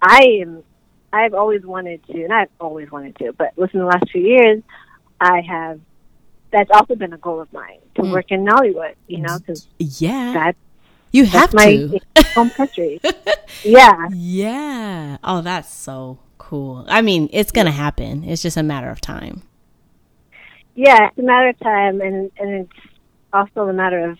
I 0.00 0.22
am, 0.42 0.62
I've 1.12 1.34
always 1.34 1.64
wanted 1.64 2.04
to, 2.06 2.22
and 2.22 2.32
I've 2.32 2.50
always 2.60 2.90
wanted 2.90 3.16
to, 3.16 3.32
but 3.32 3.56
within 3.56 3.80
the 3.80 3.86
last 3.86 4.10
few 4.12 4.22
years, 4.22 4.62
I 5.20 5.40
have. 5.40 5.80
That's 6.56 6.70
also 6.70 6.94
been 6.94 7.12
a 7.12 7.18
goal 7.18 7.42
of 7.42 7.52
mine 7.52 7.80
to 7.96 8.02
mm. 8.02 8.12
work 8.12 8.32
in 8.32 8.42
Nollywood. 8.42 8.94
You 9.08 9.18
know, 9.18 9.38
because 9.38 9.68
yeah, 9.78 10.32
that 10.32 10.56
you 11.12 11.26
have 11.26 11.50
to. 11.50 12.00
home 12.34 12.48
country. 12.48 12.98
yeah, 13.62 14.08
yeah. 14.14 15.18
Oh, 15.22 15.42
that's 15.42 15.70
so 15.70 16.18
cool. 16.38 16.86
I 16.88 17.02
mean, 17.02 17.28
it's 17.30 17.52
gonna 17.52 17.72
happen. 17.72 18.24
It's 18.24 18.40
just 18.40 18.56
a 18.56 18.62
matter 18.62 18.88
of 18.88 19.02
time. 19.02 19.42
Yeah, 20.74 21.08
it's 21.08 21.18
a 21.18 21.22
matter 21.22 21.48
of 21.48 21.58
time, 21.60 22.00
and 22.00 22.32
and 22.38 22.50
it's 22.64 22.86
also 23.34 23.68
a 23.68 23.72
matter 23.74 24.08
of 24.08 24.18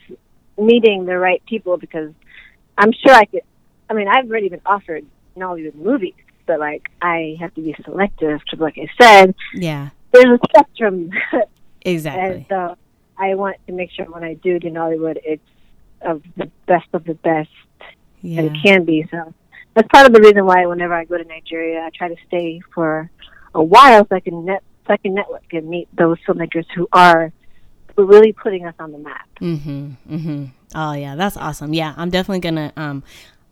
meeting 0.59 1.07
the 1.07 1.17
right 1.17 1.43
people 1.47 1.79
because 1.79 2.13
I'm 2.77 2.93
sure 2.93 3.15
I 3.15 3.25
could. 3.25 3.45
I 3.89 3.95
mean, 3.95 4.09
I've 4.09 4.29
already 4.29 4.51
been 4.51 4.61
offered 4.67 5.07
Nollywood 5.39 5.75
movies, 5.75 6.13
but 6.45 6.61
like 6.61 6.91
I 7.01 7.39
have 7.41 7.55
to 7.55 7.63
be 7.63 7.75
selective. 7.83 8.41
Because, 8.45 8.61
like 8.61 8.77
I 8.77 8.89
said, 9.01 9.35
yeah, 9.55 9.89
there's 10.13 10.27
a 10.27 10.39
spectrum. 10.51 11.11
exactly. 11.87 12.23
and 12.23 12.47
so 12.49 12.77
I 13.19 13.35
want 13.35 13.57
to 13.67 13.73
make 13.73 13.91
sure 13.91 14.05
when 14.07 14.25
I 14.25 14.35
do 14.35 14.59
do 14.59 14.69
Nollywood, 14.69 15.19
it's 15.25 15.43
of 16.03 16.23
the 16.37 16.51
best 16.67 16.87
of 16.93 17.05
the 17.05 17.15
best 17.15 17.49
yeah. 18.21 18.43
that 18.43 18.53
it 18.53 18.63
can 18.63 18.85
be. 18.85 19.07
So 19.11 19.33
that's 19.75 19.89
part 19.89 20.07
of 20.07 20.13
the 20.13 20.21
reason 20.21 20.45
why 20.45 20.67
whenever 20.67 20.95
I 20.95 21.05
go 21.05 21.17
to 21.17 21.25
Nigeria, 21.25 21.81
I 21.81 21.91
try 21.91 22.09
to 22.09 22.17
stay 22.27 22.61
for 22.75 23.11
a 23.55 23.63
while 23.63 24.07
so 24.09 24.17
I 24.17 24.21
can 24.21 24.45
net 24.45 24.63
so 24.87 24.93
I 24.93 24.97
can 24.99 25.15
network 25.15 25.53
and 25.53 25.69
meet 25.69 25.89
those 25.97 26.19
filmmakers 26.27 26.67
who 26.75 26.89
are 26.93 27.33
really 27.97 28.33
putting 28.33 28.67
us 28.67 28.75
on 28.79 28.93
the 28.93 28.99
map. 28.99 29.29
Mm-hmm. 29.41 29.91
Mm-hmm. 30.09 30.45
Oh 30.75 30.93
yeah, 30.93 31.17
that's 31.17 31.37
awesome. 31.37 31.75
Yeah, 31.75 31.95
I'm 31.97 32.11
definitely 32.11 32.41
gonna 32.41 32.73
um 32.77 33.03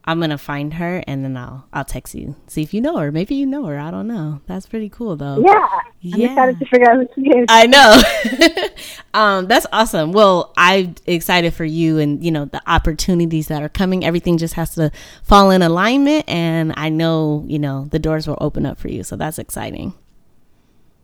I'm 0.06 0.20
gonna 0.20 0.38
find 0.38 0.74
her 0.74 1.02
and 1.06 1.24
then 1.24 1.36
I'll 1.36 1.66
I'll 1.72 1.84
text 1.84 2.14
you. 2.14 2.36
See 2.46 2.62
if 2.62 2.74
you 2.74 2.80
know 2.80 2.98
her. 2.98 3.10
Maybe 3.10 3.34
you 3.34 3.46
know 3.46 3.64
her. 3.64 3.78
I 3.78 3.90
don't 3.90 4.06
know. 4.06 4.42
That's 4.46 4.66
pretty 4.66 4.90
cool 4.90 5.16
though. 5.16 5.42
Yeah. 5.44 5.68
I'm 6.12 6.20
yeah. 6.20 6.28
excited 6.28 6.58
to 6.58 6.66
figure 6.66 6.90
out 6.90 6.98
who 6.98 7.08
she 7.14 7.30
is. 7.30 7.46
I 7.48 7.66
know. 7.66 8.68
um, 9.14 9.46
that's 9.46 9.66
awesome. 9.72 10.12
Well, 10.12 10.52
I'm 10.58 10.94
excited 11.06 11.54
for 11.54 11.64
you 11.64 11.98
and 11.98 12.22
you 12.22 12.30
know 12.30 12.44
the 12.44 12.60
opportunities 12.66 13.48
that 13.48 13.62
are 13.62 13.70
coming. 13.70 14.04
Everything 14.04 14.36
just 14.36 14.54
has 14.54 14.74
to 14.74 14.90
fall 15.22 15.50
in 15.50 15.62
alignment 15.62 16.28
and 16.28 16.74
I 16.76 16.90
know, 16.90 17.44
you 17.46 17.58
know, 17.58 17.86
the 17.90 17.98
doors 17.98 18.28
will 18.28 18.38
open 18.40 18.66
up 18.66 18.78
for 18.78 18.88
you. 18.88 19.04
So 19.04 19.16
that's 19.16 19.38
exciting. 19.38 19.94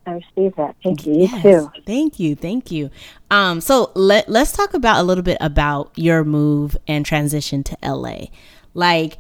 I 0.06 0.12
received 0.12 0.56
that. 0.56 0.76
Thank 0.82 1.06
you. 1.06 1.14
Yes, 1.14 1.44
you 1.44 1.50
too. 1.50 1.82
Thank 1.86 2.18
you. 2.18 2.34
Thank 2.34 2.70
you. 2.70 2.90
Um, 3.30 3.60
so 3.60 3.92
let 3.94 4.28
let's 4.28 4.52
talk 4.52 4.74
about 4.74 5.00
a 5.00 5.02
little 5.02 5.24
bit 5.24 5.38
about 5.40 5.92
your 5.96 6.24
move 6.24 6.76
and 6.86 7.06
transition 7.06 7.62
to 7.64 7.76
LA. 7.82 8.26
Like 8.74 9.18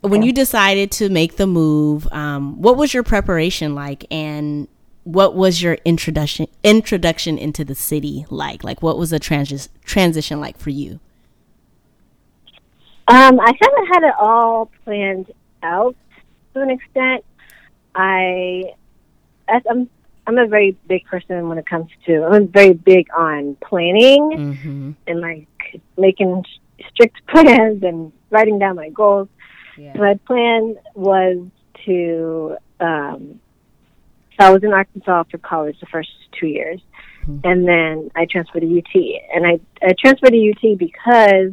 when 0.00 0.22
you 0.22 0.32
decided 0.32 0.90
to 0.92 1.08
make 1.08 1.36
the 1.36 1.46
move, 1.46 2.06
um, 2.12 2.60
what 2.60 2.76
was 2.76 2.92
your 2.92 3.02
preparation 3.02 3.74
like, 3.74 4.04
and 4.10 4.68
what 5.04 5.34
was 5.34 5.62
your 5.62 5.78
introduction 5.84 6.46
introduction 6.62 7.38
into 7.38 7.64
the 7.64 7.74
city 7.74 8.26
like? 8.28 8.64
Like, 8.64 8.82
what 8.82 8.98
was 8.98 9.10
the 9.10 9.20
transi- 9.20 9.68
transition 9.84 10.40
like 10.40 10.58
for 10.58 10.70
you? 10.70 11.00
Um, 13.08 13.38
I 13.38 13.52
kind 13.52 13.72
of 13.78 13.88
had 13.88 14.02
it 14.02 14.14
all 14.18 14.70
planned 14.84 15.30
out 15.62 15.96
to 16.54 16.60
an 16.60 16.70
extent. 16.70 17.24
I, 17.94 18.74
I'm 19.48 19.88
I'm 20.26 20.38
a 20.38 20.46
very 20.46 20.76
big 20.86 21.04
person 21.04 21.48
when 21.48 21.58
it 21.58 21.66
comes 21.66 21.90
to. 22.06 22.24
I'm 22.24 22.48
very 22.48 22.72
big 22.72 23.08
on 23.16 23.56
planning 23.56 24.30
mm-hmm. 24.30 24.90
and 25.06 25.20
like 25.20 25.46
making 25.98 26.44
strict 26.90 27.26
plans 27.28 27.82
and 27.82 28.12
writing 28.34 28.58
down 28.58 28.76
my 28.76 28.90
goals. 28.90 29.28
Yeah. 29.78 29.96
My 29.96 30.14
plan 30.26 30.76
was 30.94 31.46
to. 31.86 32.56
Um, 32.80 33.40
so 34.38 34.46
I 34.46 34.50
was 34.50 34.64
in 34.64 34.72
Arkansas 34.72 35.24
for 35.30 35.38
college 35.38 35.78
the 35.78 35.86
first 35.86 36.10
two 36.38 36.48
years, 36.48 36.80
mm-hmm. 37.22 37.38
and 37.44 37.68
then 37.68 38.10
I 38.16 38.26
transferred 38.26 38.60
to 38.60 38.78
UT. 38.78 38.94
And 39.32 39.46
I, 39.46 39.60
I 39.80 39.94
transferred 39.98 40.32
to 40.32 40.50
UT 40.50 40.76
because 40.76 41.52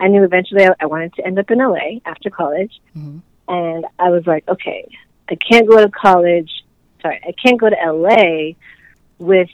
I 0.00 0.08
knew 0.08 0.24
eventually 0.24 0.66
I, 0.66 0.70
I 0.80 0.86
wanted 0.86 1.14
to 1.14 1.26
end 1.26 1.38
up 1.38 1.50
in 1.50 1.58
LA 1.58 2.00
after 2.04 2.28
college. 2.28 2.80
Mm-hmm. 2.96 3.18
And 3.48 3.86
I 4.00 4.10
was 4.10 4.26
like, 4.26 4.46
okay, 4.48 4.88
I 5.30 5.36
can't 5.36 5.68
go 5.68 5.80
to 5.80 5.88
college 5.88 6.50
sorry, 7.06 7.20
I 7.26 7.32
can't 7.32 7.60
go 7.60 7.70
to 7.70 7.76
LA 7.76 8.52
with 9.18 9.48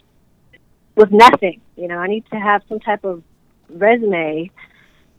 with 0.95 1.11
nothing. 1.11 1.61
You 1.77 1.89
know, 1.89 1.99
I 1.99 2.07
need 2.07 2.25
to 2.33 2.37
have 2.39 2.63
some 2.69 2.81
type 2.81 3.05
of 3.05 3.23
resume 3.69 4.51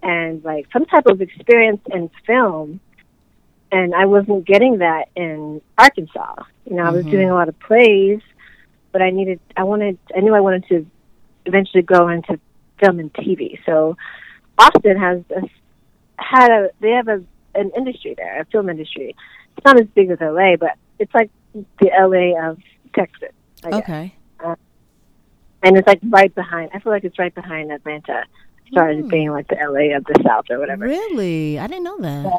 and 0.04 0.44
like 0.44 0.68
some 0.72 0.86
type 0.86 1.08
of 1.08 1.22
experience 1.22 1.82
in 1.92 2.12
film. 2.28 2.80
And 3.72 3.96
I 3.96 4.06
wasn't 4.06 4.46
getting 4.46 4.80
that 4.80 5.10
in 5.16 5.62
Arkansas. 5.78 6.36
You 6.70 6.76
know, 6.76 6.84
I 6.84 6.92
was 6.92 7.02
mm-hmm. 7.02 7.12
doing 7.12 7.30
a 7.30 7.34
lot 7.34 7.50
of 7.50 7.60
plays, 7.60 8.20
but 8.92 9.02
I 9.02 9.10
needed, 9.10 9.40
I 9.58 9.64
wanted, 9.64 9.98
I 10.16 10.20
knew 10.20 10.36
I 10.36 10.42
wanted 10.42 10.68
to 10.68 10.86
eventually 11.46 11.82
go 11.82 12.08
into 12.10 12.40
film 12.80 13.00
and 13.00 13.12
TV. 13.14 13.60
So 13.66 13.98
Austin 14.60 14.98
has 14.98 15.22
a, 15.36 15.42
had 16.18 16.52
a, 16.52 16.70
they 16.82 16.92
have 16.92 17.08
a, 17.08 17.24
an 17.56 17.72
industry 17.76 18.14
there, 18.16 18.42
a 18.42 18.46
film 18.46 18.70
industry. 18.70 19.16
It's 19.58 19.66
not 19.66 19.80
as 19.80 19.88
big 19.96 20.12
as 20.12 20.20
LA, 20.22 20.56
but 20.58 20.78
it's 21.00 21.14
like 21.14 21.32
the 21.54 21.90
LA 21.98 22.50
of 22.50 22.60
Texas. 22.94 23.32
I 23.64 23.70
okay. 23.78 24.16
Uh, 24.44 24.56
and 25.64 25.78
it's 25.78 25.88
like 25.88 26.00
right 26.04 26.34
behind. 26.34 26.72
I 26.74 26.80
feel 26.80 26.92
like 26.92 27.06
it's 27.06 27.18
right 27.18 27.34
behind 27.34 27.72
Atlanta. 27.72 28.26
Started 28.74 29.06
mm. 29.06 29.10
being 29.10 29.32
like 29.32 29.48
the 29.48 29.56
LA 29.56 29.96
of 29.96 30.04
the 30.04 30.22
South 30.26 30.46
or 30.50 30.60
whatever. 30.60 30.86
Really, 30.86 31.58
I 31.58 31.68
didn't 31.68 31.84
know 31.84 32.00
that. 32.00 32.26
Yeah. 32.26 32.38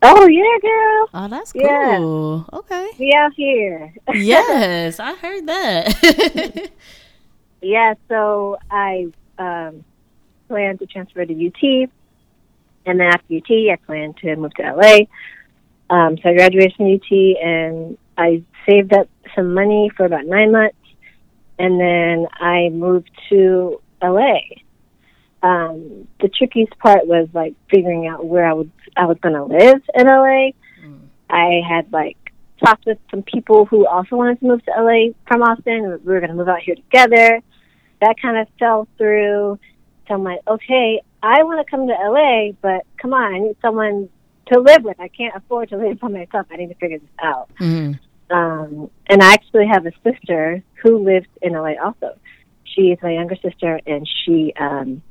Oh 0.00 0.28
yeah, 0.28 0.58
girl. 0.62 1.08
Oh, 1.12 1.28
that's 1.28 1.52
cool. 1.52 2.46
Yeah. 2.52 2.58
Okay. 2.58 2.90
We 3.00 3.12
out 3.14 3.32
here. 3.34 3.92
yes, 4.14 5.00
I 5.00 5.14
heard 5.14 5.46
that. 5.46 6.70
yeah, 7.62 7.94
so 8.08 8.58
I 8.70 9.08
um, 9.38 9.84
plan 10.46 10.78
to 10.78 10.86
transfer 10.86 11.24
to 11.24 11.46
UT, 11.46 11.90
and 12.86 13.00
then 13.00 13.08
after 13.08 13.34
UT, 13.34 13.50
I 13.50 13.76
plan 13.86 14.14
to 14.20 14.36
move 14.36 14.54
to 14.54 14.72
LA. 14.72 14.98
Um, 15.90 16.16
so 16.18 16.28
I 16.28 16.34
graduated 16.34 16.74
from 16.76 16.94
UT, 16.94 17.10
and 17.42 17.98
I 18.16 18.44
saved 18.68 18.92
up 18.92 19.08
some 19.34 19.52
money 19.52 19.90
for 19.96 20.04
about 20.04 20.26
nine 20.26 20.52
months, 20.52 20.76
and 21.58 21.80
then 21.80 22.28
I 22.34 22.68
moved 22.68 23.10
to 23.30 23.80
LA. 24.00 24.38
Um, 25.42 26.08
the 26.20 26.28
trickiest 26.28 26.76
part 26.78 27.06
was 27.06 27.28
like 27.32 27.54
figuring 27.70 28.06
out 28.08 28.26
where 28.26 28.44
I 28.44 28.52
would 28.52 28.70
I 28.96 29.06
was 29.06 29.18
going 29.20 29.34
to 29.34 29.44
live 29.44 29.82
in 29.94 30.06
LA. 30.06 30.50
Mm. 30.84 31.00
I 31.30 31.60
had 31.66 31.92
like 31.92 32.16
talked 32.64 32.86
with 32.86 32.98
some 33.10 33.22
people 33.22 33.64
who 33.64 33.86
also 33.86 34.16
wanted 34.16 34.40
to 34.40 34.46
move 34.46 34.64
to 34.64 34.72
LA 34.76 35.12
from 35.26 35.42
Austin. 35.42 36.00
We 36.04 36.12
were 36.12 36.20
going 36.20 36.30
to 36.30 36.36
move 36.36 36.48
out 36.48 36.60
here 36.60 36.74
together. 36.74 37.40
That 38.00 38.16
kind 38.20 38.36
of 38.36 38.48
fell 38.58 38.88
through. 38.96 39.58
So 40.06 40.14
I'm 40.14 40.24
like, 40.24 40.40
okay, 40.46 41.02
I 41.22 41.42
want 41.42 41.64
to 41.64 41.70
come 41.70 41.86
to 41.86 41.92
LA, 41.92 42.52
but 42.60 42.86
come 43.00 43.12
on, 43.12 43.34
I 43.34 43.38
need 43.38 43.56
someone 43.60 44.08
to 44.52 44.60
live 44.60 44.82
with. 44.82 44.98
I 44.98 45.08
can't 45.08 45.36
afford 45.36 45.70
to 45.70 45.76
live 45.76 46.00
by 46.00 46.08
myself. 46.08 46.46
I 46.50 46.56
need 46.56 46.68
to 46.68 46.74
figure 46.74 46.98
this 46.98 47.08
out. 47.22 47.50
Mm-hmm. 47.60 47.92
Um, 48.34 48.90
and 49.06 49.22
I 49.22 49.32
actually 49.32 49.66
have 49.66 49.86
a 49.86 49.92
sister 50.04 50.62
who 50.82 51.04
lives 51.04 51.26
in 51.42 51.52
LA 51.52 51.74
also. 51.82 52.18
She 52.64 52.92
is 52.92 52.98
my 53.02 53.12
younger 53.12 53.36
sister, 53.36 53.80
and 53.86 54.08
she 54.24 54.52
um, 54.58 55.02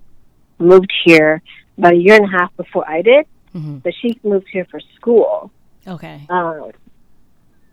moved 0.60 0.92
here 1.06 1.42
about 1.78 1.94
a 1.94 1.98
year 1.98 2.16
and 2.16 2.26
a 2.26 2.38
half 2.38 2.56
before 2.58 2.88
I 2.90 3.02
did. 3.02 3.26
Mm-hmm. 3.56 3.78
But 3.78 3.94
she 4.02 4.20
moved 4.24 4.48
here 4.52 4.68
for 4.70 4.80
school. 4.96 5.52
Okay. 5.88 6.26
Um, 6.30 6.72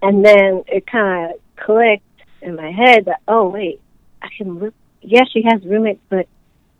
and 0.02 0.24
then 0.24 0.64
it 0.68 0.86
kind 0.86 1.32
of 1.32 1.40
clicked 1.56 2.04
in 2.42 2.56
my 2.56 2.70
head 2.70 3.06
that 3.06 3.20
oh 3.26 3.48
wait, 3.48 3.80
I 4.22 4.28
can 4.36 4.58
live. 4.58 4.74
Yeah, 5.02 5.24
she 5.32 5.42
has 5.50 5.64
roommates, 5.64 6.00
but 6.08 6.26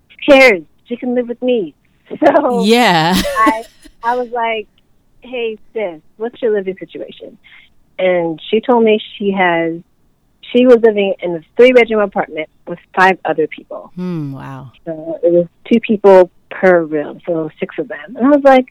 who 0.08 0.32
cares? 0.32 0.62
She 0.86 0.96
can 0.96 1.14
live 1.14 1.28
with 1.28 1.42
me. 1.42 1.74
So 2.22 2.64
yeah, 2.64 3.14
I 3.16 3.64
I 4.02 4.16
was 4.16 4.28
like, 4.28 4.68
hey 5.22 5.58
sis, 5.72 6.02
what's 6.18 6.40
your 6.42 6.52
living 6.52 6.76
situation? 6.78 7.38
and 7.98 8.40
she 8.50 8.60
told 8.60 8.84
me 8.84 9.00
she 9.16 9.32
has 9.32 9.80
she 10.52 10.66
was 10.66 10.78
living 10.82 11.14
in 11.20 11.36
a 11.36 11.40
three 11.56 11.72
bedroom 11.72 12.00
apartment 12.00 12.48
with 12.66 12.78
five 12.94 13.18
other 13.24 13.46
people. 13.46 13.92
Hmm, 13.94 14.32
wow. 14.32 14.72
So 14.84 15.18
it 15.22 15.32
was 15.32 15.46
two 15.70 15.80
people 15.80 16.30
per 16.50 16.84
room, 16.84 17.20
so 17.26 17.50
six 17.58 17.76
of 17.78 17.88
them. 17.88 18.16
And 18.16 18.26
I 18.26 18.30
was 18.30 18.44
like, 18.44 18.66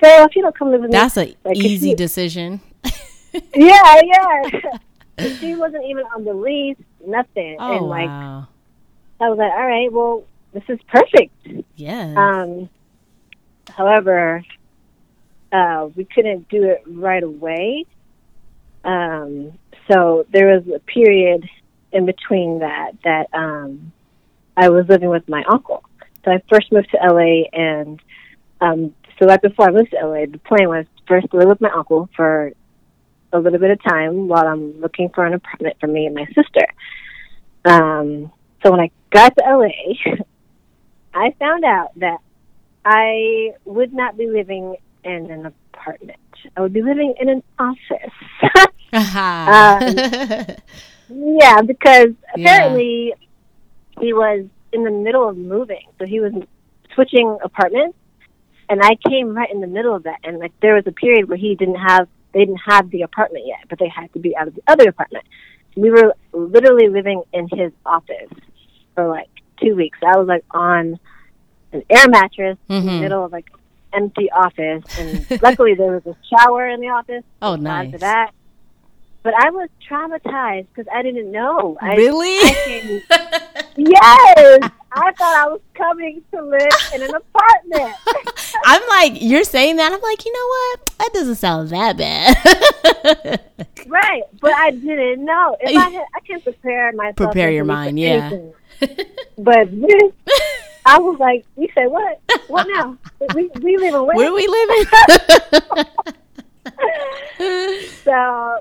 girl, 0.00 0.26
if 0.26 0.36
you 0.36 0.42
don't 0.42 0.56
come 0.56 0.70
live 0.70 0.82
with 0.82 0.90
That's 0.90 1.16
me. 1.16 1.24
That's 1.24 1.34
an 1.44 1.50
like, 1.50 1.56
easy 1.56 1.94
decision. 1.94 2.60
yeah, 3.54 4.00
yeah. 4.02 4.76
she 5.40 5.54
wasn't 5.54 5.84
even 5.84 6.04
on 6.14 6.24
the 6.24 6.34
lease, 6.34 6.76
nothing. 7.06 7.56
Oh, 7.58 7.76
and 7.76 7.86
like 7.86 8.08
wow. 8.08 8.48
I 9.20 9.28
was 9.28 9.38
like, 9.38 9.52
All 9.52 9.66
right, 9.66 9.92
well, 9.92 10.24
this 10.52 10.64
is 10.68 10.78
perfect. 10.88 11.34
Yeah. 11.76 12.14
Um 12.16 12.68
however, 13.68 14.42
uh, 15.52 15.88
we 15.94 16.04
couldn't 16.04 16.48
do 16.48 16.64
it 16.64 16.82
right 16.86 17.22
away 17.22 17.86
um, 18.84 19.52
so 19.90 20.26
there 20.30 20.54
was 20.54 20.64
a 20.74 20.78
period 20.80 21.48
in 21.92 22.06
between 22.06 22.60
that 22.60 22.92
that 23.04 23.28
um, 23.32 23.92
I 24.56 24.68
was 24.68 24.86
living 24.88 25.08
with 25.08 25.28
my 25.28 25.44
uncle. 25.48 25.82
So 26.24 26.32
I 26.32 26.42
first 26.50 26.70
moved 26.72 26.90
to 26.90 26.98
LA, 26.98 27.44
and 27.52 28.00
um, 28.60 28.94
so 29.18 29.26
right 29.26 29.40
before 29.40 29.68
I 29.68 29.70
moved 29.70 29.90
to 29.92 30.06
LA, 30.06 30.26
the 30.26 30.40
plan 30.44 30.68
was 30.68 30.86
first 31.06 31.30
to 31.30 31.36
live 31.36 31.48
with 31.48 31.60
my 31.60 31.70
uncle 31.70 32.08
for 32.14 32.52
a 33.32 33.38
little 33.38 33.58
bit 33.58 33.70
of 33.70 33.82
time 33.82 34.28
while 34.28 34.46
I'm 34.46 34.80
looking 34.80 35.10
for 35.10 35.24
an 35.24 35.34
apartment 35.34 35.76
for 35.80 35.86
me 35.86 36.06
and 36.06 36.14
my 36.14 36.26
sister. 36.26 36.66
Um, 37.64 38.32
so 38.62 38.70
when 38.70 38.80
I 38.80 38.90
got 39.10 39.36
to 39.36 39.44
LA, 39.44 40.14
I 41.14 41.34
found 41.38 41.64
out 41.64 41.92
that 41.96 42.18
I 42.84 43.52
would 43.64 43.92
not 43.92 44.16
be 44.16 44.26
living 44.26 44.76
in 45.04 45.30
an 45.30 45.46
apartment. 45.46 46.18
I 46.56 46.60
would 46.60 46.72
be 46.72 46.82
living 46.82 47.14
in 47.20 47.28
an 47.28 47.42
office. 47.58 48.12
uh-huh. 48.92 49.80
um, 49.82 50.56
yeah, 51.40 51.62
because 51.62 52.10
apparently 52.34 53.08
yeah. 53.08 54.00
he 54.00 54.12
was 54.12 54.46
in 54.72 54.84
the 54.84 54.90
middle 54.90 55.28
of 55.28 55.36
moving, 55.36 55.86
so 55.98 56.06
he 56.06 56.20
was 56.20 56.32
switching 56.94 57.38
apartments, 57.42 57.96
and 58.68 58.82
I 58.82 58.96
came 59.08 59.34
right 59.34 59.50
in 59.50 59.60
the 59.60 59.66
middle 59.66 59.94
of 59.94 60.04
that. 60.04 60.18
And 60.24 60.38
like 60.38 60.52
there 60.60 60.74
was 60.74 60.86
a 60.86 60.92
period 60.92 61.28
where 61.28 61.38
he 61.38 61.54
didn't 61.54 61.76
have 61.76 62.08
they 62.32 62.40
didn't 62.40 62.60
have 62.66 62.90
the 62.90 63.02
apartment 63.02 63.46
yet, 63.46 63.60
but 63.68 63.78
they 63.78 63.88
had 63.88 64.12
to 64.12 64.18
be 64.18 64.36
out 64.36 64.48
of 64.48 64.54
the 64.54 64.62
other 64.66 64.88
apartment. 64.88 65.24
We 65.76 65.90
were 65.90 66.14
literally 66.32 66.88
living 66.88 67.22
in 67.32 67.48
his 67.48 67.72
office 67.86 68.30
for 68.94 69.08
like 69.08 69.28
two 69.60 69.74
weeks. 69.74 69.98
I 70.02 70.16
was 70.18 70.28
like 70.28 70.44
on 70.50 70.98
an 71.72 71.82
air 71.88 72.08
mattress 72.08 72.58
mm-hmm. 72.68 72.72
in 72.72 72.84
the 72.84 72.92
mm-hmm. 72.92 73.00
middle 73.00 73.24
of 73.24 73.32
like 73.32 73.50
empty 73.92 74.30
office, 74.30 74.84
and 74.98 75.26
luckily 75.42 75.74
there 75.74 75.92
was 75.92 76.06
a 76.06 76.16
shower 76.28 76.68
in 76.68 76.80
the 76.80 76.88
office. 76.88 77.24
Oh, 77.42 77.56
nice. 77.56 77.92
For 77.92 77.98
that, 77.98 78.32
but 79.22 79.34
I 79.34 79.50
was 79.50 79.68
traumatized 79.88 80.68
because 80.74 80.90
I 80.92 81.02
didn't 81.02 81.30
know. 81.30 81.76
Really? 81.82 82.28
I, 82.28 83.02
I 83.10 83.64
yes, 83.76 84.70
I 84.92 85.12
thought 85.12 85.36
I 85.36 85.46
was 85.48 85.60
coming 85.74 86.22
to 86.32 86.42
live 86.42 86.68
in 86.94 87.02
an 87.02 87.14
apartment. 87.14 87.94
I'm 88.64 88.88
like, 88.88 89.20
you're 89.20 89.44
saying 89.44 89.76
that. 89.76 89.92
I'm 89.92 90.00
like, 90.00 90.24
you 90.24 90.32
know 90.32 90.46
what? 90.48 90.94
That 90.98 91.10
doesn't 91.12 91.34
sound 91.36 91.68
that 91.70 91.96
bad. 91.96 93.40
right, 93.86 94.22
but 94.40 94.52
I 94.54 94.70
didn't 94.70 95.24
know. 95.24 95.56
If 95.60 95.76
I 95.76 95.90
had, 95.90 96.04
I 96.14 96.20
can 96.20 96.40
prepare 96.40 96.92
myself. 96.92 97.16
Prepare 97.16 97.50
your 97.50 97.64
mind, 97.64 97.98
yeah. 97.98 98.30
but 99.36 99.68
this, 99.70 100.12
I 100.88 100.98
was 100.98 101.18
like, 101.18 101.44
you 101.56 101.68
say 101.74 101.86
what? 101.86 102.20
What 102.48 102.66
now? 102.68 102.96
We 103.34 103.50
we 103.60 103.76
live 103.76 103.94
in 103.94 104.06
where? 104.06 104.16
Where 104.16 104.32
we 104.32 104.46
living? 104.46 104.84
so 108.04 108.58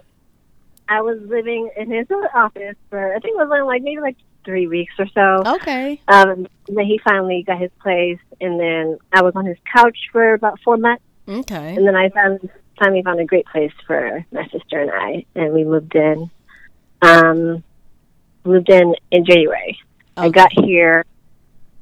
I 0.89 1.01
was 1.01 1.19
living 1.21 1.69
in 1.77 1.91
his 1.91 2.07
office 2.33 2.75
for 2.89 3.15
I 3.15 3.19
think 3.19 3.35
it 3.35 3.37
was 3.37 3.49
only 3.51 3.61
like 3.61 3.81
maybe 3.81 4.01
like 4.01 4.17
three 4.43 4.67
weeks 4.67 4.93
or 4.99 5.07
so. 5.13 5.43
Okay. 5.55 6.01
Um, 6.07 6.47
then 6.67 6.85
he 6.85 6.99
finally 7.03 7.43
got 7.43 7.59
his 7.59 7.71
place, 7.81 8.19
and 8.41 8.59
then 8.59 8.97
I 9.13 9.21
was 9.21 9.33
on 9.35 9.45
his 9.45 9.57
couch 9.71 9.97
for 10.11 10.33
about 10.33 10.59
four 10.61 10.77
months. 10.77 11.03
Okay. 11.29 11.75
And 11.75 11.87
then 11.87 11.95
I 11.95 12.09
found 12.09 12.49
finally 12.79 13.03
found 13.03 13.19
a 13.19 13.25
great 13.25 13.45
place 13.45 13.71
for 13.85 14.25
my 14.31 14.47
sister 14.49 14.79
and 14.81 14.91
I, 14.91 15.25
and 15.35 15.53
we 15.53 15.63
moved 15.63 15.95
in. 15.95 16.29
Um, 17.01 17.63
moved 18.43 18.69
in 18.69 18.95
in 19.11 19.25
January. 19.25 19.79
Okay. 20.17 20.27
I 20.27 20.29
got 20.29 20.51
here. 20.51 21.05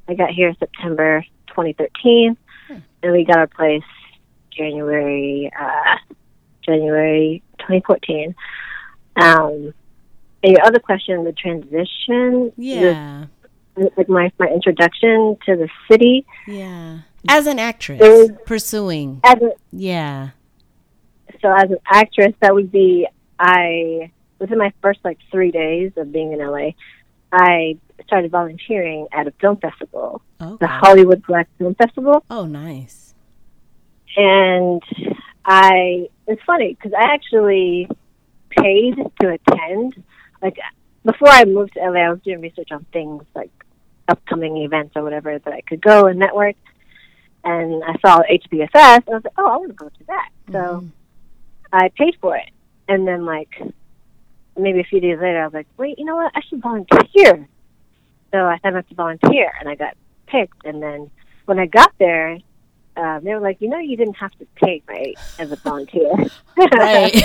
I 0.08 0.14
got 0.14 0.30
here 0.30 0.54
September 0.58 1.24
2013, 1.48 2.36
hmm. 2.68 2.76
and 3.02 3.12
we 3.12 3.24
got 3.24 3.38
our 3.38 3.46
place 3.46 3.82
January 4.50 5.50
uh, 5.58 5.96
January 6.64 7.42
2014. 7.58 8.34
Um, 9.16 9.74
and 10.42 10.52
your 10.52 10.64
other 10.64 10.78
question, 10.78 11.24
the 11.24 11.32
transition, 11.32 12.52
yeah, 12.56 13.26
like 13.96 14.08
my 14.08 14.30
my 14.38 14.46
introduction 14.46 15.36
to 15.46 15.56
the 15.56 15.68
city, 15.90 16.26
yeah, 16.46 17.00
as 17.28 17.46
an 17.46 17.58
actress 17.58 18.30
pursuing, 18.44 19.20
as 19.24 19.40
a, 19.42 19.50
yeah. 19.72 20.30
So 21.42 21.52
as 21.52 21.70
an 21.70 21.78
actress, 21.86 22.32
that 22.40 22.54
would 22.54 22.70
be 22.70 23.08
I 23.38 24.10
within 24.38 24.58
my 24.58 24.72
first 24.82 25.00
like 25.04 25.18
three 25.30 25.50
days 25.50 25.92
of 25.96 26.12
being 26.12 26.32
in 26.32 26.38
LA, 26.38 26.70
I 27.32 27.78
started 28.06 28.30
volunteering 28.30 29.08
at 29.12 29.26
a 29.26 29.32
film 29.40 29.56
festival, 29.56 30.22
okay. 30.40 30.56
the 30.60 30.66
Hollywood 30.66 31.22
Black 31.26 31.48
Film 31.58 31.74
Festival. 31.74 32.24
Oh, 32.30 32.44
nice. 32.46 33.14
And 34.16 34.82
I, 35.44 36.08
it's 36.26 36.42
funny 36.46 36.74
because 36.74 36.92
I 36.98 37.12
actually 37.12 37.88
paid 38.50 38.96
to 39.20 39.28
attend. 39.28 40.02
Like 40.42 40.58
before 41.04 41.28
I 41.28 41.44
moved 41.44 41.74
to 41.74 41.80
LA, 41.80 42.00
I 42.00 42.10
was 42.10 42.20
doing 42.24 42.40
research 42.40 42.72
on 42.72 42.84
things 42.92 43.24
like 43.34 43.50
upcoming 44.08 44.58
events 44.58 44.92
or 44.96 45.02
whatever 45.02 45.38
that 45.38 45.52
I 45.52 45.60
could 45.62 45.80
go 45.80 46.06
and 46.06 46.18
network. 46.18 46.56
And 47.44 47.84
I 47.84 47.94
saw 48.04 48.22
HBFS, 48.22 48.70
and 48.74 49.08
I 49.08 49.14
was 49.14 49.24
like, 49.24 49.34
oh, 49.38 49.46
I 49.46 49.56
want 49.56 49.68
to 49.68 49.74
go 49.74 49.88
to 49.88 50.04
that. 50.08 50.30
Mm-hmm. 50.48 50.52
So 50.52 50.88
I 51.72 51.90
paid 51.90 52.16
for 52.20 52.36
it. 52.36 52.50
And 52.88 53.06
then, 53.06 53.24
like, 53.24 53.50
maybe 54.56 54.80
a 54.80 54.84
few 54.84 55.00
days 55.00 55.18
later, 55.20 55.42
I 55.42 55.44
was 55.44 55.54
like, 55.54 55.66
wait, 55.76 55.98
you 55.98 56.04
know 56.04 56.16
what? 56.16 56.32
I 56.34 56.40
should 56.48 56.60
volunteer. 56.60 57.48
So 58.32 58.38
I 58.38 58.58
signed 58.62 58.76
up 58.76 58.88
to 58.88 58.94
volunteer, 58.94 59.52
and 59.60 59.68
I 59.68 59.74
got 59.74 59.96
picked. 60.26 60.64
And 60.64 60.82
then 60.82 61.10
when 61.46 61.58
I 61.58 61.66
got 61.66 61.92
there, 61.98 62.38
uh, 62.96 63.20
they 63.20 63.34
were 63.34 63.40
like, 63.40 63.60
you 63.60 63.68
know, 63.68 63.78
you 63.78 63.96
didn't 63.96 64.16
have 64.16 64.32
to 64.38 64.46
pay, 64.56 64.82
right, 64.88 65.16
as 65.38 65.52
a 65.52 65.56
volunteer. 65.56 66.12
right. 66.56 67.22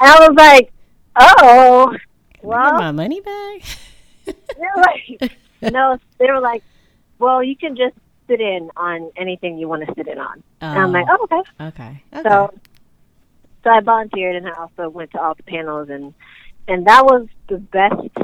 I 0.00 0.28
was 0.28 0.34
like, 0.36 0.72
oh, 1.16 1.96
well, 2.42 2.74
my 2.74 2.92
money 2.92 3.20
back. 3.20 3.62
they're 4.24 4.76
like, 4.76 5.32
no, 5.62 5.98
they 6.18 6.26
were 6.26 6.40
like, 6.40 6.62
well, 7.18 7.42
you 7.42 7.56
can 7.56 7.76
just 7.76 7.94
sit 8.28 8.40
in 8.40 8.70
on 8.76 9.10
anything 9.16 9.58
you 9.58 9.68
want 9.68 9.86
to 9.86 9.94
sit 9.96 10.08
in 10.08 10.18
on. 10.18 10.42
And 10.60 10.78
I'm 10.78 10.92
like, 10.92 11.06
oh, 11.08 11.24
okay. 11.24 11.42
okay. 11.60 12.02
Okay. 12.12 12.22
So, 12.22 12.52
so 13.64 13.70
I 13.70 13.80
volunteered, 13.80 14.36
and 14.36 14.48
I 14.48 14.52
also 14.52 14.88
went 14.88 15.12
to 15.12 15.20
all 15.20 15.34
the 15.34 15.42
panels, 15.42 15.88
and 15.88 16.14
and 16.68 16.86
that 16.86 17.04
was 17.04 17.28
the 17.48 17.58
best 17.58 18.14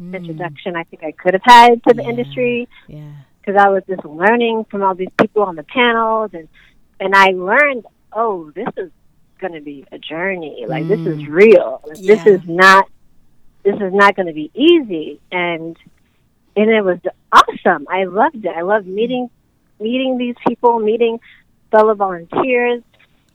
mm. 0.00 0.14
introduction 0.14 0.76
I 0.76 0.84
think 0.84 1.04
I 1.04 1.12
could 1.12 1.34
have 1.34 1.42
had 1.44 1.82
to 1.84 1.94
the 1.94 2.02
yeah. 2.02 2.08
industry. 2.08 2.68
Yeah. 2.88 3.12
Because 3.40 3.60
I 3.60 3.68
was 3.68 3.82
just 3.86 4.04
learning 4.04 4.64
from 4.70 4.82
all 4.82 4.94
these 4.94 5.10
people 5.20 5.42
on 5.42 5.56
the 5.56 5.64
panels, 5.64 6.30
and 6.32 6.48
and 7.00 7.14
I 7.14 7.30
learned, 7.30 7.86
oh, 8.12 8.50
this 8.52 8.68
is 8.76 8.90
going 9.38 9.52
to 9.52 9.60
be 9.60 9.84
a 9.92 9.98
journey. 9.98 10.64
Like 10.66 10.84
mm. 10.84 10.88
this 10.88 11.00
is 11.00 11.22
mm. 11.22 11.28
real. 11.28 11.82
Yeah. 11.94 12.14
This 12.14 12.26
is 12.26 12.40
not. 12.46 12.88
This 13.64 13.76
is 13.76 13.94
not 13.94 14.14
going 14.14 14.26
to 14.26 14.34
be 14.34 14.50
easy. 14.54 15.20
And 15.32 15.76
and 16.56 16.70
it 16.70 16.82
was 16.82 16.98
awesome. 17.32 17.86
I 17.90 18.04
loved 18.04 18.44
it. 18.44 18.54
I 18.56 18.62
loved 18.62 18.86
meeting 18.86 19.30
meeting 19.80 20.18
these 20.18 20.36
people, 20.46 20.78
meeting 20.78 21.18
fellow 21.70 21.94
volunteers, 21.94 22.82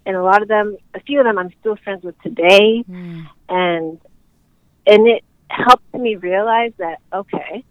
and 0.05 0.15
a 0.15 0.23
lot 0.23 0.41
of 0.41 0.47
them, 0.47 0.77
a 0.93 0.99
few 1.01 1.19
of 1.19 1.25
them, 1.25 1.37
I'm 1.37 1.51
still 1.59 1.75
friends 1.75 2.03
with 2.03 2.19
today. 2.21 2.83
Mm. 2.89 3.27
And 3.47 3.99
and 4.87 5.07
it 5.07 5.23
helped 5.49 5.93
me 5.93 6.15
realize 6.15 6.73
that 6.77 6.99
okay, 7.13 7.63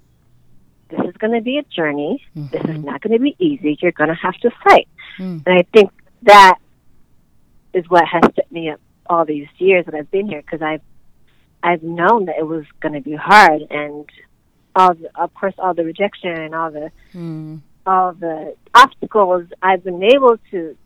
this 0.89 1.01
is 1.01 1.17
going 1.17 1.33
to 1.33 1.41
be 1.41 1.59
a 1.59 1.63
journey. 1.63 2.25
Mm-hmm. 2.37 2.49
This 2.53 2.63
is 2.63 2.71
mm-hmm. 2.71 2.87
not 2.87 3.01
going 3.01 3.13
to 3.13 3.23
be 3.23 3.37
easy. 3.39 3.79
You're 3.81 3.93
going 3.93 4.09
to 4.09 4.15
have 4.15 4.37
to 4.41 4.51
fight. 4.65 4.89
Mm. 5.19 5.43
And 5.47 5.59
I 5.59 5.63
think 5.73 5.91
that 6.23 6.59
is 7.73 7.89
what 7.89 8.05
has 8.07 8.23
set 8.35 8.51
me 8.51 8.71
up 8.71 8.81
all 9.07 9.25
these 9.25 9.49
years 9.59 9.87
that 9.87 9.95
I've 9.95 10.11
been 10.11 10.29
here 10.29 10.43
because 10.43 10.63
I've 10.63 10.83
I've 11.63 11.83
known 11.83 12.27
that 12.27 12.37
it 12.39 12.47
was 12.47 12.65
going 12.81 12.95
to 12.95 13.01
be 13.01 13.17
hard 13.17 13.63
and 13.71 14.09
all 14.77 14.95
the, 14.95 15.11
of 15.17 15.35
course 15.35 15.55
all 15.59 15.75
the 15.75 15.85
rejection 15.85 16.31
and 16.31 16.55
all 16.55 16.71
the 16.71 16.91
mm. 17.15 17.61
all 17.87 18.13
the 18.13 18.55
obstacles 18.75 19.47
I've 19.63 19.83
been 19.83 20.03
able 20.03 20.39
to 20.51 20.77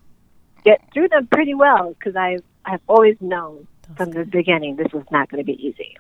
get 0.65 0.81
through 0.93 1.09
them 1.09 1.27
pretty 1.29 1.55
well 1.55 1.95
because 1.99 2.17
I've 2.17 2.43
I've 2.65 2.81
always 2.89 3.17
known 3.21 3.67
from 3.97 4.11
the 4.11 4.25
beginning 4.25 4.77
this 4.77 4.93
was 4.93 5.05
not 5.11 5.31
going 5.31 5.45
to 5.45 5.45
be 5.45 5.61
easy. 5.65 5.97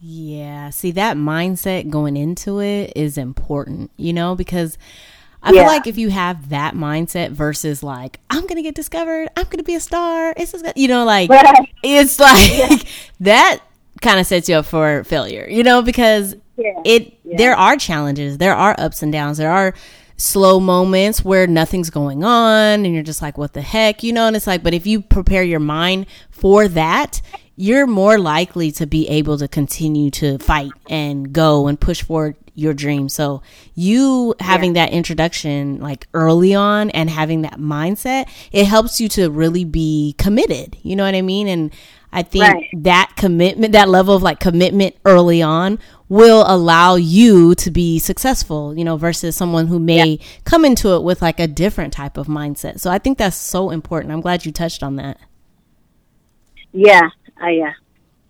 Yeah, 0.00 0.70
see 0.70 0.92
that 0.92 1.16
mindset 1.16 1.90
going 1.90 2.16
into 2.16 2.60
it 2.60 2.92
is 2.94 3.18
important, 3.18 3.90
you 3.96 4.12
know, 4.12 4.36
because 4.36 4.78
I 5.42 5.52
yeah. 5.52 5.62
feel 5.62 5.68
like 5.68 5.86
if 5.86 5.98
you 5.98 6.10
have 6.10 6.50
that 6.50 6.74
mindset 6.74 7.30
versus 7.30 7.82
like 7.82 8.20
I'm 8.30 8.46
gonna 8.46 8.62
get 8.62 8.74
discovered, 8.74 9.28
I'm 9.36 9.46
gonna 9.48 9.64
be 9.64 9.74
a 9.74 9.80
star. 9.80 10.34
It's 10.36 10.52
just, 10.52 10.76
you 10.76 10.88
know, 10.88 11.04
like 11.04 11.30
it's 11.82 12.18
like 12.20 12.58
yeah. 12.58 12.76
that 13.20 13.60
kind 14.00 14.20
of 14.20 14.26
sets 14.26 14.48
you 14.48 14.56
up 14.56 14.66
for 14.66 15.02
failure, 15.04 15.48
you 15.48 15.64
know, 15.64 15.82
because 15.82 16.36
yeah. 16.56 16.80
it 16.84 17.18
there 17.36 17.56
are 17.56 17.76
challenges, 17.76 18.38
there 18.38 18.54
are 18.54 18.76
ups 18.78 19.02
and 19.02 19.12
downs, 19.12 19.38
there 19.38 19.50
are 19.50 19.74
slow 20.18 20.60
moments 20.60 21.24
where 21.24 21.46
nothing's 21.46 21.90
going 21.90 22.24
on 22.24 22.84
and 22.84 22.92
you're 22.92 23.02
just 23.02 23.22
like 23.22 23.38
what 23.38 23.54
the 23.54 23.62
heck, 23.62 24.02
you 24.02 24.12
know, 24.12 24.26
and 24.26 24.36
it's 24.36 24.46
like 24.46 24.62
but 24.62 24.74
if 24.74 24.86
you 24.86 25.00
prepare 25.00 25.42
your 25.42 25.60
mind 25.60 26.06
for 26.30 26.68
that, 26.68 27.22
you're 27.56 27.86
more 27.86 28.18
likely 28.18 28.70
to 28.72 28.86
be 28.86 29.08
able 29.08 29.38
to 29.38 29.48
continue 29.48 30.10
to 30.10 30.38
fight 30.38 30.72
and 30.88 31.32
go 31.32 31.66
and 31.66 31.80
push 31.80 32.02
forward 32.02 32.36
your 32.54 32.74
dream. 32.74 33.08
So 33.08 33.40
you 33.74 34.34
having 34.40 34.74
yeah. 34.74 34.86
that 34.86 34.92
introduction 34.92 35.78
like 35.78 36.08
early 36.12 36.54
on 36.54 36.90
and 36.90 37.08
having 37.08 37.42
that 37.42 37.54
mindset, 37.54 38.28
it 38.50 38.66
helps 38.66 39.00
you 39.00 39.08
to 39.10 39.30
really 39.30 39.64
be 39.64 40.16
committed. 40.18 40.76
You 40.82 40.96
know 40.96 41.04
what 41.04 41.14
I 41.14 41.22
mean? 41.22 41.46
And 41.46 41.72
I 42.12 42.22
think 42.22 42.44
right. 42.44 42.68
that 42.78 43.12
commitment, 43.16 43.72
that 43.72 43.88
level 43.88 44.14
of 44.14 44.22
like 44.22 44.40
commitment 44.40 44.96
early 45.04 45.42
on 45.42 45.78
will 46.08 46.44
allow 46.46 46.94
you 46.96 47.54
to 47.56 47.70
be 47.70 47.98
successful, 47.98 48.76
you 48.76 48.84
know, 48.84 48.96
versus 48.96 49.36
someone 49.36 49.66
who 49.66 49.78
may 49.78 50.04
yeah. 50.04 50.26
come 50.44 50.64
into 50.64 50.94
it 50.94 51.02
with 51.02 51.20
like 51.20 51.38
a 51.38 51.46
different 51.46 51.92
type 51.92 52.16
of 52.16 52.26
mindset. 52.26 52.80
So 52.80 52.90
I 52.90 52.98
think 52.98 53.18
that's 53.18 53.36
so 53.36 53.70
important. 53.70 54.12
I'm 54.12 54.22
glad 54.22 54.46
you 54.46 54.52
touched 54.52 54.82
on 54.82 54.96
that. 54.96 55.18
Yeah, 56.72 57.08
I 57.40 57.50
yeah, 57.50 57.72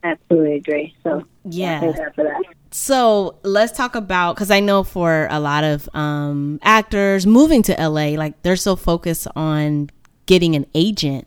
absolutely 0.03 0.57
agree. 0.57 0.95
So 1.05 1.25
yeah, 1.45 1.81
thank 1.81 1.97
God 1.97 2.15
for 2.15 2.25
that. 2.25 2.43
So 2.71 3.39
let's 3.45 3.77
talk 3.77 3.95
about 3.95 4.35
because 4.35 4.51
I 4.51 4.61
know 4.61 4.83
for 4.83 5.27
a 5.31 5.41
lot 5.41 5.65
of 5.65 5.89
um, 5.95 6.59
actors 6.63 7.27
moving 7.27 7.63
to 7.63 7.73
LA, 7.75 8.11
like 8.11 8.43
they're 8.43 8.57
so 8.57 8.77
focused 8.77 9.29
on 9.37 9.91
getting 10.27 10.55
an 10.55 10.67
agent. 10.75 11.27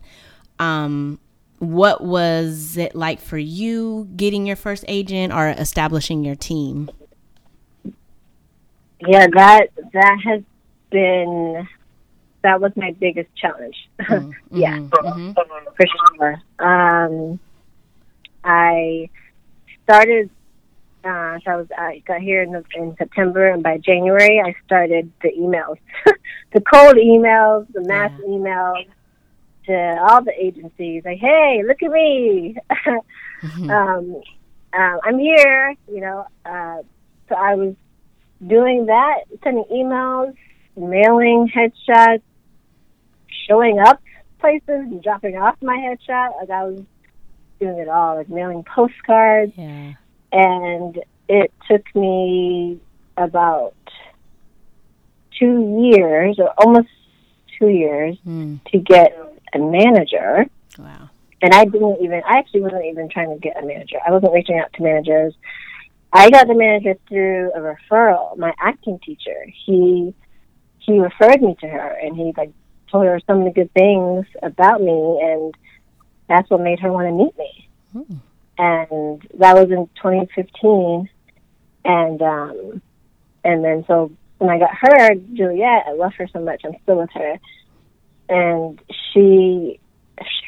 Um, 0.60 1.20
what 1.62 2.04
was 2.04 2.76
it 2.76 2.96
like 2.96 3.20
for 3.20 3.38
you 3.38 4.10
getting 4.16 4.48
your 4.48 4.56
first 4.56 4.84
agent 4.88 5.32
or 5.32 5.50
establishing 5.50 6.24
your 6.24 6.34
team? 6.34 6.90
Yeah, 9.06 9.28
that 9.36 9.68
that 9.94 10.18
has 10.26 10.42
been 10.90 11.68
that 12.42 12.60
was 12.60 12.72
my 12.76 12.96
biggest 13.00 13.30
challenge. 13.36 13.76
Mm-hmm. 14.02 14.58
yeah, 14.58 14.80
mm-hmm. 14.80 15.32
for 15.34 15.86
sure. 16.18 16.42
Um, 16.58 17.40
I 18.44 19.10
started 19.84 20.32
uh, 21.04 21.38
so 21.46 21.52
I 21.52 21.56
was 21.58 21.68
I 21.78 22.04
got 22.08 22.22
here 22.22 22.42
in, 22.42 22.54
the, 22.54 22.64
in 22.74 22.96
September, 22.98 23.50
and 23.50 23.62
by 23.62 23.78
January 23.78 24.42
I 24.44 24.56
started 24.66 25.12
the 25.22 25.30
emails, 25.30 25.78
the 26.54 26.62
cold 26.62 26.96
emails, 26.96 27.72
the 27.72 27.82
mass 27.82 28.12
yeah. 28.20 28.28
emails 28.30 28.88
to 29.66 29.98
all 30.10 30.24
the 30.24 30.34
agencies. 30.38 31.04
Like, 31.06 31.20
hey, 31.20 31.64
look 31.66 31.82
at 31.84 31.92
me, 31.92 32.58
mm-hmm. 33.42 33.70
um, 33.70 34.22
uh, 34.74 34.98
I'm 35.04 35.20
here. 35.20 35.76
You 35.88 36.02
know, 36.02 36.28
uh, 36.46 36.78
so 37.30 37.36
I 37.36 37.56
was 37.56 37.76
doing 38.46 38.88
that, 38.88 39.22
sending 39.44 39.66
emails, 39.72 40.36
mailing 40.76 41.52
headshots, 41.54 42.24
showing 43.48 43.80
up 43.80 44.02
places, 44.40 44.64
and 44.68 45.04
dropping 45.04 45.38
off 45.38 45.56
my 45.62 45.78
headshot. 45.78 46.40
Like 46.40 46.50
I 46.50 46.64
was 46.64 46.84
doing 47.60 47.78
it 47.78 47.88
all, 47.88 48.16
like 48.16 48.30
mailing 48.30 48.64
postcards. 48.64 49.54
Yeah 49.56 49.94
and 50.32 51.00
it 51.28 51.52
took 51.70 51.84
me 51.96 52.80
about 53.18 53.76
two 55.38 55.82
years, 55.82 56.40
or 56.40 56.54
almost 56.58 56.90
two 57.58 57.70
years, 57.70 58.18
mm. 58.26 58.60
to 58.72 58.78
get 58.78 59.14
a 59.54 59.60
manager. 59.60 60.48
Wow. 60.78 61.10
And 61.42 61.54
I 61.54 61.66
didn't 61.66 61.98
even, 62.02 62.22
I 62.26 62.38
actually 62.38 62.62
wasn't 62.62 62.86
even 62.86 63.10
trying 63.10 63.34
to 63.34 63.40
get 63.40 63.62
a 63.62 63.66
manager. 63.66 63.98
I 64.06 64.12
wasn't 64.12 64.34
reaching 64.34 64.60
out 64.60 64.72
to 64.74 64.84
managers. 64.84 65.34
I 66.14 66.30
got 66.30 66.48
the 66.48 66.56
manager 66.56 66.96
through 67.08 67.52
a 67.54 67.60
referral. 67.60 68.38
My 68.38 68.54
acting 68.60 69.00
teacher, 69.00 69.46
he, 69.66 70.14
he 70.80 71.00
referred 71.00 71.42
me 71.42 71.56
to 71.62 71.68
her 71.68 71.98
and 72.02 72.16
he 72.16 72.34
like 72.38 72.52
told 72.92 73.06
her 73.06 73.20
some 73.26 73.40
of 73.40 73.46
the 73.46 73.52
good 73.52 73.74
things 73.74 74.26
about 74.44 74.82
me 74.82 75.20
and 75.24 75.56
that's 76.28 76.50
what 76.50 76.62
made 76.62 76.80
her 76.80 76.92
want 76.92 77.08
to 77.08 77.12
meet 77.12 77.38
me. 77.38 77.70
Mm 77.96 78.20
and 78.62 79.28
that 79.40 79.56
was 79.56 79.72
in 79.72 79.88
2015. 79.96 81.10
And 81.84 82.22
um, 82.22 82.82
and 83.44 83.66
then 83.66 83.84
so 83.88 84.12
when 84.38 84.52
I 84.52 84.60
got 84.60 84.76
her, 84.76 85.16
Juliet, 85.34 85.86
I 85.88 85.94
love 85.94 86.14
her 86.14 86.28
so 86.32 86.40
much. 86.40 86.62
I'm 86.64 86.76
still 86.84 86.98
with 86.98 87.10
her, 87.14 87.40
and 88.32 88.82
she, 88.90 89.80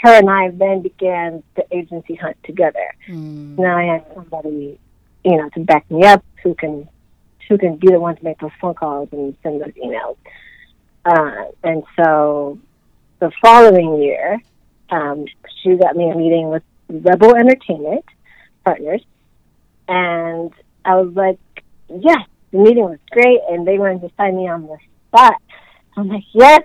her 0.01 0.13
and 0.13 0.29
I 0.29 0.49
then 0.51 0.81
began 0.81 1.43
the 1.55 1.65
agency 1.75 2.15
hunt 2.15 2.37
together. 2.43 2.95
Mm. 3.09 3.59
Now 3.59 3.77
I 3.77 3.83
have 3.83 4.05
somebody, 4.15 4.79
you 5.25 5.37
know, 5.37 5.49
to 5.49 5.59
back 5.59 5.89
me 5.91 6.05
up 6.05 6.23
who 6.41 6.55
can 6.55 6.87
who 7.49 7.57
can 7.57 7.75
be 7.75 7.89
the 7.89 7.99
one 7.99 8.15
to 8.15 8.23
make 8.23 8.39
those 8.39 8.51
phone 8.61 8.73
calls 8.73 9.09
and 9.11 9.35
send 9.43 9.61
those 9.61 9.73
emails. 9.73 10.15
Uh, 11.05 11.51
and 11.61 11.83
so 11.97 12.57
the 13.19 13.29
following 13.41 14.01
year, 14.01 14.41
um, 14.89 15.25
she 15.61 15.75
got 15.75 15.97
me 15.97 16.09
a 16.09 16.15
meeting 16.15 16.49
with 16.49 16.63
Rebel 16.87 17.35
Entertainment 17.35 18.05
partners. 18.63 19.03
And 19.89 20.53
I 20.85 20.95
was 20.95 21.13
like, 21.13 21.39
yes, 21.89 22.25
the 22.51 22.59
meeting 22.59 22.85
was 22.85 22.99
great. 23.11 23.41
And 23.49 23.67
they 23.67 23.77
wanted 23.77 24.07
to 24.07 24.11
sign 24.15 24.37
me 24.37 24.47
on 24.47 24.67
the 24.67 24.77
spot. 25.09 25.35
I'm 25.97 26.07
like, 26.07 26.23
yes, 26.31 26.61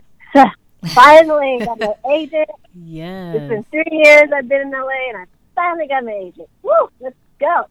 finally 0.86 1.64
got 1.64 1.78
my 1.80 1.94
agent. 2.10 2.50
Yeah. 2.74 3.32
It's 3.32 3.48
been 3.48 3.64
three 3.64 3.84
years 3.90 4.30
I've 4.34 4.48
been 4.48 4.62
in 4.62 4.70
LA 4.70 5.08
and 5.08 5.18
I 5.18 5.24
finally 5.54 5.88
got 5.88 6.04
my 6.04 6.12
agent. 6.12 6.48
Woo, 6.62 6.90
let's 7.00 7.16
go. 7.40 7.66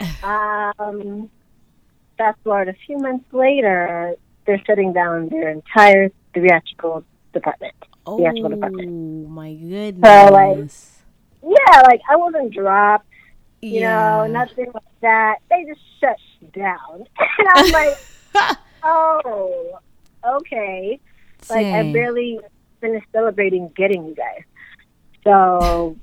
um, 0.22 1.30
fast 2.16 2.38
forward 2.44 2.68
a 2.68 2.74
few 2.86 2.98
months 2.98 3.32
later, 3.32 4.14
they're 4.46 4.62
shutting 4.66 4.92
down 4.92 5.28
their 5.28 5.50
entire 5.50 6.10
theatrical 6.34 7.04
department. 7.32 7.74
Oh, 8.06 8.18
theatrical 8.18 8.50
department. 8.50 8.88
Oh 8.88 9.28
my 9.28 9.54
goodness. 9.54 10.02
So, 10.02 10.32
like, 10.32 11.58
yeah, 11.58 11.80
like 11.82 12.00
I 12.10 12.16
wasn't 12.16 12.52
dropped, 12.52 13.06
you 13.62 13.80
yeah. 13.80 13.90
know, 13.90 14.26
nothing 14.26 14.70
like 14.74 15.00
that. 15.02 15.36
They 15.50 15.64
just 15.64 15.80
shut 16.00 16.16
down, 16.52 17.04
and 17.38 17.48
I'm 17.54 17.72
like, 17.72 18.56
oh, 18.82 19.78
okay. 20.24 21.00
Like 21.50 21.66
I 21.66 21.92
barely 21.92 22.40
finished 22.80 23.06
celebrating 23.12 23.68
getting 23.76 24.06
you 24.06 24.14
guys, 24.14 24.42
so 25.24 25.96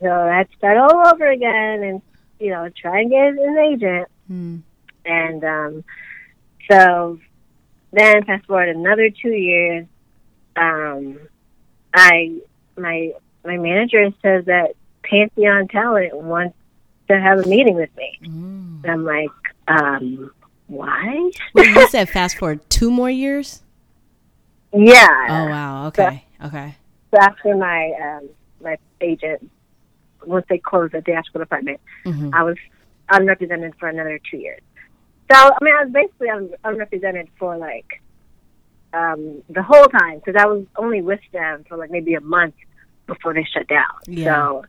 so 0.00 0.10
I 0.10 0.38
had 0.38 0.50
to 0.50 0.56
start 0.56 0.76
all 0.78 1.06
over 1.06 1.30
again, 1.30 1.82
and 1.82 2.02
you 2.38 2.50
know, 2.50 2.68
try 2.70 3.00
and 3.00 3.10
get 3.10 3.28
an 3.28 3.58
agent, 3.58 4.08
mm. 4.30 4.62
and 5.04 5.44
um, 5.44 5.84
so 6.70 7.18
then 7.92 8.24
fast 8.24 8.46
forward 8.46 8.68
another 8.68 9.10
two 9.10 9.30
years, 9.30 9.86
um, 10.56 11.18
I 11.92 12.38
my 12.76 13.12
my 13.44 13.56
manager 13.56 14.10
says 14.22 14.44
that 14.46 14.74
Pantheon 15.02 15.68
Talent 15.68 16.16
wants 16.16 16.56
to 17.08 17.20
have 17.20 17.40
a 17.40 17.48
meeting 17.48 17.74
with 17.74 17.94
me. 17.96 18.18
Mm. 18.24 18.88
I'm 18.88 19.04
like, 19.04 19.30
um, 19.68 20.30
why? 20.68 21.30
well, 21.54 21.66
you 21.66 21.88
said 21.90 22.08
fast 22.08 22.38
forward 22.38 22.60
two 22.70 22.90
more 22.90 23.10
years. 23.10 23.62
Yeah. 24.72 25.26
Oh 25.28 25.46
wow. 25.46 25.86
Okay. 25.88 26.24
So, 26.40 26.46
okay. 26.46 26.76
So 27.12 27.20
after 27.20 27.56
my 27.56 27.92
um, 28.02 28.28
my 28.62 28.78
agent, 29.00 29.50
once 30.24 30.46
they 30.48 30.58
closed 30.58 30.92
the 30.92 31.02
theatrical 31.02 31.40
department, 31.40 31.80
mm-hmm. 32.04 32.30
I 32.34 32.42
was 32.42 32.56
unrepresented 33.08 33.74
for 33.78 33.88
another 33.88 34.20
two 34.30 34.36
years. 34.36 34.60
So 35.30 35.36
I 35.36 35.58
mean, 35.62 35.74
I 35.74 35.84
was 35.84 35.92
basically 35.92 36.28
un- 36.28 36.54
unrepresented 36.64 37.28
for 37.38 37.56
like 37.56 38.02
um, 38.92 39.42
the 39.48 39.62
whole 39.62 39.86
time 39.86 40.18
because 40.18 40.36
I 40.38 40.46
was 40.46 40.64
only 40.76 41.02
with 41.02 41.20
them 41.32 41.64
for 41.68 41.76
like 41.76 41.90
maybe 41.90 42.14
a 42.14 42.20
month 42.20 42.54
before 43.06 43.34
they 43.34 43.44
shut 43.44 43.66
down. 43.68 43.86
Yeah. 44.06 44.34
So 44.34 44.64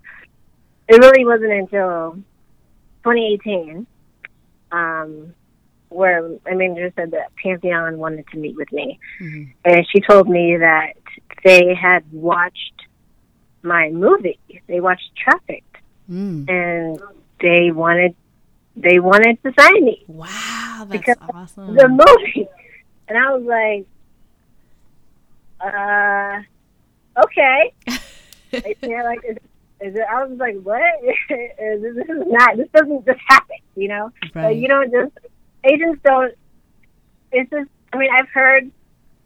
it 0.87 0.99
really 0.99 1.25
wasn't 1.25 1.53
until 1.53 2.13
2018 3.03 3.85
um, 4.71 5.33
where 5.91 6.27
my 6.45 6.54
manager 6.54 6.91
said 6.95 7.12
that 7.12 7.32
Pantheon 7.41 7.97
wanted 7.97 8.25
to 8.27 8.38
meet 8.38 8.56
with 8.56 8.71
me. 8.71 8.99
Mm-hmm. 9.19 9.51
And 9.65 9.88
she 9.91 10.01
told 10.01 10.30
me 10.30 10.58
that 10.58 10.93
they 11.43 11.75
had 11.75 12.04
watched 12.12 12.86
my 13.62 13.89
movie. 13.89 14.39
They 14.67 14.80
watched 14.80 15.10
Trafficked. 15.15 15.77
Mm. 16.10 16.49
And 16.49 17.01
they 17.39 17.71
wanted 17.71 18.15
they 18.75 18.99
wanted 18.99 19.41
to 19.43 19.54
sign 19.60 19.84
me. 19.84 20.04
Wow, 20.08 20.86
that's 20.88 20.91
because 20.91 21.17
awesome. 21.34 21.75
The 21.75 21.88
movie. 21.88 22.47
And 23.08 23.17
I 23.17 23.36
was 23.36 23.43
like, 23.43 23.86
uh 25.60 26.41
okay. 27.25 27.73
yeah, 28.82 29.04
like, 29.04 29.19
is, 29.27 29.38
is 29.82 29.95
it, 29.95 30.06
I 30.10 30.23
was 30.23 30.38
like, 30.38 30.60
what? 30.62 30.82
this 31.30 32.08
is 32.10 32.24
not, 32.28 32.57
this 32.57 32.68
doesn't 32.74 33.05
just 33.05 33.20
happen, 33.28 33.57
you 33.76 33.88
know? 33.88 34.11
Right. 34.34 34.55
You 34.55 34.68
don't 34.68 34.91
just, 34.91 35.11
agents 35.64 36.01
don't, 36.03 36.34
it's 37.32 37.49
just, 37.49 37.70
I 37.93 37.97
mean, 37.97 38.09
I've 38.12 38.30
heard, 38.30 38.72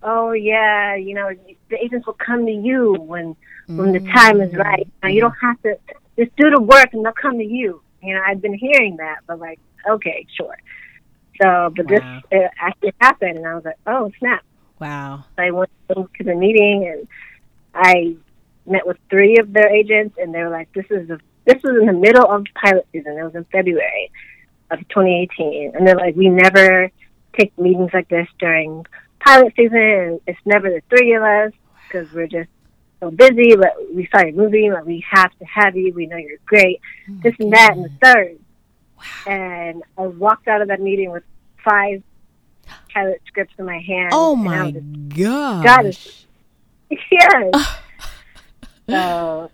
oh, 0.04 0.32
yeah, 0.32 0.96
you 0.96 1.14
know, 1.14 1.32
the 1.70 1.84
agents 1.84 2.06
will 2.06 2.14
come 2.14 2.46
to 2.46 2.52
you 2.52 2.94
when, 2.94 3.36
when 3.68 3.94
the 3.94 4.00
time 4.12 4.42
is 4.42 4.54
right. 4.54 4.88
You, 5.04 5.10
know, 5.10 5.10
you 5.10 5.22
don't 5.22 5.36
have 5.42 5.62
to, 5.64 5.78
just 6.18 6.36
do 6.38 6.50
the 6.50 6.62
work 6.62 6.94
and 6.94 7.06
they'll 7.06 7.14
come 7.14 7.38
to 7.38 7.46
you. 7.46 7.82
You 8.02 8.16
know, 8.16 8.22
I've 8.26 8.42
been 8.42 8.54
hearing 8.54 8.98
that, 8.98 9.20
but 9.28 9.40
like, 9.40 9.60
okay, 9.88 10.26
sure. 10.38 10.58
So, 11.42 11.74
but 11.76 11.90
wow. 11.90 11.90
this 11.90 12.24
it 12.32 12.52
actually 12.60 12.94
happened, 13.02 13.38
and 13.38 13.48
I 13.48 13.56
was 13.56 13.66
like, 13.66 13.78
oh, 13.88 14.12
snap. 14.20 14.44
Wow. 14.80 15.26
So 15.36 15.44
I 15.44 15.52
went 15.52 15.70
to 15.90 16.08
the 16.24 16.36
meeting, 16.36 16.88
and 16.88 17.08
I 17.74 18.16
met 18.66 18.88
with 18.88 18.98
three 19.10 19.38
of 19.38 19.52
their 19.52 19.68
agents, 19.68 20.18
and 20.18 20.34
they 20.34 20.42
were 20.42 20.50
like, 20.50 20.72
"This 20.74 20.86
is 20.90 21.08
the 21.08 21.20
this 21.46 21.62
was 21.64 21.78
in 21.82 21.88
the 21.88 21.94
middle 21.94 22.26
of 22.26 22.46
pilot 22.56 22.88
season. 22.92 23.18
It 23.18 23.24
was 23.24 23.36
in 23.36 23.44
February 23.46 24.12
of 24.72 24.80
2018, 24.90 25.74
and 25.76 25.88
they're 25.88 25.96
like, 25.96 26.16
we 26.16 26.30
never 26.30 26.92
take 27.38 27.58
meetings 27.58 27.92
like 27.94 28.10
this 28.10 28.28
during 28.40 28.86
pilot 29.20 29.54
season. 29.56 29.78
And 29.78 30.22
it's 30.28 30.40
never 30.46 30.70
the 30.70 30.82
three 30.90 31.14
of 31.14 31.24
us 31.24 31.52
because 31.88 32.12
we're 32.14 32.28
just 32.28 32.50
so 33.00 33.12
busy, 33.12 33.56
but 33.56 33.74
we 33.94 34.06
started 34.08 34.36
moving, 34.36 34.72
but 34.74 34.86
we 34.86 35.04
have 35.10 35.32
to 35.40 35.46
have 35.46 35.76
you. 35.76 35.94
We 35.94 36.08
know 36.08 36.18
you're 36.18 36.40
great. 36.46 36.82
Oh 37.10 37.20
this 37.24 37.36
and 37.40 37.54
that 37.54 37.74
and 37.74 37.86
the 37.86 37.92
third. 38.04 38.40
Wow. 38.98 39.34
And 39.34 39.84
I 39.98 40.08
walked 40.08 40.48
out 40.48 40.62
of 40.62 40.70
that 40.70 40.82
meeting 40.82 41.12
with 41.12 41.24
five 41.64 42.02
pilot 42.94 43.22
scripts 43.28 43.54
in 43.58 43.66
my 43.66 43.80
hand. 43.80 44.10
Oh 44.14 44.36
my 44.36 44.72
god! 44.72 45.64
God 45.64 45.86
is, 45.86 46.26
yes. 47.12 47.78
so 48.90 49.52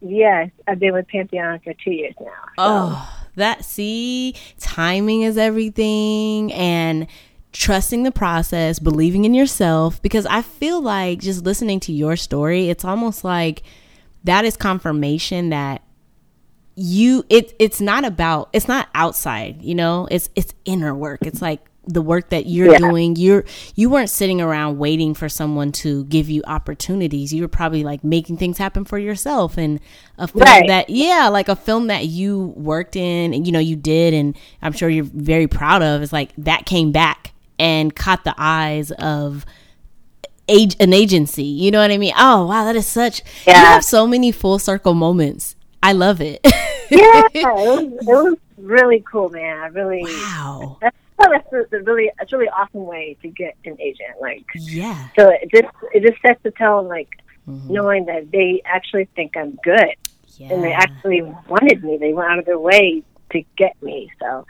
yes, 0.00 0.50
I've 0.66 0.78
been 0.78 0.94
with 0.94 1.08
Pantheon 1.08 1.60
for 1.60 1.72
two 1.74 1.92
years 1.92 2.14
now. 2.20 2.26
So. 2.26 2.58
Oh, 2.58 3.23
that 3.36 3.64
see, 3.64 4.34
timing 4.58 5.22
is 5.22 5.36
everything, 5.36 6.52
and 6.52 7.06
trusting 7.52 8.02
the 8.02 8.10
process, 8.10 8.78
believing 8.78 9.24
in 9.24 9.32
yourself, 9.32 10.02
because 10.02 10.26
I 10.26 10.42
feel 10.42 10.82
like 10.82 11.20
just 11.20 11.44
listening 11.44 11.80
to 11.80 11.92
your 11.92 12.16
story, 12.16 12.68
it's 12.68 12.84
almost 12.84 13.24
like 13.24 13.62
that 14.24 14.44
is 14.44 14.56
confirmation 14.56 15.50
that 15.50 15.82
you 16.76 17.24
it 17.28 17.54
it's 17.60 17.80
not 17.80 18.04
about 18.04 18.48
it's 18.52 18.66
not 18.66 18.88
outside, 18.94 19.62
you 19.62 19.74
know? 19.76 20.08
It's 20.10 20.28
it's 20.34 20.52
inner 20.64 20.94
work. 20.94 21.20
It's 21.22 21.40
like 21.40 21.60
the 21.86 22.02
work 22.02 22.30
that 22.30 22.46
you're 22.46 22.72
yeah. 22.72 22.78
doing 22.78 23.14
you're 23.16 23.44
you 23.74 23.90
weren't 23.90 24.10
sitting 24.10 24.40
around 24.40 24.78
waiting 24.78 25.14
for 25.14 25.28
someone 25.28 25.70
to 25.70 26.04
give 26.04 26.28
you 26.30 26.42
opportunities 26.46 27.32
you 27.32 27.42
were 27.42 27.48
probably 27.48 27.84
like 27.84 28.02
making 28.02 28.36
things 28.36 28.58
happen 28.58 28.84
for 28.84 28.98
yourself 28.98 29.58
and 29.58 29.80
a 30.18 30.26
film 30.26 30.42
right. 30.44 30.66
that 30.66 30.88
yeah 30.88 31.28
like 31.28 31.48
a 31.48 31.56
film 31.56 31.88
that 31.88 32.06
you 32.06 32.54
worked 32.56 32.96
in 32.96 33.34
and 33.34 33.46
you 33.46 33.52
know 33.52 33.58
you 33.58 33.76
did 33.76 34.14
and 34.14 34.36
i'm 34.62 34.72
sure 34.72 34.88
you're 34.88 35.04
very 35.04 35.46
proud 35.46 35.82
of 35.82 36.02
is 36.02 36.12
like 36.12 36.30
that 36.36 36.64
came 36.66 36.92
back 36.92 37.32
and 37.58 37.94
caught 37.94 38.24
the 38.24 38.34
eyes 38.36 38.90
of 38.92 39.44
age 40.48 40.76
an 40.80 40.92
agency. 40.92 41.44
You 41.44 41.70
know 41.70 41.80
what 41.80 41.90
I 41.90 41.98
mean? 41.98 42.14
Oh 42.16 42.46
wow, 42.46 42.64
that 42.64 42.76
is 42.76 42.86
such. 42.86 43.22
Yeah. 43.46 43.60
You 43.60 43.66
have 43.66 43.84
so 43.84 44.06
many 44.06 44.32
full 44.32 44.58
circle 44.58 44.94
moments. 44.94 45.56
I 45.82 45.92
love 45.92 46.20
it. 46.20 46.40
yeah, 46.44 46.50
it 47.34 47.44
was, 47.44 47.82
it 47.82 48.06
was 48.06 48.38
really 48.58 49.04
cool, 49.10 49.28
man. 49.28 49.58
I 49.58 49.66
really 49.66 50.04
wow. 50.04 50.78
That's, 50.82 50.96
that's 51.18 51.52
a, 51.52 51.78
really 51.82 52.10
it's 52.20 52.32
really 52.32 52.48
awesome 52.48 52.86
way 52.86 53.16
to 53.22 53.28
get 53.28 53.56
an 53.64 53.80
agent. 53.80 54.20
Like 54.20 54.44
yeah. 54.54 55.08
So 55.18 55.30
it 55.30 55.50
just 55.52 55.74
it 55.92 56.02
just 56.02 56.20
sets 56.22 56.42
the 56.42 56.50
tone, 56.52 56.88
like 56.88 57.08
mm-hmm. 57.48 57.72
knowing 57.72 58.06
that 58.06 58.30
they 58.30 58.62
actually 58.64 59.08
think 59.16 59.36
I'm 59.36 59.58
good, 59.62 59.94
yeah. 60.36 60.52
and 60.52 60.62
they 60.62 60.72
actually 60.72 61.22
wanted 61.48 61.82
me. 61.84 61.98
They 61.98 62.12
went 62.12 62.30
out 62.30 62.38
of 62.38 62.44
their 62.44 62.58
way 62.58 63.02
to 63.32 63.44
get 63.56 63.80
me. 63.82 64.10
So 64.20 64.46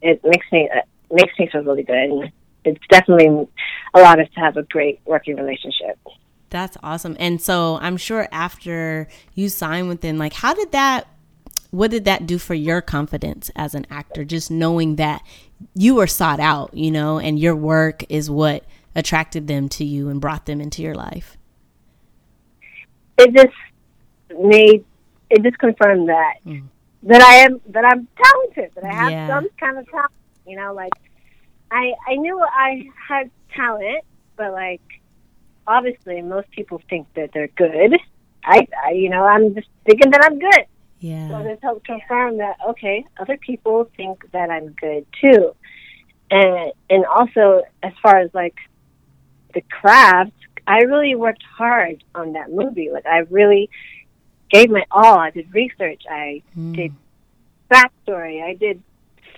it 0.00 0.22
makes 0.24 0.46
me 0.52 0.68
uh, 0.74 0.80
makes 1.12 1.38
me 1.38 1.48
feel 1.50 1.62
really 1.62 1.82
good. 1.82 1.96
And 1.96 2.32
it's 2.64 2.86
definitely 2.88 3.48
allowed 3.94 4.20
us 4.20 4.28
to 4.34 4.40
have 4.40 4.56
a 4.56 4.62
great 4.64 5.00
working 5.04 5.36
relationship. 5.36 5.98
That's 6.50 6.76
awesome. 6.82 7.16
And 7.18 7.40
so 7.40 7.78
I'm 7.80 7.96
sure 7.96 8.28
after 8.32 9.08
you 9.34 9.48
sign 9.48 9.88
with 9.88 10.00
them, 10.00 10.18
like, 10.18 10.32
how 10.32 10.54
did 10.54 10.72
that, 10.72 11.06
what 11.70 11.90
did 11.90 12.04
that 12.06 12.26
do 12.26 12.38
for 12.38 12.54
your 12.54 12.80
confidence 12.80 13.50
as 13.54 13.74
an 13.74 13.86
actor? 13.90 14.24
Just 14.24 14.50
knowing 14.50 14.96
that 14.96 15.22
you 15.74 15.94
were 15.94 16.06
sought 16.06 16.40
out, 16.40 16.74
you 16.74 16.90
know, 16.90 17.18
and 17.18 17.38
your 17.38 17.56
work 17.56 18.04
is 18.08 18.30
what 18.30 18.64
attracted 18.94 19.46
them 19.46 19.68
to 19.68 19.84
you 19.84 20.08
and 20.08 20.20
brought 20.20 20.46
them 20.46 20.60
into 20.60 20.82
your 20.82 20.94
life? 20.94 21.36
It 23.16 23.34
just 23.34 23.54
made, 24.38 24.84
it 25.30 25.42
just 25.42 25.58
confirmed 25.58 26.08
that. 26.08 26.34
Mm. 26.46 26.64
That 27.04 27.22
I 27.22 27.34
am 27.36 27.60
that 27.68 27.84
I'm 27.84 28.08
talented, 28.20 28.72
that 28.74 28.84
I 28.84 28.92
have 28.92 29.10
yeah. 29.12 29.28
some 29.28 29.48
kind 29.60 29.78
of 29.78 29.88
talent 29.88 30.10
you 30.48 30.56
know, 30.56 30.72
like 30.72 30.92
I 31.70 31.92
I 32.06 32.16
knew 32.16 32.40
I 32.40 32.88
had 33.06 33.30
talent, 33.54 34.04
but 34.36 34.52
like 34.52 34.80
obviously 35.66 36.22
most 36.22 36.50
people 36.50 36.80
think 36.88 37.06
that 37.14 37.30
they're 37.34 37.48
good. 37.48 37.98
I, 38.44 38.66
I 38.82 38.92
you 38.92 39.10
know, 39.10 39.24
I'm 39.24 39.54
just 39.54 39.68
thinking 39.84 40.10
that 40.10 40.24
I'm 40.24 40.38
good. 40.38 40.64
Yeah. 41.00 41.28
So 41.28 41.42
this 41.42 41.58
helped 41.62 41.86
confirm 41.86 42.38
that 42.38 42.56
okay, 42.70 43.04
other 43.18 43.36
people 43.36 43.90
think 43.96 44.30
that 44.32 44.50
I'm 44.50 44.70
good 44.70 45.06
too. 45.22 45.54
And 46.30 46.72
and 46.90 47.04
also 47.06 47.62
as 47.82 47.92
far 48.02 48.18
as 48.18 48.30
like 48.34 48.56
the 49.54 49.60
craft, 49.62 50.32
I 50.66 50.80
really 50.80 51.14
worked 51.14 51.42
hard 51.42 52.04
on 52.14 52.32
that 52.32 52.50
movie. 52.50 52.90
Like 52.92 53.06
I 53.06 53.18
really 53.30 53.70
gave 54.50 54.70
my 54.70 54.84
all. 54.90 55.18
I 55.18 55.30
did 55.30 55.52
research. 55.54 56.02
I 56.10 56.42
mm. 56.56 56.74
did 56.74 56.92
backstory. 57.70 58.42
I 58.42 58.54
did 58.54 58.82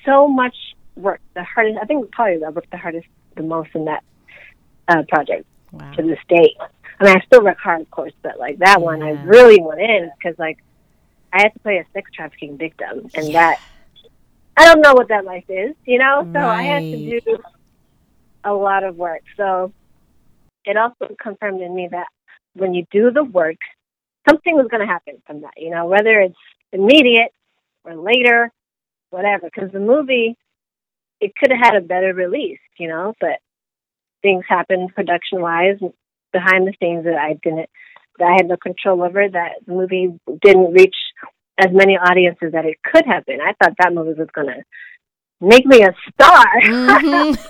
so 0.05 0.29
much 0.29 0.57
work. 0.97 1.21
the 1.35 1.45
hardest. 1.45 1.79
I 1.81 1.85
think 1.85 2.11
probably 2.11 2.45
I 2.45 2.49
worked 2.49 2.71
the 2.71 2.79
hardest 2.79 3.07
the 3.37 3.43
most 3.43 3.71
in 3.75 3.85
that 3.85 4.03
uh, 4.89 5.03
project 5.09 5.47
wow. 5.73 5.93
to 5.93 6.03
this 6.03 6.19
date. 6.29 6.57
I 6.99 7.05
mean, 7.05 7.17
I 7.17 7.21
still 7.27 7.43
work 7.43 7.59
hard, 7.59 7.83
of 7.83 7.91
course, 7.91 8.13
but 8.23 8.39
like 8.39 8.59
that 8.59 8.79
yeah. 8.79 8.85
one, 8.85 9.03
I 9.03 9.11
really 9.25 9.61
went 9.61 9.81
in 9.81 10.11
because 10.17 10.39
like 10.39 10.59
I 11.33 11.43
had 11.43 11.55
to 11.55 11.61
play 11.61 11.79
a 11.79 11.85
sex 11.93 12.11
trafficking 12.15 12.59
victim, 12.59 13.09
and 13.15 13.29
yeah. 13.29 13.33
that 13.33 13.61
I 14.57 14.67
don't 14.67 14.81
know 14.81 14.95
what 14.95 15.09
that 15.09 15.25
life 15.25 15.45
is, 15.49 15.75
you 15.85 15.99
know. 15.99 16.29
So 16.33 16.39
right. 16.39 16.59
I 16.59 16.63
had 16.63 16.81
to 16.83 17.21
do 17.21 17.39
a 18.45 18.53
lot 18.53 18.85
of 18.85 18.97
work. 18.97 19.23
So 19.37 19.73
it 20.65 20.77
also 20.77 21.15
confirmed 21.21 21.63
in 21.63 21.75
me 21.75 21.89
that 21.91 22.09
when 22.55 22.75
you 22.75 22.85
do 22.91 23.11
the 23.11 23.25
work, 23.25 23.59
something 24.29 24.55
was 24.55 24.67
going 24.71 24.81
to 24.81 24.93
happen 24.93 25.23
from 25.27 25.43
that, 25.43 25.55
you 25.57 25.71
know, 25.71 25.87
whether 25.87 26.21
it's 26.21 26.35
immediate 26.73 27.33
or 27.85 27.97
later, 27.97 28.53
whatever. 29.11 29.49
Because 29.53 29.73
the 29.73 29.81
movie 29.81 30.37
it 31.21 31.33
could 31.37 31.51
have 31.51 31.61
had 31.61 31.77
a 31.77 31.87
better 31.87 32.15
release, 32.15 32.61
you 32.79 32.89
know, 32.89 33.15
but 33.21 33.39
things 34.23 34.45
happened 34.49 34.95
production 34.95 35.41
wise 35.41 35.79
behind 36.33 36.67
the 36.67 36.75
scenes 36.81 37.05
that 37.05 37.17
I 37.17 37.35
didn't 37.43 37.69
that 38.19 38.29
I 38.29 38.33
had 38.33 38.49
no 38.49 38.57
control 38.57 39.03
over 39.03 39.27
that 39.29 39.53
the 39.67 39.73
movie 39.73 40.19
didn't 40.43 40.73
reach 40.73 40.97
as 41.61 41.73
many 41.73 41.97
audiences 41.97 42.53
that 42.53 42.65
it 42.65 42.79
could 42.83 43.05
have 43.07 43.25
been. 43.27 43.41
I 43.41 43.53
thought 43.53 43.77
that 43.79 43.95
movie 43.95 44.19
was 44.19 44.29
gonna 44.35 44.65
make 45.41 45.67
me 45.67 45.83
a 45.83 45.95
star. 46.13 46.47
Mm-hmm. 46.63 47.47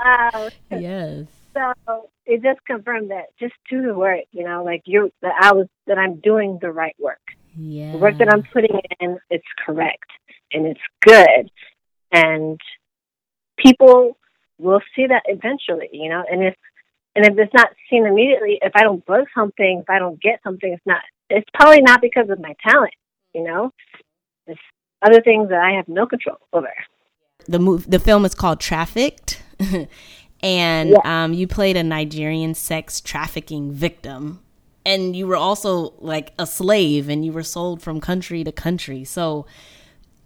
um, 0.06 0.50
yes. 0.80 1.26
So 1.54 2.10
it 2.26 2.42
just 2.42 2.64
confirmed 2.66 3.10
that 3.10 3.26
just 3.38 3.54
do 3.70 3.82
the 3.82 3.94
work, 3.94 4.24
you 4.32 4.44
know, 4.44 4.64
like 4.64 4.82
you 4.86 5.12
that 5.22 5.34
I 5.40 5.52
was 5.52 5.68
that 5.86 5.98
I'm 5.98 6.20
doing 6.20 6.58
the 6.60 6.70
right 6.70 6.96
work. 6.98 7.20
Yeah. 7.56 7.92
The 7.92 7.98
work 7.98 8.18
that 8.18 8.32
I'm 8.32 8.42
putting 8.42 8.80
in, 9.00 9.18
it's 9.30 9.44
correct 9.64 10.10
and 10.52 10.66
it's 10.66 10.80
good. 11.02 11.50
And 12.12 12.60
people 13.56 14.16
will 14.58 14.80
see 14.94 15.06
that 15.06 15.22
eventually, 15.26 15.88
you 15.92 16.08
know. 16.08 16.24
And 16.30 16.42
if 16.42 16.54
and 17.14 17.26
if 17.26 17.38
it's 17.38 17.54
not 17.54 17.70
seen 17.90 18.06
immediately, 18.06 18.58
if 18.60 18.72
I 18.74 18.82
don't 18.82 19.04
book 19.04 19.28
something, 19.34 19.80
if 19.82 19.90
I 19.90 19.98
don't 19.98 20.20
get 20.20 20.40
something, 20.42 20.72
it's 20.72 20.86
not. 20.86 21.02
It's 21.30 21.48
probably 21.54 21.82
not 21.82 22.00
because 22.00 22.28
of 22.30 22.40
my 22.40 22.54
talent, 22.66 22.94
you 23.34 23.44
know. 23.44 23.72
It's 24.46 24.60
other 25.02 25.20
things 25.20 25.48
that 25.50 25.60
I 25.60 25.72
have 25.72 25.88
no 25.88 26.06
control 26.06 26.38
over. 26.52 26.72
The 27.46 27.58
move, 27.58 27.90
the 27.90 27.98
film 27.98 28.24
is 28.24 28.34
called 28.34 28.60
Trafficked, 28.60 29.42
and 30.42 30.90
yeah. 30.90 31.24
um, 31.24 31.34
you 31.34 31.46
played 31.46 31.76
a 31.76 31.82
Nigerian 31.82 32.54
sex 32.54 33.00
trafficking 33.00 33.72
victim, 33.72 34.40
and 34.86 35.14
you 35.14 35.26
were 35.26 35.36
also 35.36 35.94
like 35.98 36.32
a 36.38 36.46
slave, 36.46 37.08
and 37.08 37.24
you 37.24 37.32
were 37.32 37.42
sold 37.42 37.82
from 37.82 38.00
country 38.00 38.44
to 38.44 38.52
country. 38.52 39.04
So 39.04 39.46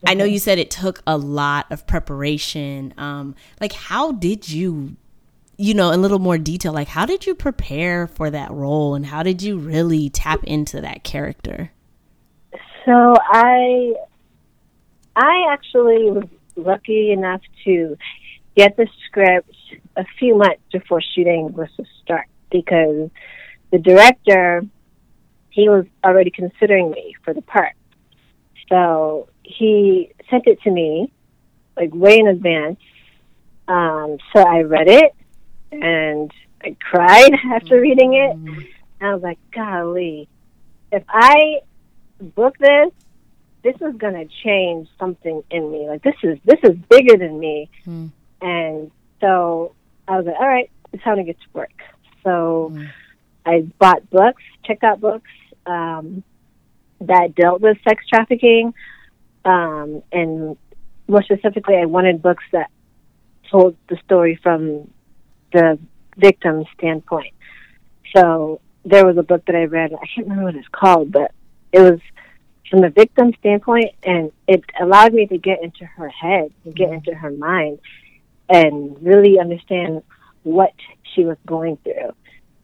I 0.06 0.14
know 0.14 0.24
you 0.24 0.38
said 0.38 0.58
it 0.58 0.70
took 0.70 1.02
a 1.06 1.16
lot 1.16 1.66
of 1.70 1.86
preparation. 1.86 2.94
Um, 2.96 3.34
like, 3.60 3.72
how 3.72 4.12
did 4.12 4.48
you, 4.48 4.96
you 5.56 5.74
know, 5.74 5.90
in 5.90 5.98
a 5.98 6.02
little 6.02 6.20
more 6.20 6.38
detail, 6.38 6.72
like, 6.72 6.88
how 6.88 7.04
did 7.04 7.26
you 7.26 7.34
prepare 7.34 8.06
for 8.06 8.30
that 8.30 8.50
role 8.50 8.94
and 8.94 9.06
how 9.06 9.22
did 9.22 9.42
you 9.42 9.58
really 9.58 10.08
tap 10.08 10.44
into 10.44 10.80
that 10.80 11.02
character? 11.02 11.72
So, 12.88 13.14
I, 13.20 13.92
I 15.14 15.48
actually 15.50 16.10
was 16.10 16.24
lucky 16.56 17.12
enough 17.12 17.42
to 17.66 17.98
get 18.56 18.78
the 18.78 18.88
script 19.06 19.52
a 19.94 20.06
few 20.18 20.38
months 20.38 20.62
before 20.72 21.02
shooting 21.14 21.52
was 21.52 21.68
to 21.76 21.84
start 22.02 22.28
because 22.50 23.10
the 23.72 23.78
director, 23.78 24.62
he 25.50 25.68
was 25.68 25.84
already 26.02 26.30
considering 26.30 26.90
me 26.90 27.14
for 27.22 27.34
the 27.34 27.42
part. 27.42 27.74
So 28.70 29.28
he 29.42 30.14
sent 30.30 30.46
it 30.46 30.62
to 30.62 30.70
me 30.70 31.12
like 31.76 31.94
way 31.94 32.18
in 32.18 32.26
advance. 32.26 32.80
Um, 33.68 34.16
so 34.34 34.40
I 34.40 34.62
read 34.62 34.88
it 34.88 35.14
and 35.72 36.32
I 36.64 36.74
cried 36.80 37.32
after 37.52 37.78
reading 37.78 38.14
it. 38.14 38.32
And 38.32 38.66
I 39.02 39.12
was 39.12 39.22
like, 39.22 39.38
golly, 39.52 40.26
if 40.90 41.04
I 41.06 41.60
book 42.20 42.56
this, 42.58 42.90
this 43.62 43.74
is 43.76 43.96
going 43.96 44.14
to 44.14 44.26
change 44.44 44.88
something 44.98 45.42
in 45.50 45.70
me. 45.70 45.88
Like 45.88 46.02
this 46.02 46.14
is, 46.22 46.38
this 46.44 46.58
is 46.62 46.76
bigger 46.88 47.16
than 47.16 47.38
me. 47.38 47.70
Mm. 47.86 48.10
And 48.40 48.90
so 49.20 49.74
I 50.06 50.16
was 50.16 50.26
like, 50.26 50.36
all 50.38 50.46
right, 50.46 50.70
it's 50.92 51.02
time 51.02 51.16
to 51.16 51.24
get 51.24 51.38
to 51.40 51.46
work. 51.52 51.72
So 52.24 52.72
mm. 52.74 52.90
I 53.44 53.60
bought 53.78 54.08
books, 54.10 54.42
checked 54.64 54.84
out 54.84 55.00
books, 55.00 55.30
um, 55.66 56.22
that 57.00 57.34
dealt 57.34 57.60
with 57.60 57.78
sex 57.86 58.04
trafficking. 58.08 58.74
Um, 59.44 60.02
and 60.12 60.56
more 61.06 61.22
specifically, 61.22 61.76
I 61.76 61.86
wanted 61.86 62.22
books 62.22 62.44
that 62.52 62.70
told 63.50 63.76
the 63.88 63.96
story 64.04 64.38
from 64.42 64.90
the 65.52 65.78
victim's 66.16 66.66
standpoint. 66.76 67.34
So 68.14 68.60
there 68.84 69.06
was 69.06 69.16
a 69.16 69.22
book 69.22 69.44
that 69.46 69.54
I 69.54 69.64
read. 69.64 69.92
I 69.92 70.06
can't 70.14 70.26
remember 70.26 70.44
what 70.44 70.54
it's 70.54 70.68
called, 70.68 71.12
but 71.12 71.32
it 71.72 71.80
was 71.80 72.00
from 72.70 72.82
the 72.82 72.90
victim 72.90 73.32
standpoint, 73.38 73.94
and 74.02 74.30
it 74.46 74.62
allowed 74.80 75.14
me 75.14 75.26
to 75.26 75.38
get 75.38 75.62
into 75.62 75.84
her 75.84 76.08
head, 76.08 76.52
and 76.64 76.74
get 76.74 76.92
into 76.92 77.14
her 77.14 77.30
mind, 77.30 77.78
and 78.48 78.96
really 79.02 79.38
understand 79.38 80.02
what 80.42 80.74
she 81.14 81.24
was 81.24 81.36
going 81.46 81.76
through. 81.78 82.12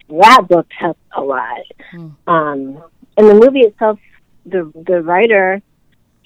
That 0.08 0.46
book 0.48 0.66
helped 0.78 1.00
a 1.16 1.22
lot. 1.22 1.62
Mm. 1.92 2.14
Um, 2.26 2.82
and 3.16 3.28
the 3.28 3.34
movie 3.34 3.60
itself, 3.60 3.98
the 4.44 4.70
the 4.86 5.02
writer, 5.02 5.62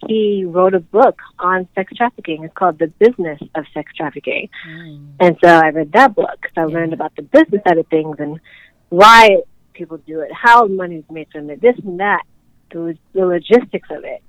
he 0.07 0.45
wrote 0.45 0.75
a 0.75 0.81
book 0.81 1.21
on 1.39 1.69
sex 1.75 1.93
trafficking. 1.97 2.45
It's 2.45 2.55
called 2.55 2.79
The 2.79 2.89
Business 2.89 3.41
of 3.55 3.65
Sex 3.75 3.93
Trafficking. 3.97 4.49
Mm. 4.69 5.09
And 5.21 5.37
so 5.43 5.49
I 5.49 5.69
read 5.69 5.93
that 5.93 6.15
book. 6.15 6.47
So 6.55 6.63
I 6.63 6.67
yeah. 6.67 6.75
learned 6.75 6.93
about 6.93 7.15
the 7.17 7.23
business 7.23 7.63
side 7.67 7.79
of 7.79 7.87
things 7.89 8.17
and 8.19 8.41
why 8.89 9.43
people 9.75 9.99
do 9.99 10.21
it, 10.21 10.33
how 10.33 10.67
money 10.67 10.97
is 10.97 11.05
made 11.11 11.29
from 11.33 11.51
it, 11.51 11.61
this 11.61 11.77
and 11.85 12.01
that, 12.01 12.23
the, 12.71 12.99
the 13.13 13.27
logistics 13.27 13.89
of 13.91 14.05
it. 14.05 14.23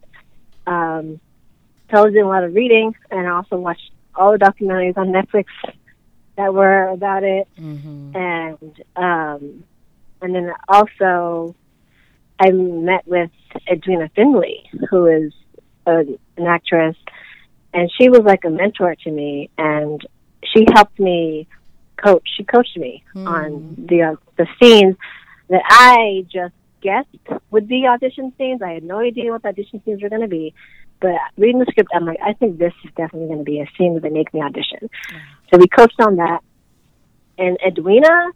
Um, 0.67 1.19
so 1.89 1.97
I 1.97 2.01
was 2.01 2.13
doing 2.13 2.25
a 2.25 2.27
lot 2.27 2.43
of 2.43 2.53
reading 2.53 2.95
and 3.09 3.27
I 3.27 3.31
also 3.31 3.57
watched 3.57 3.91
all 4.15 4.31
the 4.31 4.37
documentaries 4.37 4.97
on 4.97 5.07
Netflix 5.09 5.45
that 6.37 6.53
were 6.53 6.89
about 6.89 7.23
it. 7.23 7.47
Mm-hmm. 7.59 8.15
And, 8.15 8.83
um, 8.95 9.63
and 10.21 10.35
then 10.35 10.53
also 10.67 11.55
I 12.39 12.51
met 12.51 13.05
with 13.07 13.31
Edwina 13.69 14.09
Findley, 14.15 14.69
who 14.89 15.07
is 15.07 15.33
a, 15.85 15.99
an 16.37 16.47
actress, 16.47 16.95
and 17.73 17.91
she 17.99 18.09
was 18.09 18.21
like 18.21 18.45
a 18.45 18.49
mentor 18.49 18.95
to 18.95 19.11
me, 19.11 19.49
and 19.57 20.05
she 20.43 20.65
helped 20.73 20.99
me 20.99 21.47
coach. 21.97 22.27
She 22.37 22.43
coached 22.43 22.77
me 22.77 23.03
mm. 23.13 23.27
on 23.27 23.75
the 23.77 24.03
uh, 24.03 24.15
the 24.37 24.47
scenes 24.59 24.95
that 25.49 25.61
I 25.65 26.25
just 26.31 26.53
guessed 26.81 27.07
would 27.51 27.67
be 27.67 27.85
audition 27.87 28.33
scenes. 28.37 28.61
I 28.61 28.73
had 28.73 28.83
no 28.83 28.99
idea 28.99 29.31
what 29.31 29.43
the 29.43 29.49
audition 29.49 29.81
scenes 29.83 30.01
were 30.01 30.09
going 30.09 30.21
to 30.21 30.27
be, 30.27 30.53
but 30.99 31.15
reading 31.37 31.59
the 31.59 31.65
script, 31.69 31.89
I'm 31.93 32.05
like, 32.05 32.19
I 32.23 32.33
think 32.33 32.57
this 32.57 32.73
is 32.83 32.91
definitely 32.95 33.27
going 33.27 33.39
to 33.39 33.43
be 33.45 33.59
a 33.59 33.67
scene 33.77 33.93
that 33.95 34.03
they 34.03 34.09
make 34.09 34.33
me 34.33 34.41
audition. 34.41 34.79
Mm. 34.81 35.21
So 35.51 35.57
we 35.59 35.67
coached 35.67 35.99
on 35.99 36.17
that, 36.17 36.41
and 37.37 37.57
Edwina 37.65 38.31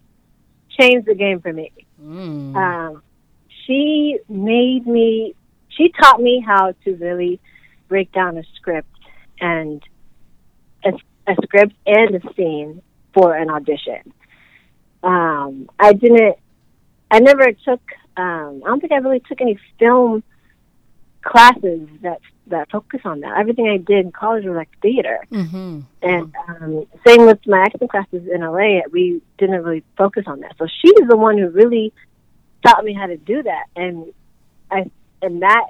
changed 0.79 1.07
the 1.07 1.15
game 1.15 1.41
for 1.41 1.51
me. 1.51 1.71
Mm. 2.01 2.55
Um, 2.55 3.03
she 3.65 4.19
made 4.27 4.85
me 4.87 5.35
she 5.77 5.89
taught 5.89 6.21
me 6.21 6.43
how 6.45 6.73
to 6.83 6.95
really 6.95 7.39
break 7.87 8.11
down 8.11 8.37
a 8.37 8.43
script 8.55 8.89
and 9.39 9.81
a, 10.83 10.91
a 11.27 11.35
script 11.43 11.73
and 11.85 12.15
a 12.15 12.33
scene 12.33 12.81
for 13.13 13.35
an 13.35 13.49
audition. 13.49 14.13
Um, 15.03 15.69
I 15.79 15.93
didn't. 15.93 16.37
I 17.11 17.19
never 17.19 17.51
took. 17.51 17.81
Um, 18.15 18.61
I 18.63 18.67
don't 18.67 18.79
think 18.79 18.91
I 18.91 18.97
really 18.97 19.21
took 19.21 19.41
any 19.41 19.57
film 19.79 20.23
classes 21.23 21.87
that 22.01 22.19
that 22.47 22.69
focus 22.71 23.01
on 23.05 23.21
that. 23.21 23.37
Everything 23.37 23.69
I 23.69 23.77
did 23.77 24.05
in 24.05 24.11
college 24.11 24.45
was 24.45 24.55
like 24.55 24.69
theater, 24.81 25.25
mm-hmm. 25.31 25.81
and 26.01 26.33
um, 26.47 26.85
same 27.07 27.25
with 27.25 27.39
my 27.47 27.61
acting 27.61 27.87
classes 27.87 28.27
in 28.33 28.41
LA. 28.41 28.81
We 28.91 29.21
didn't 29.37 29.63
really 29.63 29.83
focus 29.97 30.25
on 30.27 30.41
that. 30.41 30.55
So 30.57 30.67
she's 30.67 31.07
the 31.07 31.17
one 31.17 31.37
who 31.37 31.49
really 31.49 31.93
taught 32.65 32.83
me 32.83 32.93
how 32.93 33.07
to 33.07 33.17
do 33.17 33.43
that, 33.43 33.65
and 33.75 34.13
I 34.69 34.91
and 35.21 35.41
that 35.41 35.67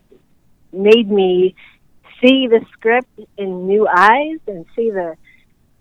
made 0.71 1.09
me 1.09 1.55
see 2.21 2.47
the 2.47 2.65
script 2.73 3.19
in 3.37 3.67
new 3.67 3.87
eyes 3.87 4.39
and 4.47 4.65
see 4.75 4.89
the 4.89 5.15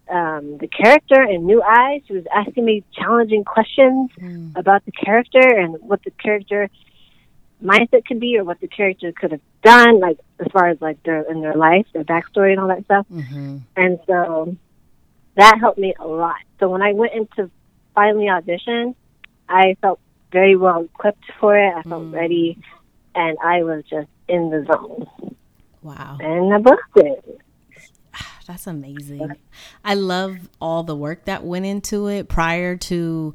um, 0.09 0.59
the 0.59 0.68
character 0.68 1.20
and 1.20 1.46
new 1.46 1.62
eyes. 1.62 2.03
She 2.07 2.14
was 2.14 2.24
asking 2.34 2.64
me 2.64 2.84
challenging 2.92 3.44
questions 3.44 4.11
mm. 4.18 4.57
about 4.57 4.84
the 4.84 4.92
character 4.92 5.40
and 5.40 5.76
what 5.80 6.03
the 6.05 6.11
character 6.11 6.68
mindset 7.62 8.05
could 8.05 8.20
be, 8.20 8.36
or 8.38 8.44
what 8.44 8.61
the 8.61 8.68
character 8.68 9.12
could 9.12 9.32
have 9.32 9.40
done, 9.62 10.00
like 10.00 10.18
as 10.40 10.46
far 10.53 10.68
as 10.68 10.80
like 10.80 11.03
their 11.05 11.22
in 11.30 11.40
their 11.40 11.55
life, 11.55 11.86
their 11.92 12.05
backstory, 12.05 12.53
and 12.53 12.61
all 12.61 12.68
that 12.68 12.84
stuff. 12.84 13.07
Mm-hmm. 13.12 13.59
And 13.76 13.98
so 14.07 14.57
that 15.36 15.59
helped 15.61 15.78
me 15.78 15.94
a 15.98 16.07
lot. 16.07 16.40
So 16.61 16.68
when 16.68 16.82
I 16.82 16.92
went 16.92 17.12
into 17.14 17.50
finally 17.94 18.28
audition, 18.28 18.94
I 19.48 19.76
felt 19.80 20.00
very 20.30 20.57
well 20.57 20.84
equipped 20.84 21.24
for 21.38 21.57
it. 21.57 21.74
I 21.76 21.82
felt 21.82 22.05
mm. 22.05 22.12
ready 22.12 22.59
and 23.14 23.36
I 23.42 23.62
was 23.62 23.84
just 23.88 24.09
in 24.28 24.50
the 24.50 24.64
zone. 24.64 25.36
Wow. 25.82 26.16
And 26.20 26.55
I 26.55 26.59
booked 26.59 26.96
it. 26.96 27.40
That's 28.47 28.66
amazing. 28.66 29.32
I 29.84 29.95
love 29.95 30.36
all 30.61 30.82
the 30.82 30.97
work 30.97 31.26
that 31.26 31.45
went 31.45 31.66
into 31.66 32.09
it 32.09 32.28
prior 32.28 32.76
to 32.76 33.34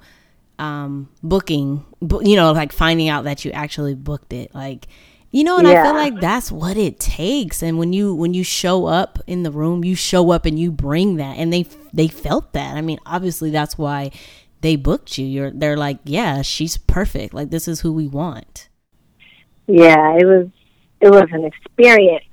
um, 0.60 1.10
booking, 1.24 1.86
you 2.02 2.36
know, 2.36 2.52
like 2.52 2.72
finding 2.72 3.10
out 3.10 3.26
that 3.26 3.46
you 3.46 3.52
actually 3.52 3.96
booked 3.96 4.34
it. 4.34 4.54
Like, 4.54 4.88
you 5.32 5.44
know, 5.44 5.58
and 5.58 5.68
yeah. 5.68 5.82
I 5.82 5.84
feel 5.84 5.94
like 5.94 6.20
that's 6.20 6.52
what 6.52 6.78
it 6.78 7.00
takes. 7.00 7.62
And 7.62 7.78
when 7.78 7.94
you 7.94 8.16
when 8.16 8.34
you 8.34 8.44
show 8.44 8.86
up 8.86 9.20
in 9.28 9.44
the 9.44 9.52
room, 9.52 9.84
you 9.84 9.96
show 9.96 10.32
up 10.32 10.46
and 10.46 10.58
you 10.58 10.72
bring 10.72 11.18
that, 11.18 11.38
and 11.38 11.52
they 11.52 11.64
they 11.94 12.08
felt 12.08 12.54
that. 12.54 12.76
I 12.78 12.82
mean, 12.82 13.00
obviously 13.06 13.52
that's 13.52 13.78
why 13.78 14.12
they 14.62 14.76
booked 14.76 15.18
you. 15.18 15.26
You're 15.26 15.52
they're 15.52 15.78
like, 15.78 16.00
yeah, 16.06 16.42
she's 16.42 16.78
perfect. 16.78 17.34
Like 17.34 17.50
this 17.50 17.68
is 17.68 17.82
who 17.82 17.94
we 17.94 18.08
want 18.08 18.70
yeah, 19.68 20.16
it 20.18 20.26
was 20.26 20.48
it 21.02 21.10
was 21.10 21.28
an 21.32 21.44
experience, 21.44 22.26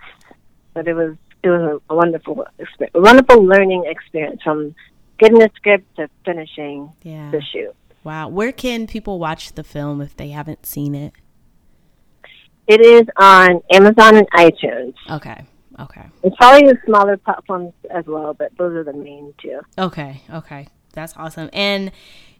but 0.73 0.89
it 0.89 0.95
was 0.95 1.17
it 1.45 1.49
was 1.51 1.81
a, 1.89 1.95
wonderful 1.95 2.47
experience, 2.59 2.95
a 2.95 3.01
wonderful 3.01 3.45
learning 3.45 3.85
experience 3.87 4.43
from 4.43 4.75
getting 5.19 5.39
the 5.39 5.51
script 5.57 5.85
to 5.97 6.09
finishing 6.25 6.93
yeah. 7.03 7.31
the 7.31 7.43
shoot. 7.43 7.75
Wow, 8.03 8.29
where 8.29 8.53
can 8.53 8.87
people 8.87 9.19
watch 9.19 9.53
the 9.53 9.65
film 9.65 10.01
if 10.01 10.17
they 10.17 10.29
haven't 10.31 10.67
seen 10.67 10.95
it? 10.95 11.13
It 12.67 12.81
is 12.81 13.05
on 13.17 13.63
Amazon 13.71 14.17
and 14.17 14.31
iTunes. 14.33 14.95
Okay. 15.11 15.45
Okay. 15.79 16.07
It's 16.23 16.37
probably 16.37 16.69
the 16.69 16.79
smaller 16.87 17.17
platforms 17.17 17.73
as 17.91 18.07
well, 18.07 18.33
but 18.33 18.57
those 18.57 18.75
are 18.75 18.85
the 18.85 18.93
main 18.93 19.35
two. 19.43 19.61
Okay. 19.77 20.23
Okay. 20.33 20.69
That's 20.93 21.15
awesome. 21.17 21.51
And 21.53 21.91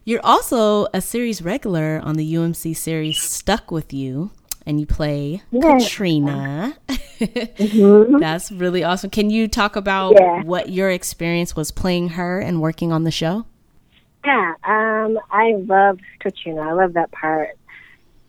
you're 0.05 0.25
also 0.25 0.87
a 0.93 1.01
series 1.01 1.41
regular 1.41 1.99
on 2.03 2.15
the 2.15 2.35
UMC 2.35 2.75
series 2.75 3.19
Stuck 3.19 3.71
with 3.71 3.91
You 3.91 4.31
and 4.65 4.79
you 4.79 4.85
play 4.85 5.41
yeah. 5.51 5.77
Katrina. 5.77 6.75
mm-hmm. 6.89 8.17
That's 8.19 8.51
really 8.51 8.83
awesome. 8.83 9.09
Can 9.09 9.29
you 9.29 9.47
talk 9.47 9.75
about 9.75 10.15
yeah. 10.19 10.43
what 10.43 10.69
your 10.69 10.89
experience 10.89 11.55
was 11.55 11.71
playing 11.71 12.09
her 12.09 12.39
and 12.39 12.61
working 12.61 12.91
on 12.91 13.03
the 13.03 13.11
show? 13.11 13.45
Yeah, 14.25 14.53
um, 14.63 15.19
I 15.29 15.53
love 15.55 15.99
Katrina. 16.19 16.61
I 16.61 16.73
love 16.73 16.93
that 16.93 17.11
part. 17.11 17.57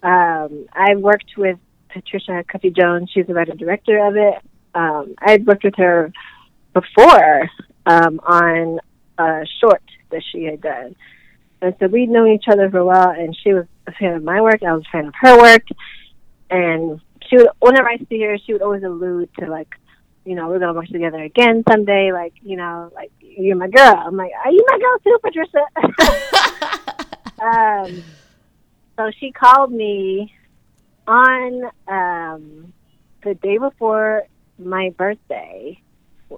Um, 0.03 0.67
I 0.73 0.95
worked 0.97 1.37
with 1.39 1.59
Patricia 1.89 2.45
Cuffie-Jones. 2.53 3.11
She's 3.13 3.27
the 3.27 3.33
writer 3.35 3.55
director 3.55 4.07
of 4.07 4.17
it. 4.17 4.35
Um, 4.75 5.15
I 5.19 5.31
had 5.31 5.47
worked 5.47 5.65
with 5.65 5.77
her 5.77 6.13
before 6.75 7.51
um, 7.87 8.21
on 8.25 8.79
a 9.17 9.47
short 9.61 9.83
that 10.11 10.23
she 10.31 10.45
had 10.45 10.61
done. 10.61 10.95
And 11.63 11.75
so 11.81 11.87
we'd 11.87 12.11
known 12.11 12.29
each 12.29 12.45
other 12.49 12.71
for 12.71 12.79
a 12.79 12.85
while, 12.85 13.11
and 13.11 13.35
she 13.43 13.55
was 13.55 13.65
a 13.87 13.93
fan 13.93 14.13
of 14.13 14.23
my 14.23 14.43
work. 14.43 14.63
I 14.63 14.75
was 14.75 14.85
a 14.87 14.91
fan 14.91 15.07
of 15.07 15.15
her 15.23 15.39
work 15.39 15.63
and 16.51 17.01
she 17.29 17.37
would 17.37 17.49
whenever 17.61 17.89
I 17.89 17.99
see 18.09 18.23
her, 18.23 18.39
she 18.39 18.53
would 18.53 18.63
always 18.63 18.83
allude 18.83 19.31
to 19.39 19.47
like, 19.51 19.75
you 20.25 20.35
know, 20.35 20.49
we're 20.49 20.59
gonna 20.59 20.75
work 20.75 20.87
together 20.87 21.23
again 21.23 21.63
someday. 21.69 22.13
Like, 22.13 22.35
you 22.43 22.57
know, 22.57 22.91
like 22.95 23.11
you're 23.21 23.57
my 23.57 23.69
girl. 23.69 23.95
I'm 23.97 24.17
like, 24.17 24.33
are 24.45 24.51
you 24.51 24.65
my 24.69 24.79
girl 24.79 24.99
too, 25.05 25.19
Patricia? 25.23 25.67
um, 27.43 28.05
so 28.97 29.11
she 29.19 29.33
called 29.33 29.73
me 29.73 30.33
on 31.07 31.65
um, 31.87 32.73
the 33.23 33.35
day 33.35 33.59
before 33.59 34.25
my 34.59 34.91
birthday 34.97 35.81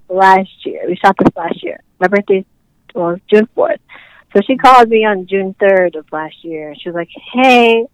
last 0.09 0.51
year. 0.65 0.85
We 0.87 0.97
shot 0.97 1.17
this 1.19 1.35
last 1.37 1.63
year. 1.63 1.81
My 1.99 2.09
birthday 2.09 2.45
was 2.95 3.19
June 3.33 3.49
fourth. 3.55 3.81
So 4.35 4.43
she 4.47 4.57
called 4.57 4.89
me 4.89 5.05
on 5.07 5.27
June 5.27 5.55
third 5.59 5.97
of 5.97 6.07
last 6.13 6.45
year. 6.45 6.75
She 6.79 6.89
was 6.89 6.95
like, 6.95 7.09
"Hey, 7.33 7.87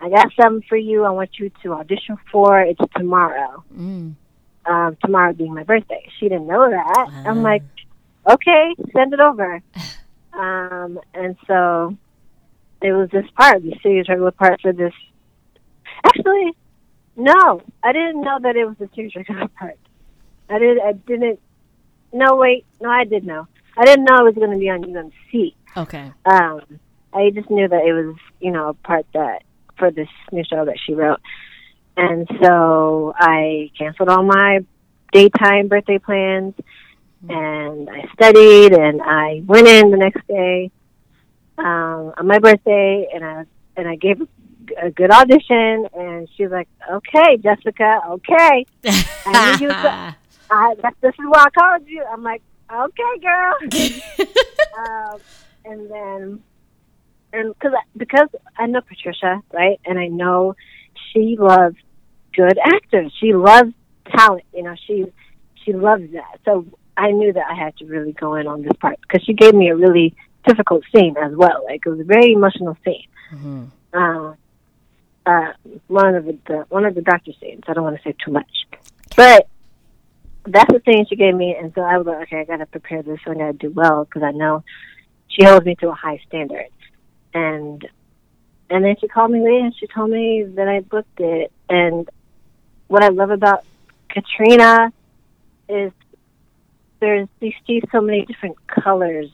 I 0.00 0.08
got 0.08 0.32
something 0.40 0.66
for 0.68 0.76
you. 0.76 1.04
I 1.04 1.10
want 1.10 1.38
you 1.38 1.50
to 1.62 1.74
audition 1.74 2.16
for. 2.32 2.60
It's 2.60 2.80
tomorrow. 2.96 3.64
Mm. 3.74 4.14
Um, 4.66 4.96
tomorrow 5.02 5.32
being 5.32 5.54
my 5.54 5.62
birthday. 5.62 6.08
She 6.18 6.28
didn't 6.28 6.46
know 6.46 6.70
that. 6.70 7.06
Uh. 7.08 7.28
I'm 7.28 7.42
like, 7.42 7.62
okay, 8.30 8.74
send 8.94 9.12
it 9.12 9.20
over. 9.20 9.62
um, 10.32 11.00
and 11.14 11.36
so 11.46 11.96
it 12.82 12.92
was 12.92 13.10
this 13.10 13.26
part, 13.36 13.62
the 13.62 13.76
series 13.82 14.08
regular 14.08 14.30
part 14.30 14.60
for 14.60 14.72
this. 14.72 14.92
Actually, 16.04 16.52
no, 17.16 17.62
I 17.82 17.92
didn't 17.92 18.22
know 18.22 18.38
that 18.42 18.56
it 18.56 18.64
was 18.64 18.76
the 18.78 18.88
series 18.94 19.14
regular 19.16 19.48
part. 19.48 19.78
I 20.48 20.58
did. 20.58 20.78
I 20.80 20.92
didn't. 20.92 21.40
No, 22.12 22.36
wait. 22.36 22.64
No, 22.80 22.90
I 22.90 23.04
did 23.04 23.24
know. 23.24 23.46
I 23.76 23.84
didn't 23.84 24.04
know 24.04 24.16
it 24.18 24.24
was 24.24 24.34
going 24.34 24.50
to 24.50 24.58
be 24.58 24.68
on 24.68 24.82
UMC. 24.82 25.54
Okay. 25.76 26.12
Um, 26.24 26.60
I 27.12 27.30
just 27.30 27.50
knew 27.50 27.68
that 27.68 27.84
it 27.84 27.92
was, 27.92 28.16
you 28.40 28.50
know, 28.50 28.68
a 28.68 28.74
part 28.74 29.06
that 29.14 29.42
for 29.80 29.90
this 29.90 30.08
new 30.30 30.44
show 30.44 30.64
that 30.64 30.76
she 30.86 30.94
wrote. 30.94 31.18
And 31.96 32.28
so 32.40 33.12
I 33.16 33.72
canceled 33.76 34.08
all 34.08 34.22
my 34.22 34.60
daytime 35.12 35.66
birthday 35.66 35.98
plans 35.98 36.54
and 37.28 37.90
I 37.90 38.08
studied 38.12 38.72
and 38.72 39.02
I 39.02 39.42
went 39.44 39.66
in 39.66 39.90
the 39.90 39.96
next 39.96 40.24
day 40.28 40.70
um, 41.58 42.14
on 42.16 42.26
my 42.28 42.38
birthday 42.38 43.08
and 43.12 43.24
I 43.24 43.44
and 43.76 43.88
I 43.88 43.96
gave 43.96 44.20
a 44.80 44.90
good 44.90 45.10
audition, 45.10 45.86
and 45.94 46.28
she 46.36 46.44
was 46.44 46.52
like, 46.52 46.68
"Okay, 46.90 47.36
Jessica, 47.38 48.00
okay." 48.08 48.66
I 49.26 49.56
knew 49.58 49.66
you. 49.66 49.72
I, 50.50 50.74
this 51.00 51.14
is 51.14 51.26
why 51.26 51.46
I 51.46 51.50
called 51.50 51.88
you. 51.88 52.04
I'm 52.04 52.22
like, 52.22 52.42
"Okay, 52.72 53.18
girl." 53.20 53.54
um, 54.78 55.20
and 55.64 55.90
then, 55.90 56.42
and 57.32 57.54
because 57.54 57.72
because 57.96 58.28
I 58.56 58.66
know 58.66 58.80
Patricia, 58.80 59.42
right, 59.52 59.80
and 59.84 59.98
I 59.98 60.08
know 60.08 60.56
she 61.12 61.36
loves 61.38 61.76
good 62.34 62.58
actors. 62.58 63.12
She 63.20 63.32
loves 63.34 63.72
talent. 64.16 64.44
You 64.54 64.64
know, 64.64 64.74
she 64.86 65.06
she 65.64 65.72
loves 65.72 66.12
that. 66.12 66.40
So 66.44 66.66
I 66.96 67.10
knew 67.12 67.32
that 67.32 67.46
I 67.50 67.54
had 67.54 67.76
to 67.78 67.86
really 67.86 68.12
go 68.12 68.34
in 68.34 68.46
on 68.46 68.62
this 68.62 68.72
part 68.80 69.00
because 69.00 69.24
she 69.24 69.32
gave 69.32 69.54
me 69.54 69.68
a 69.68 69.76
really 69.76 70.14
difficult 70.46 70.84
scene 70.94 71.16
as 71.16 71.34
well. 71.34 71.64
Like 71.64 71.82
it 71.84 71.88
was 71.88 72.00
a 72.00 72.04
very 72.04 72.32
emotional 72.32 72.76
scene. 72.84 73.06
Mm-hmm. 73.32 73.64
Uh, 73.92 74.34
uh, 75.26 75.52
one 75.86 76.14
of 76.14 76.24
the, 76.24 76.38
the 76.46 76.66
one 76.68 76.84
of 76.84 76.94
the 76.94 77.02
doctor 77.02 77.32
scenes. 77.40 77.62
I 77.68 77.74
don't 77.74 77.84
want 77.84 77.96
to 77.96 78.02
say 78.02 78.14
too 78.24 78.32
much, 78.32 78.50
but 79.16 79.48
that's 80.46 80.72
the 80.72 80.80
thing 80.80 81.06
she 81.08 81.16
gave 81.16 81.34
me, 81.34 81.54
and 81.54 81.72
so 81.74 81.82
I 81.82 81.98
was 81.98 82.06
like, 82.06 82.22
okay, 82.22 82.40
I 82.40 82.44
got 82.44 82.56
to 82.58 82.66
prepare 82.66 83.02
this, 83.02 83.18
so 83.24 83.32
I 83.32 83.34
got 83.34 83.46
to 83.46 83.52
do 83.52 83.70
well 83.70 84.04
because 84.04 84.22
I 84.22 84.30
know 84.32 84.64
she 85.28 85.44
holds 85.44 85.66
me 85.66 85.74
to 85.76 85.90
a 85.90 85.94
high 85.94 86.20
standard, 86.26 86.68
and 87.34 87.86
and 88.68 88.84
then 88.84 88.96
she 89.00 89.08
called 89.08 89.30
me 89.30 89.40
later 89.40 89.64
and 89.64 89.74
she 89.76 89.86
told 89.86 90.10
me 90.10 90.44
that 90.54 90.68
I 90.68 90.80
booked 90.80 91.20
it, 91.20 91.52
and 91.68 92.08
what 92.88 93.02
I 93.02 93.08
love 93.08 93.30
about 93.30 93.64
Katrina 94.08 94.92
is 95.68 95.92
there's 97.00 97.28
you 97.40 97.52
see 97.66 97.82
so 97.92 98.00
many 98.00 98.24
different 98.26 98.56
colors 98.66 99.30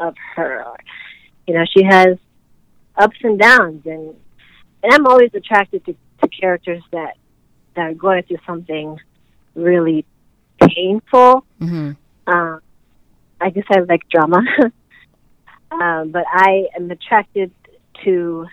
of 0.00 0.14
her. 0.34 0.64
You 1.46 1.54
know, 1.54 1.64
she 1.70 1.84
has 1.84 2.18
ups 2.96 3.16
and 3.22 3.38
downs, 3.38 3.86
and 3.86 4.14
and 4.82 4.92
I'm 4.92 5.06
always 5.06 5.30
attracted 5.34 5.84
to, 5.86 5.96
to 6.22 6.28
characters 6.28 6.82
that 6.92 7.16
that 7.74 7.90
are 7.90 7.94
going 7.94 8.22
through 8.24 8.38
something 8.46 8.98
really 9.54 10.04
painful. 10.60 11.44
Mm-hmm. 11.60 11.92
Uh, 12.26 12.58
I 13.40 13.50
guess 13.50 13.64
I 13.70 13.80
like 13.80 14.08
drama, 14.08 14.42
um, 15.80 16.10
but 16.10 16.24
I 16.30 16.66
am 16.76 16.90
attracted 16.90 17.52
to 18.04 18.46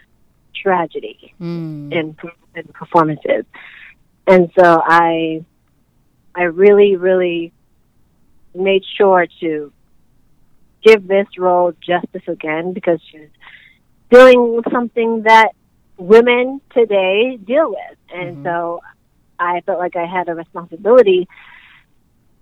tragedy 0.62 1.34
mm. 1.40 1.92
in, 1.92 2.16
in 2.56 2.64
performances, 2.74 3.46
and 4.28 4.52
so 4.58 4.82
I 4.86 5.44
I 6.36 6.44
really 6.44 6.96
really 6.96 7.54
made 8.54 8.84
sure 8.98 9.28
to 9.40 9.72
give 10.84 11.08
this 11.08 11.28
role 11.38 11.74
justice 11.82 12.28
again 12.28 12.74
because 12.74 13.00
she's 13.12 13.30
dealing 14.10 14.56
with 14.56 14.66
something 14.72 15.24
that 15.24 15.50
women 15.98 16.62
today 16.74 17.38
deal 17.38 17.70
with. 17.70 17.98
And 18.14 18.38
mm-hmm. 18.38 18.46
so 18.46 18.82
I 19.40 19.62
felt 19.62 19.80
like 19.80 19.96
I 19.96 20.06
had 20.06 20.30
a 20.30 20.36
responsibility 20.36 21.28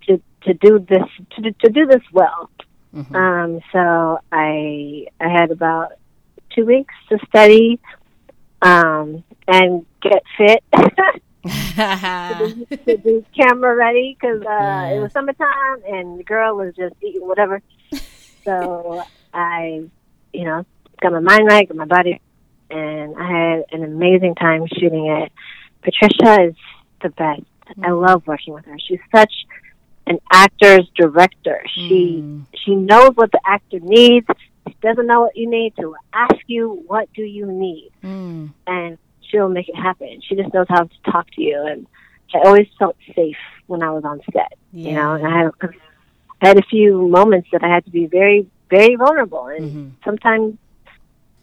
to 0.06 0.20
to 0.42 0.54
do 0.54 0.78
this 0.78 1.04
to 1.36 1.52
to 1.52 1.70
do 1.70 1.86
this 1.86 2.02
well. 2.12 2.50
Mm-hmm. 2.94 3.14
Um, 3.14 3.60
so 3.72 4.20
I 4.32 5.06
I 5.20 5.28
had 5.28 5.50
about 5.50 5.92
two 6.54 6.64
weeks 6.66 6.94
to 7.08 7.18
study 7.28 7.80
um, 8.62 9.24
and 9.46 9.86
get 10.02 10.22
fit. 10.36 10.64
to, 11.42 12.66
be, 12.68 12.76
to 12.76 12.98
be 12.98 13.24
camera 13.34 13.74
ready 13.74 14.14
because 14.18 14.42
uh, 14.42 14.50
yeah. 14.50 14.88
it 14.88 15.00
was 15.00 15.12
summertime 15.12 15.82
and 15.88 16.18
the 16.18 16.24
girl 16.24 16.56
was 16.56 16.74
just 16.76 16.94
eating 17.02 17.26
whatever. 17.26 17.62
so 18.44 19.02
I, 19.32 19.84
you 20.32 20.44
know, 20.44 20.66
got 21.00 21.12
my 21.12 21.20
mind 21.20 21.46
right, 21.46 21.66
got 21.66 21.76
my 21.76 21.86
body, 21.86 22.20
and 22.70 23.16
I 23.16 23.26
had 23.26 23.64
an 23.72 23.84
amazing 23.84 24.34
time 24.34 24.66
shooting 24.66 25.06
it. 25.06 25.32
Patricia 25.82 26.48
is 26.48 26.54
the 27.02 27.08
best. 27.10 27.42
Mm. 27.78 27.86
I 27.86 27.90
love 27.92 28.26
working 28.26 28.52
with 28.54 28.66
her. 28.66 28.76
She's 28.86 29.00
such 29.14 29.32
an 30.10 30.18
actor's 30.32 30.90
director. 30.96 31.62
She 31.72 32.20
mm. 32.20 32.44
she 32.64 32.74
knows 32.74 33.12
what 33.14 33.30
the 33.30 33.40
actor 33.46 33.78
needs. 33.80 34.26
She 34.68 34.76
doesn't 34.82 35.06
know 35.06 35.22
what 35.22 35.36
you 35.36 35.48
need 35.48 35.74
to 35.76 35.94
ask 36.12 36.36
you 36.48 36.82
what 36.86 37.08
do 37.14 37.22
you 37.22 37.46
need, 37.46 37.90
mm. 38.02 38.52
and 38.66 38.98
she'll 39.22 39.48
make 39.48 39.68
it 39.68 39.76
happen. 39.76 40.20
She 40.28 40.34
just 40.34 40.52
knows 40.52 40.66
how 40.68 40.82
to 40.84 41.02
talk 41.10 41.30
to 41.36 41.42
you, 41.42 41.64
and 41.64 41.86
I 42.34 42.38
always 42.40 42.66
felt 42.76 42.96
safe 43.14 43.36
when 43.68 43.84
I 43.84 43.90
was 43.90 44.04
on 44.04 44.20
set. 44.32 44.52
Yeah. 44.72 44.88
You 44.88 44.94
know, 44.96 45.12
and 45.14 45.26
I 45.26 45.38
had 45.38 45.50
I 46.42 46.48
had 46.48 46.58
a 46.58 46.66
few 46.68 47.08
moments 47.08 47.48
that 47.52 47.62
I 47.62 47.68
had 47.68 47.84
to 47.84 47.90
be 47.90 48.06
very 48.06 48.48
very 48.68 48.96
vulnerable, 48.96 49.46
and 49.46 49.64
mm-hmm. 49.64 49.88
sometimes 50.04 50.58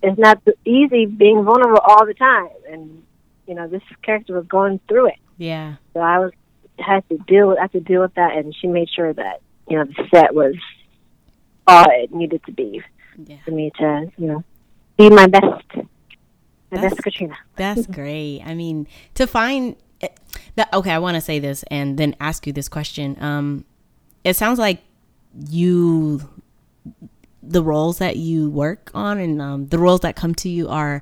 it's 0.04 0.20
not 0.20 0.42
easy 0.66 1.06
being 1.06 1.44
vulnerable 1.44 1.80
all 1.80 2.06
the 2.06 2.14
time. 2.14 2.50
And 2.70 3.04
you 3.48 3.56
know, 3.56 3.70
this 3.70 3.84
character 4.02 4.34
was 4.34 4.46
going 4.48 4.82
through 4.90 5.08
it. 5.08 5.20
Yeah. 5.38 5.76
So 5.94 6.02
I 6.02 6.20
was 6.20 6.34
had 6.80 7.08
to 7.10 7.18
deal 7.28 7.50
with 7.50 7.58
I 7.58 7.64
had 7.64 7.72
to 7.74 7.80
deal 7.80 8.02
with 8.02 8.14
that, 8.16 8.36
and 8.36 8.56
she 8.56 8.68
made 8.68 8.90
sure 8.90 9.14
that 9.14 9.42
you 9.68 9.78
know 9.78 9.86
the 9.86 10.08
set 10.14 10.34
was 10.34 10.56
all 11.66 11.86
it 11.90 12.14
needed 12.14 12.42
to 12.46 12.52
be 12.52 12.82
yeah. 13.26 13.38
for 13.44 13.52
me 13.52 13.72
to 13.80 14.12
you 14.18 14.28
know 14.28 14.44
be 14.98 15.10
my 15.10 15.28
best. 15.28 15.46
My 15.76 16.82
that's, 16.82 16.96
best 16.96 17.04
Katrina. 17.04 17.38
That's 17.56 17.88
great. 18.00 18.42
I 18.46 18.54
mean, 18.54 18.88
to 19.16 19.28
find 19.28 19.76
that. 20.56 20.74
Okay, 20.74 20.92
I 20.92 21.00
want 21.00 21.16
to 21.16 21.22
say 21.22 21.40
this 21.40 21.64
and 21.70 21.98
then 21.98 22.16
ask 22.20 22.46
you 22.48 22.54
this 22.54 22.68
question. 22.68 23.18
Um, 23.22 23.66
it 24.24 24.36
sounds 24.36 24.60
like 24.60 24.82
you 25.50 26.22
the 27.42 27.64
roles 27.64 28.00
that 28.00 28.18
you 28.18 28.50
work 28.50 28.92
on 28.94 29.20
and 29.20 29.42
um, 29.42 29.68
the 29.68 29.78
roles 29.78 30.02
that 30.02 30.16
come 30.16 30.36
to 30.36 30.50
you 30.50 30.68
are 30.68 31.02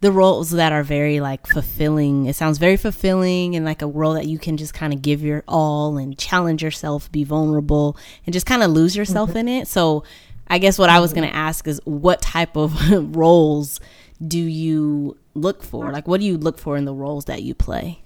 the 0.00 0.12
roles 0.12 0.50
that 0.50 0.72
are 0.72 0.82
very 0.82 1.20
like 1.20 1.46
fulfilling. 1.46 2.26
It 2.26 2.36
sounds 2.36 2.58
very 2.58 2.76
fulfilling 2.76 3.56
and 3.56 3.64
like 3.64 3.82
a 3.82 3.86
role 3.86 4.14
that 4.14 4.26
you 4.26 4.38
can 4.38 4.56
just 4.56 4.74
kind 4.74 4.92
of 4.92 5.02
give 5.02 5.22
your 5.22 5.42
all 5.48 5.96
and 5.98 6.16
challenge 6.16 6.62
yourself, 6.62 7.10
be 7.10 7.24
vulnerable, 7.24 7.96
and 8.24 8.32
just 8.32 8.46
kind 8.46 8.62
of 8.62 8.70
lose 8.70 8.96
yourself 8.96 9.30
mm-hmm. 9.30 9.38
in 9.38 9.48
it. 9.48 9.68
So, 9.68 10.04
I 10.46 10.58
guess 10.58 10.78
what 10.78 10.88
I 10.88 11.00
was 11.00 11.12
going 11.12 11.28
to 11.28 11.34
ask 11.34 11.66
is 11.66 11.80
what 11.84 12.22
type 12.22 12.56
of 12.56 12.74
roles 13.16 13.80
do 14.26 14.38
you 14.38 15.16
look 15.34 15.62
for? 15.62 15.92
Like, 15.92 16.08
what 16.08 16.20
do 16.20 16.26
you 16.26 16.38
look 16.38 16.58
for 16.58 16.76
in 16.76 16.84
the 16.84 16.94
roles 16.94 17.26
that 17.26 17.42
you 17.42 17.54
play? 17.54 18.02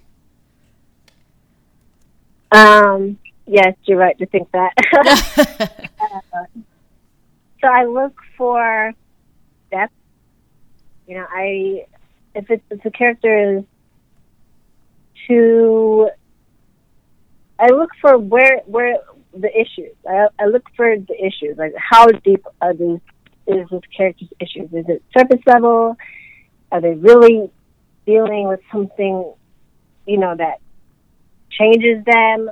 Um, 2.51 3.17
yes, 3.47 3.75
you're 3.85 3.97
right 3.97 4.17
to 4.17 4.25
think 4.25 4.49
that. 4.51 4.73
uh, 6.33 6.45
so 7.61 7.67
I 7.67 7.85
look 7.85 8.19
for 8.37 8.93
depth. 8.93 9.02
You 11.07 11.17
know, 11.17 11.27
I 11.29 11.85
if 12.35 12.49
it's 12.49 12.63
if 12.69 12.81
the 12.83 12.91
character 12.91 13.57
is 13.57 13.63
too, 15.27 16.09
I 17.59 17.67
look 17.67 17.91
for 18.01 18.17
where 18.17 18.61
where 18.65 18.97
the 19.33 19.49
issues. 19.49 19.95
I, 20.07 20.27
I 20.39 20.45
look 20.45 20.63
for 20.75 20.95
the 20.95 21.15
issues, 21.25 21.57
like 21.57 21.73
how 21.77 22.07
deep 22.07 22.45
are 22.61 22.73
these 22.73 22.99
is 23.47 23.67
this 23.69 23.81
character's 23.95 24.29
issues? 24.39 24.71
Is 24.73 24.85
it 24.87 25.03
surface 25.17 25.41
level? 25.45 25.97
Are 26.71 26.81
they 26.81 26.93
really 26.93 27.51
dealing 28.05 28.47
with 28.47 28.61
something, 28.71 29.33
you 30.07 30.17
know, 30.17 30.35
that 30.35 30.59
changes 31.51 32.03
them, 32.05 32.49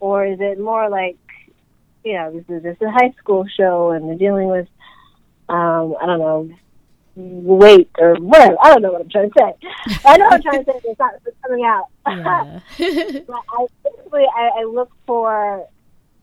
or 0.00 0.26
is 0.26 0.38
it 0.40 0.58
more 0.58 0.88
like 0.88 1.16
you 2.04 2.14
know, 2.14 2.32
this 2.32 2.44
is 2.48 2.62
this 2.62 2.76
is 2.76 2.82
a 2.82 2.90
high 2.90 3.12
school 3.18 3.46
show, 3.56 3.90
and 3.90 4.08
they're 4.08 4.18
dealing 4.18 4.48
with, 4.48 4.68
um, 5.48 5.94
I 6.00 6.06
don't 6.06 6.18
know, 6.18 6.50
weight 7.14 7.90
or 7.98 8.14
whatever. 8.16 8.56
I 8.62 8.70
don't 8.70 8.82
know 8.82 8.92
what 8.92 9.02
I'm 9.02 9.08
trying 9.08 9.30
to 9.30 9.38
say. 9.38 9.68
I 10.04 10.16
know 10.16 10.24
what 10.26 10.34
I'm 10.34 10.42
trying 10.42 10.64
to 10.64 10.72
say. 10.72 10.80
but 10.82 10.90
It's 10.90 10.98
not 10.98 11.14
it's 11.24 11.36
coming 11.42 11.64
out. 11.64 11.86
Yeah. 12.06 12.60
but 13.26 13.40
I 13.48 13.66
basically 13.84 14.24
I, 14.34 14.50
I 14.60 14.64
look 14.64 14.90
for 15.06 15.66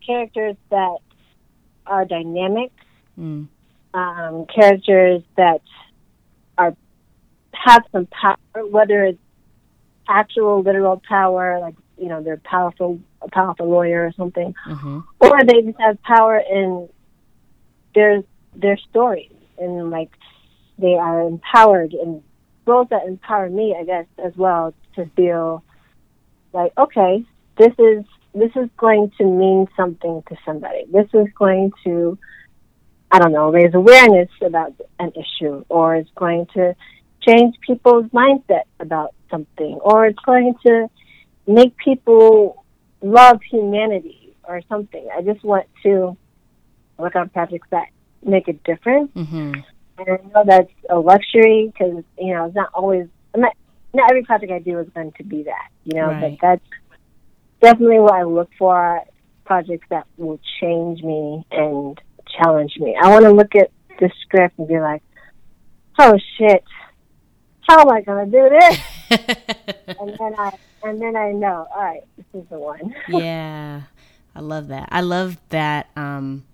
characters 0.06 0.56
that 0.70 0.98
are 1.86 2.06
dynamic, 2.06 2.72
mm. 3.18 3.48
um, 3.94 4.46
characters 4.54 5.24
that 5.38 5.62
are 6.58 6.76
have 7.54 7.84
some 7.92 8.08
power, 8.08 8.38
whether 8.70 9.04
it's 9.06 9.20
actual 10.08 10.62
literal 10.62 11.02
power, 11.08 11.60
like 11.60 11.76
you 11.98 12.08
know 12.08 12.24
they're 12.24 12.38
powerful 12.38 13.00
a 13.22 13.30
powerful 13.30 13.70
lawyer 13.70 14.06
or 14.06 14.14
something, 14.14 14.56
mm-hmm. 14.66 15.00
or 15.20 15.44
they 15.44 15.62
just 15.62 15.80
have 15.80 16.02
power 16.04 16.38
in 16.38 16.90
their 17.94 18.24
their 18.56 18.78
stories 18.78 19.32
and 19.58 19.90
like 19.90 20.10
they 20.80 20.96
are 20.96 21.22
empowered 21.22 21.94
and 21.94 22.24
roles 22.66 22.88
that 22.90 23.06
empower 23.06 23.50
me, 23.50 23.76
I 23.80 23.84
guess, 23.84 24.06
as 24.24 24.36
well 24.36 24.74
to 24.96 25.06
feel 25.16 25.64
like 26.54 26.74
okay, 26.78 27.26
this 27.58 27.74
is 27.78 28.06
this 28.34 28.52
is 28.56 28.70
going 28.78 29.12
to 29.18 29.26
mean 29.26 29.68
something 29.76 30.24
to 30.30 30.36
somebody. 30.46 30.86
This 30.92 31.08
is 31.14 31.28
going 31.38 31.72
to 31.84 32.18
I 33.12 33.20
don't 33.20 33.32
know, 33.32 33.52
raise 33.52 33.74
awareness 33.74 34.30
about 34.42 34.74
an 35.00 35.12
issue, 35.16 35.66
or 35.68 35.96
it's 35.96 36.12
going 36.16 36.46
to 36.54 36.76
change 37.22 37.56
people's 37.66 38.06
mindset 38.08 38.64
about 38.80 39.16
something, 39.32 39.80
or 39.82 40.06
it's 40.06 40.20
going 40.20 40.54
to 40.66 40.90
make 41.48 41.76
people 41.78 42.64
love 43.02 43.40
humanity 43.50 44.36
or 44.44 44.62
something. 44.70 45.08
I 45.16 45.22
just 45.22 45.44
want 45.44 45.66
to 45.84 46.16
work 46.98 47.16
on 47.16 47.30
projects 47.30 47.68
that 47.72 47.88
make 48.24 48.48
a 48.48 48.54
difference. 48.54 49.12
Mm-hmm. 49.16 49.54
And 50.00 50.10
I 50.10 50.28
know 50.34 50.44
that's 50.46 50.72
a 50.90 51.00
luxury 51.00 51.72
because 51.72 52.04
you 52.18 52.34
know 52.34 52.46
it's 52.46 52.56
not 52.56 52.70
always. 52.74 53.08
Not, 53.36 53.56
not 53.94 54.10
every 54.12 54.24
project 54.24 54.52
I 54.52 54.60
do 54.60 54.80
is 54.80 54.90
going 54.94 55.12
to 55.14 55.24
be 55.24 55.44
that. 55.44 55.70
You 55.84 56.00
know, 56.00 56.08
right. 56.08 56.38
but 56.40 56.48
that's 56.48 56.66
definitely 57.62 58.00
what 58.00 58.14
I 58.14 58.24
look 58.24 58.50
for. 58.58 59.02
Projects 59.46 59.88
that 59.90 60.06
will 60.18 60.40
change 60.62 61.02
me 61.02 61.44
and 61.52 62.00
challenge 62.38 62.78
me. 62.78 62.96
I 63.02 63.10
want 63.10 63.26
to 63.26 63.32
look 63.32 63.56
at 63.56 63.72
the 64.00 64.12
script 64.22 64.60
and 64.60 64.68
be 64.68 64.80
like, 64.80 65.02
"Oh 65.98 66.18
shit, 66.38 66.64
how 67.68 67.82
am 67.82 67.90
I 67.90 68.02
going 68.02 68.32
to 68.32 68.32
do 68.32 68.50
this?" 68.50 68.80
and 70.00 70.18
then 70.20 70.36
I 70.38 70.52
and 70.84 71.02
then 71.02 71.16
I 71.16 71.32
know, 71.32 71.68
all 71.74 71.82
right, 71.82 72.04
this 72.16 72.26
is 72.42 72.48
the 72.50 72.60
one. 72.60 72.96
yeah, 73.08 73.82
I 74.36 74.40
love 74.40 74.68
that. 74.70 74.90
I 74.92 75.02
love 75.02 75.38
that. 75.50 75.90
Um, 75.96 76.46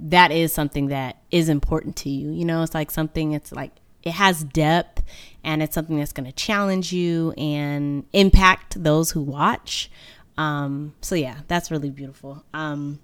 that 0.00 0.32
is 0.32 0.52
something 0.52 0.88
that 0.88 1.18
is 1.30 1.48
important 1.48 1.96
to 1.96 2.08
you. 2.08 2.30
You 2.30 2.44
know, 2.44 2.62
it's 2.62 2.74
like 2.74 2.90
something. 2.90 3.32
It's 3.32 3.52
like 3.52 3.72
it 4.02 4.12
has 4.12 4.44
depth, 4.44 5.02
and 5.44 5.62
it's 5.62 5.74
something 5.74 5.98
that's 5.98 6.12
going 6.12 6.26
to 6.26 6.32
challenge 6.32 6.92
you 6.92 7.32
and 7.32 8.04
impact 8.12 8.82
those 8.82 9.10
who 9.10 9.20
watch. 9.20 9.90
Um, 10.38 10.94
so 11.02 11.14
yeah, 11.14 11.40
that's 11.48 11.70
really 11.70 11.90
beautiful. 11.90 12.44
Um, 12.54 13.00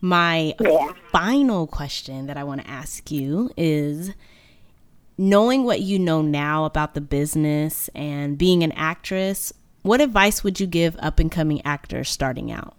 my 0.00 0.54
yeah. 0.60 0.92
final 1.10 1.66
question 1.66 2.26
that 2.26 2.36
I 2.36 2.44
want 2.44 2.62
to 2.62 2.68
ask 2.68 3.10
you 3.10 3.50
is 3.56 4.12
knowing 5.18 5.64
what 5.64 5.80
you 5.80 5.98
know 5.98 6.22
now 6.22 6.64
about 6.64 6.94
the 6.94 7.00
business 7.00 7.88
and 7.94 8.38
being 8.38 8.62
an 8.62 8.72
actress, 8.72 9.52
what 9.82 10.00
advice 10.00 10.42
would 10.42 10.58
you 10.58 10.66
give 10.66 10.96
up 10.98 11.18
and 11.18 11.30
coming 11.30 11.60
actors 11.64 12.08
starting 12.08 12.50
out? 12.50 12.74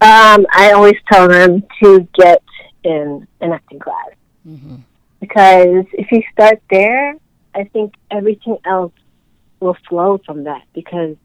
Um, 0.00 0.46
I 0.52 0.72
always 0.72 0.94
tell 1.10 1.28
them 1.28 1.64
to 1.82 2.06
get 2.14 2.42
in 2.84 3.26
an 3.40 3.52
acting 3.52 3.80
class 3.80 4.10
mm-hmm. 4.46 4.76
because 5.20 5.86
if 5.92 6.12
you 6.12 6.22
start 6.32 6.62
there, 6.70 7.16
I 7.54 7.64
think 7.64 7.94
everything 8.08 8.58
else 8.64 8.92
will 9.58 9.76
flow 9.88 10.20
from 10.24 10.44
that. 10.44 10.62
Because 10.72 11.16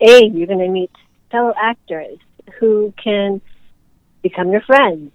a, 0.00 0.24
you're 0.24 0.46
going 0.46 0.60
to 0.60 0.68
meet 0.68 0.90
fellow 1.30 1.52
actors 1.60 2.18
who 2.58 2.94
can 3.02 3.42
become 4.22 4.50
your 4.50 4.62
friends, 4.62 5.12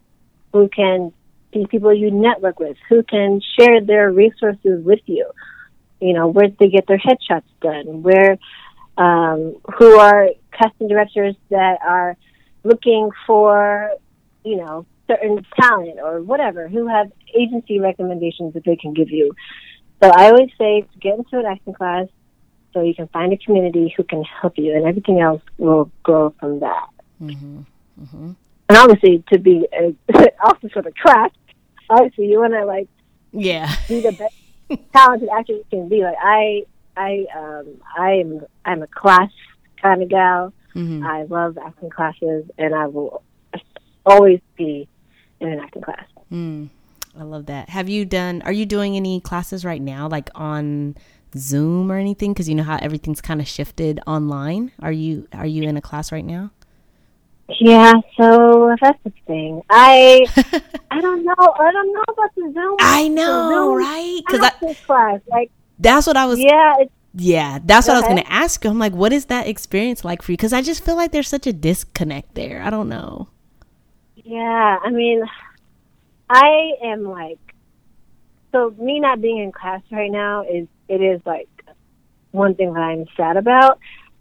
who 0.54 0.70
can 0.70 1.12
be 1.52 1.66
people 1.66 1.94
you 1.94 2.12
network 2.12 2.60
with, 2.60 2.78
who 2.88 3.02
can 3.02 3.42
share 3.60 3.82
their 3.82 4.12
resources 4.12 4.86
with 4.86 5.02
you. 5.08 5.32
You 6.00 6.14
know, 6.14 6.28
where 6.28 6.50
they 6.50 6.70
get 6.70 6.88
their 6.88 7.00
headshots 7.00 7.44
done, 7.62 8.04
where, 8.04 8.38
um, 8.98 9.56
who 9.78 10.00
are 10.00 10.30
casting 10.52 10.88
directors 10.88 11.36
that 11.50 11.80
are 11.84 12.16
looking 12.64 13.10
for, 13.26 13.92
you 14.44 14.58
know, 14.58 14.86
certain 15.08 15.46
talent 15.60 16.00
or 16.02 16.22
whatever, 16.22 16.68
who 16.68 16.88
have 16.88 17.12
agency 17.36 17.80
recommendations 17.80 18.54
that 18.54 18.64
they 18.64 18.76
can 18.76 18.94
give 18.94 19.10
you. 19.10 19.34
So 20.02 20.10
I 20.10 20.30
always 20.30 20.50
say 20.58 20.82
to 20.82 21.00
get 21.00 21.18
into 21.18 21.40
an 21.40 21.46
acting 21.46 21.74
class 21.74 22.08
so 22.74 22.82
you 22.82 22.96
can 22.96 23.08
find 23.10 23.34
a 23.34 23.38
community 23.38 23.94
who 23.96 24.04
can 24.04 24.24
help 24.24 24.58
you, 24.58 24.74
and 24.76 24.86
everything 24.86 25.20
else 25.20 25.42
will 25.58 25.92
grow 26.04 26.34
from 26.40 26.62
that. 26.62 26.88
Mm-hmm. 27.22 27.62
Mm-hmm. 28.02 28.32
And 28.70 28.78
obviously, 28.78 29.24
to 29.32 29.40
be 29.40 29.68
a, 29.74 29.96
also 30.44 30.70
for 30.70 30.82
the 30.82 30.92
craft, 30.94 31.36
obviously 31.90 32.28
you 32.28 32.40
want 32.40 32.54
to 32.54 32.66
like 32.66 32.88
yeah 33.32 33.74
be 33.88 34.02
the 34.02 34.12
best 34.14 34.36
talented 34.94 35.30
actor 35.30 35.54
you 35.54 35.66
can 35.70 35.90
be. 35.90 36.04
Like 36.04 36.16
I, 36.22 36.66
I, 36.96 37.26
um, 37.36 37.68
I 37.98 38.12
am 38.14 38.46
I'm 38.66 38.82
a 38.82 38.88
class 38.88 39.32
kind 39.82 40.02
of 40.02 40.10
gal. 40.10 40.54
Mm-hmm. 40.76 41.06
I 41.06 41.24
love 41.24 41.58
acting 41.58 41.90
classes, 41.90 42.46
and 42.58 42.74
I 42.74 42.88
will 42.88 43.24
always 44.06 44.40
be 44.56 44.88
in 45.40 45.50
an 45.50 45.60
acting 45.60 45.82
class. 45.82 46.06
Mm, 46.32 46.70
I 47.18 47.24
love 47.24 47.48
that. 47.48 47.70
Have 47.70 47.90
you 47.90 48.06
done? 48.06 48.42
Are 48.44 48.52
you 48.52 48.66
doing 48.66 48.96
any 48.96 49.20
classes 49.20 49.66
right 49.66 49.82
now, 49.82 50.08
like 50.08 50.30
on 50.36 50.96
Zoom 51.36 51.92
or 51.92 51.98
anything? 51.98 52.34
Because 52.34 52.48
you 52.48 52.56
know 52.56 52.64
how 52.64 52.78
everything's 52.82 53.22
kind 53.22 53.42
of 53.42 53.48
shifted 53.48 54.00
online. 54.08 54.72
Are 54.82 54.92
you 54.92 55.28
Are 55.34 55.46
you 55.46 55.64
in 55.64 55.78
a 55.78 55.82
class 55.82 56.12
right 56.12 56.26
now? 56.26 56.52
Yeah, 57.60 57.94
so 58.18 58.76
that's 58.82 58.98
the 59.04 59.12
thing. 59.28 59.62
I 59.70 60.26
I 60.92 61.02
don't 61.02 61.26
know. 61.26 61.36
I 61.38 61.72
don't 61.72 61.94
know 61.94 62.04
about 62.08 62.36
the 62.36 62.52
Zoom. 62.54 62.78
I 62.80 63.08
know, 63.10 63.50
Zoom 63.50 63.78
right? 63.78 64.22
Because 64.26 64.76
class 64.86 65.20
like 65.28 65.52
that's 65.80 66.08
what 66.08 66.16
I 66.16 66.26
was. 66.26 66.40
Yeah, 66.40 66.76
it's 66.80 66.94
yeah, 67.14 67.60
that's 67.64 67.88
what 67.88 67.98
I 67.98 68.00
was 68.00 68.08
going 68.08 68.24
to 68.24 68.32
ask 68.32 68.64
you. 68.64 68.70
I'm 68.70 68.80
like, 68.80 68.94
what 68.94 69.12
is 69.12 69.26
that 69.26 69.48
experience 69.48 70.06
like 70.06 70.22
for 70.22 70.32
you? 70.32 70.38
Because 70.38 70.54
I 70.54 70.62
just 70.62 70.84
feel 70.84 70.96
like 70.96 71.12
there's 71.12 71.28
such 71.28 71.46
a 71.46 71.54
disconnect 71.54 72.36
there. 72.36 72.62
I 72.64 72.70
don't 72.70 72.88
know. 72.88 73.28
Yeah, 74.16 74.80
I 74.82 74.90
mean, 74.92 75.24
I 76.30 76.72
am 76.84 77.04
like, 77.04 77.40
so 78.52 78.74
me 78.78 79.00
not 79.00 79.22
being 79.22 79.40
in 79.40 79.52
class 79.52 79.82
right 79.92 80.12
now 80.12 80.44
is 80.44 80.68
it 80.88 81.02
is 81.02 81.22
like 81.26 81.50
one 82.32 82.56
thing 82.56 82.74
that 82.74 82.80
I'm 82.80 83.06
sad 83.18 83.36
about. 83.38 83.80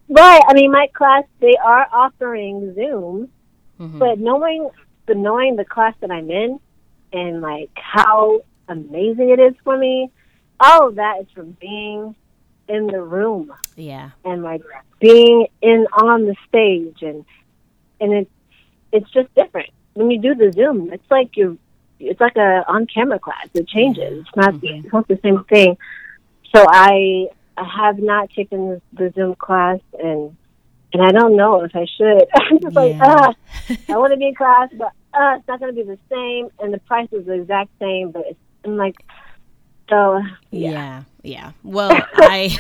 But 0.08 0.44
I 0.48 0.54
mean, 0.54 0.72
my 0.72 0.88
class 0.92 1.24
they 1.40 1.56
are 1.62 1.86
offering 1.92 2.74
Zoom, 2.74 3.28
mm-hmm. 3.78 3.98
but 3.98 4.18
knowing 4.18 4.70
the 5.06 5.14
knowing 5.14 5.54
the 5.54 5.64
class 5.64 5.94
that 6.00 6.10
I'm 6.10 6.30
in 6.30 6.58
and 7.12 7.40
like 7.40 7.70
how 7.74 8.40
amazing 8.68 9.30
it 9.30 9.38
is 9.38 9.54
for 9.62 9.76
me, 9.76 10.10
all 10.58 10.88
of 10.88 10.96
that 10.96 11.20
is 11.20 11.26
from 11.32 11.52
being 11.60 12.16
in 12.70 12.86
the 12.86 13.02
room. 13.02 13.52
Yeah. 13.76 14.10
And 14.24 14.42
like 14.42 14.62
being 15.00 15.48
in 15.60 15.86
on 15.92 16.26
the 16.26 16.36
stage 16.48 17.02
and 17.02 17.24
and 18.00 18.12
it's 18.12 18.30
it's 18.92 19.10
just 19.10 19.34
different. 19.34 19.70
When 19.94 20.10
you 20.10 20.20
do 20.20 20.34
the 20.34 20.52
Zoom, 20.52 20.92
it's 20.92 21.10
like 21.10 21.36
you 21.36 21.58
it's 21.98 22.20
like 22.20 22.36
a 22.36 22.64
on 22.66 22.86
camera 22.86 23.18
class. 23.18 23.48
It 23.54 23.68
changes. 23.68 24.20
It's 24.20 24.36
not 24.36 24.54
mm-hmm. 24.54 24.84
it's 24.84 24.92
not 24.92 25.08
the 25.08 25.18
same 25.22 25.44
thing. 25.44 25.76
So 26.54 26.64
I 26.68 27.28
I 27.56 27.64
have 27.64 27.98
not 27.98 28.30
taken 28.30 28.80
the 28.92 29.12
Zoom 29.14 29.34
class 29.34 29.80
and 29.98 30.36
and 30.92 31.02
I 31.02 31.12
don't 31.12 31.36
know 31.36 31.62
if 31.62 31.74
I 31.74 31.86
should. 31.96 32.26
I'm 32.34 32.60
just 32.60 32.74
yeah. 32.74 32.80
like, 32.80 32.96
ah, 33.00 33.34
I 33.88 33.96
want 33.96 34.12
to 34.12 34.16
be 34.16 34.28
in 34.28 34.34
class, 34.34 34.70
but 34.72 34.92
uh, 35.14 35.36
it's 35.38 35.46
not 35.46 35.60
going 35.60 35.74
to 35.74 35.84
be 35.84 35.88
the 35.88 35.98
same, 36.10 36.50
and 36.58 36.74
the 36.74 36.78
price 36.78 37.08
is 37.12 37.26
the 37.26 37.34
exact 37.34 37.70
same. 37.80 38.10
But 38.10 38.24
it's, 38.26 38.38
I'm 38.64 38.76
like, 38.76 38.96
so 39.90 40.22
yeah. 40.50 40.70
yeah. 40.70 41.02
Yeah. 41.22 41.52
Well, 41.62 41.90
I 42.14 42.56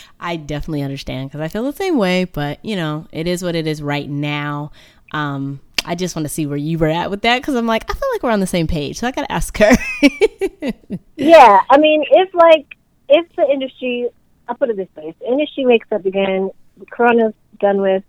I 0.20 0.36
definitely 0.36 0.82
understand 0.82 1.30
because 1.30 1.40
I 1.40 1.48
feel 1.48 1.64
the 1.64 1.72
same 1.72 1.96
way, 1.96 2.24
but 2.24 2.62
you 2.64 2.76
know, 2.76 3.06
it 3.12 3.26
is 3.26 3.42
what 3.42 3.54
it 3.54 3.66
is 3.66 3.80
right 3.80 4.08
now. 4.08 4.72
Um, 5.12 5.60
I 5.86 5.94
just 5.94 6.16
want 6.16 6.24
to 6.24 6.32
see 6.32 6.46
where 6.46 6.56
you 6.56 6.78
were 6.78 6.88
at 6.88 7.10
with 7.10 7.22
that 7.22 7.40
because 7.40 7.54
I'm 7.54 7.66
like, 7.66 7.90
I 7.90 7.94
feel 7.94 8.08
like 8.12 8.22
we're 8.22 8.30
on 8.30 8.40
the 8.40 8.46
same 8.46 8.66
page, 8.66 8.98
so 8.98 9.06
I 9.06 9.10
got 9.10 9.22
to 9.22 9.32
ask 9.32 9.56
her. 9.58 9.72
yeah, 11.16 11.60
I 11.70 11.78
mean, 11.78 12.04
if 12.10 12.34
like 12.34 12.76
if 13.08 13.26
the 13.36 13.46
industry, 13.50 14.08
I'll 14.48 14.56
put 14.56 14.70
it 14.70 14.76
this 14.76 14.88
way: 14.96 15.08
if 15.08 15.18
the 15.18 15.26
industry 15.26 15.66
wakes 15.66 15.88
up 15.92 16.04
again, 16.04 16.50
Corona's 16.90 17.34
done 17.60 17.80
with, 17.80 18.02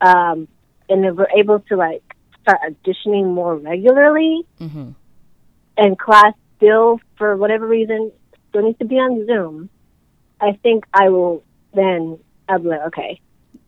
um, 0.00 0.48
and 0.88 1.04
then 1.04 1.16
we're 1.16 1.28
able 1.36 1.60
to 1.60 1.76
like 1.76 2.02
start 2.42 2.60
auditioning 2.66 3.32
more 3.32 3.56
regularly, 3.56 4.46
mm-hmm. 4.60 4.90
and 5.78 5.98
class 5.98 6.34
still 6.62 7.00
for 7.16 7.36
whatever 7.36 7.66
reason 7.66 8.12
still 8.48 8.62
needs 8.62 8.78
to 8.78 8.84
be 8.84 8.96
on 8.96 9.26
Zoom, 9.26 9.68
I 10.40 10.52
think 10.62 10.84
I 10.92 11.08
will 11.08 11.42
then 11.74 12.18
I'll 12.48 12.58
be 12.58 12.68
like, 12.68 12.82
okay, 12.88 13.20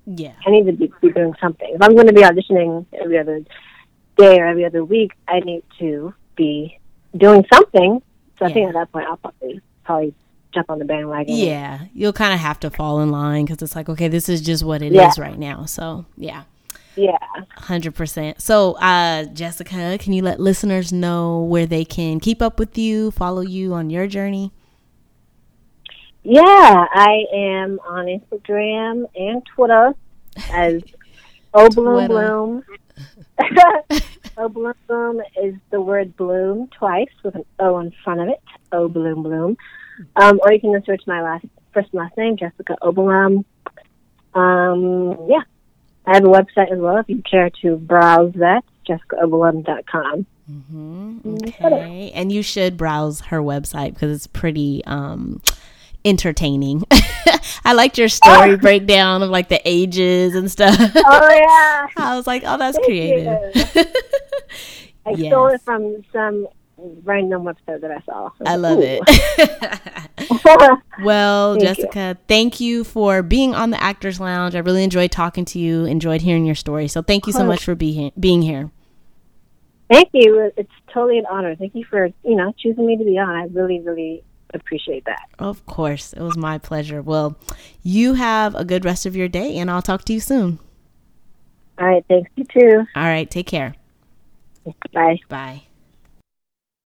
yeah, 0.07 0.35
I 0.47 0.51
need 0.51 0.67
to 0.67 0.73
be, 0.73 0.93
be 1.01 1.13
doing 1.13 1.35
something. 1.41 1.69
If 1.73 1.83
I'm 1.83 1.95
going 1.95 2.07
to 2.07 2.13
be 2.13 2.23
auditioning 2.23 2.87
every 2.93 3.19
other 3.19 3.41
day 4.17 4.39
or 4.39 4.47
every 4.47 4.65
other 4.65 4.85
week, 4.85 5.13
I 5.27 5.41
need 5.41 5.65
to 5.79 6.15
be 6.37 6.79
doing 7.17 7.45
something. 7.53 8.03
So 8.39 8.45
yeah. 8.45 8.51
I 8.51 8.53
think 8.53 8.69
at 8.69 8.75
that 8.75 8.93
point, 8.93 9.07
I'll 9.09 9.17
probably 9.17 9.61
probably 9.85 10.15
jump 10.53 10.71
on 10.71 10.79
the 10.79 10.85
bandwagon. 10.85 11.35
Yeah, 11.35 11.85
you'll 11.95 12.13
kind 12.13 12.35
of 12.35 12.41
have 12.41 12.61
to 12.61 12.71
fall 12.71 13.01
in 13.01 13.11
line 13.11 13.45
because 13.45 13.63
it's 13.63 13.75
like, 13.75 13.89
okay, 13.89 14.09
this 14.09 14.29
is 14.29 14.41
just 14.41 14.65
what 14.65 14.83
it 14.83 14.93
yeah. 14.93 15.09
is 15.09 15.19
right 15.19 15.39
now. 15.39 15.65
So 15.65 16.05
yeah. 16.17 16.45
Yeah. 16.97 17.19
100%. 17.59 18.41
So, 18.41 18.73
uh, 18.75 19.25
Jessica, 19.25 19.99
can 19.99 20.13
you 20.13 20.23
let 20.23 20.41
listeners 20.41 20.93
know 20.93 21.43
where 21.43 21.67
they 21.67 21.85
can 21.85 22.21
keep 22.21 22.41
up 22.41 22.59
with 22.59 22.79
you, 22.79 23.11
follow 23.11 23.41
you 23.41 23.75
on 23.75 23.91
your 23.91 24.07
journey? 24.07 24.53
Yeah, 26.23 26.87
I 26.91 27.25
am 27.35 27.79
on 27.87 28.07
Instagram 28.07 29.05
and 29.15 29.43
Twitter 29.55 29.95
as 30.51 30.83
O 31.55 31.69
Bloom 31.69 32.07
Bloom. 32.07 32.65
o 34.39 34.49
Bloom 34.49 34.75
Bloom 34.87 35.23
is 35.43 35.55
the 35.71 35.81
word 35.81 36.17
bloom 36.17 36.69
twice 36.69 37.11
with 37.23 37.35
an 37.35 37.45
O 37.59 37.79
in 37.79 37.93
front 38.03 38.21
of 38.21 38.29
it. 38.29 38.41
O 38.73 38.89
Bloom 38.89 39.23
Bloom. 39.23 39.57
Um, 40.17 40.41
or 40.43 40.53
you 40.53 40.61
can 40.61 40.73
just 40.73 40.87
search 40.87 41.03
my 41.07 41.23
last 41.23 41.45
first 41.75 41.89
and 41.93 42.01
last 42.01 42.17
name, 42.17 42.37
Jessica 42.37 42.77
Obilom. 42.83 43.45
Um, 44.35 45.27
yeah, 45.29 45.43
I 46.07 46.15
have 46.15 46.25
a 46.25 46.29
website 46.29 46.71
as 46.71 46.79
well 46.79 46.99
if 46.99 47.09
you 47.09 47.23
care 47.23 47.51
to 47.63 47.77
browse 47.77 48.33
that, 48.35 48.65
jessicaobilom.com. 48.89 50.27
Mm-hmm. 50.51 51.37
Okay. 51.49 52.13
And 52.15 52.31
you 52.31 52.43
should 52.43 52.77
browse 52.77 53.21
her 53.23 53.41
website 53.41 53.95
because 53.95 54.15
it's 54.15 54.27
pretty 54.27 54.85
um, 54.85 55.41
entertaining. 56.05 56.85
I 57.65 57.73
liked 57.73 57.97
your 57.97 58.09
story 58.09 58.53
oh. 58.53 58.57
breakdown 58.57 59.23
of 59.23 59.31
like 59.31 59.49
the 59.49 59.61
ages 59.65 60.35
and 60.35 60.51
stuff. 60.51 60.77
Oh, 60.79 61.29
yeah. 61.31 61.87
I 61.97 62.17
was 62.17 62.27
like, 62.27 62.43
oh, 62.45 62.59
that's 62.59 62.77
Thank 62.77 62.87
creative. 62.87 63.53
I 65.07 65.11
yes. 65.11 65.31
stole 65.31 65.49
it 65.49 65.61
from 65.63 66.05
some 66.13 66.47
random 67.05 67.45
website 67.45 67.80
that 67.80 67.91
I 67.91 68.01
saw. 68.07 68.30
I, 68.47 68.53
I 68.53 68.57
love 68.57 68.78
Ooh. 68.78 68.82
it. 68.82 70.80
well, 71.03 71.55
thank 71.55 71.64
Jessica, 71.64 72.16
you. 72.16 72.24
thank 72.28 72.61
you 72.61 72.85
for 72.85 73.22
being 73.22 73.55
on 73.55 73.70
the 73.70 73.82
Actors 73.82 74.20
Lounge. 74.20 74.55
I 74.55 74.59
really 74.59 74.85
enjoyed 74.85 75.11
talking 75.11 75.45
to 75.47 75.59
you. 75.59 75.85
Enjoyed 75.85 76.22
hearing 76.22 76.45
your 76.45 76.55
story. 76.55 76.89
So 76.89 77.03
thank 77.03 77.26
you 77.26 77.32
so 77.32 77.45
much 77.45 77.64
for 77.64 77.74
being 77.74 78.12
being 78.18 78.43
here. 78.43 78.70
Thank 79.91 80.11
you. 80.12 80.51
It's 80.57 80.70
totally 80.93 81.18
an 81.18 81.26
honor. 81.30 81.55
Thank 81.57 81.74
you 81.74 81.85
for 81.85 82.07
you 82.07 82.37
know 82.37 82.53
choosing 82.59 82.87
me 82.87 82.97
to 82.97 83.05
be 83.05 83.18
on. 83.18 83.28
I 83.28 83.45
really, 83.53 83.80
really 83.80 84.22
appreciate 84.55 85.05
that. 85.05 85.28
Of 85.39 85.66
course, 85.66 86.12
it 86.12 86.22
was 86.22 86.37
my 86.37 86.59
pleasure. 86.59 87.03
Well, 87.03 87.37
you 87.82 88.14
have 88.14 88.55
a 88.55 88.64
good 88.64 88.85
rest 88.85 89.07
of 89.07 89.14
your 89.16 89.28
day, 89.28 89.57
and 89.59 89.70
I'll 89.70 89.82
talk 89.82 90.05
to 90.07 90.12
you 90.12 90.20
soon. 90.20 90.59
All 91.78 91.87
right. 91.87 92.05
Thanks. 92.09 92.30
You 92.37 92.45
too. 92.45 92.87
All 92.95 93.05
right. 93.05 93.30
Take 93.30 93.47
care. 93.47 93.74
Bye. 94.93 95.20
Bye. 95.28 95.62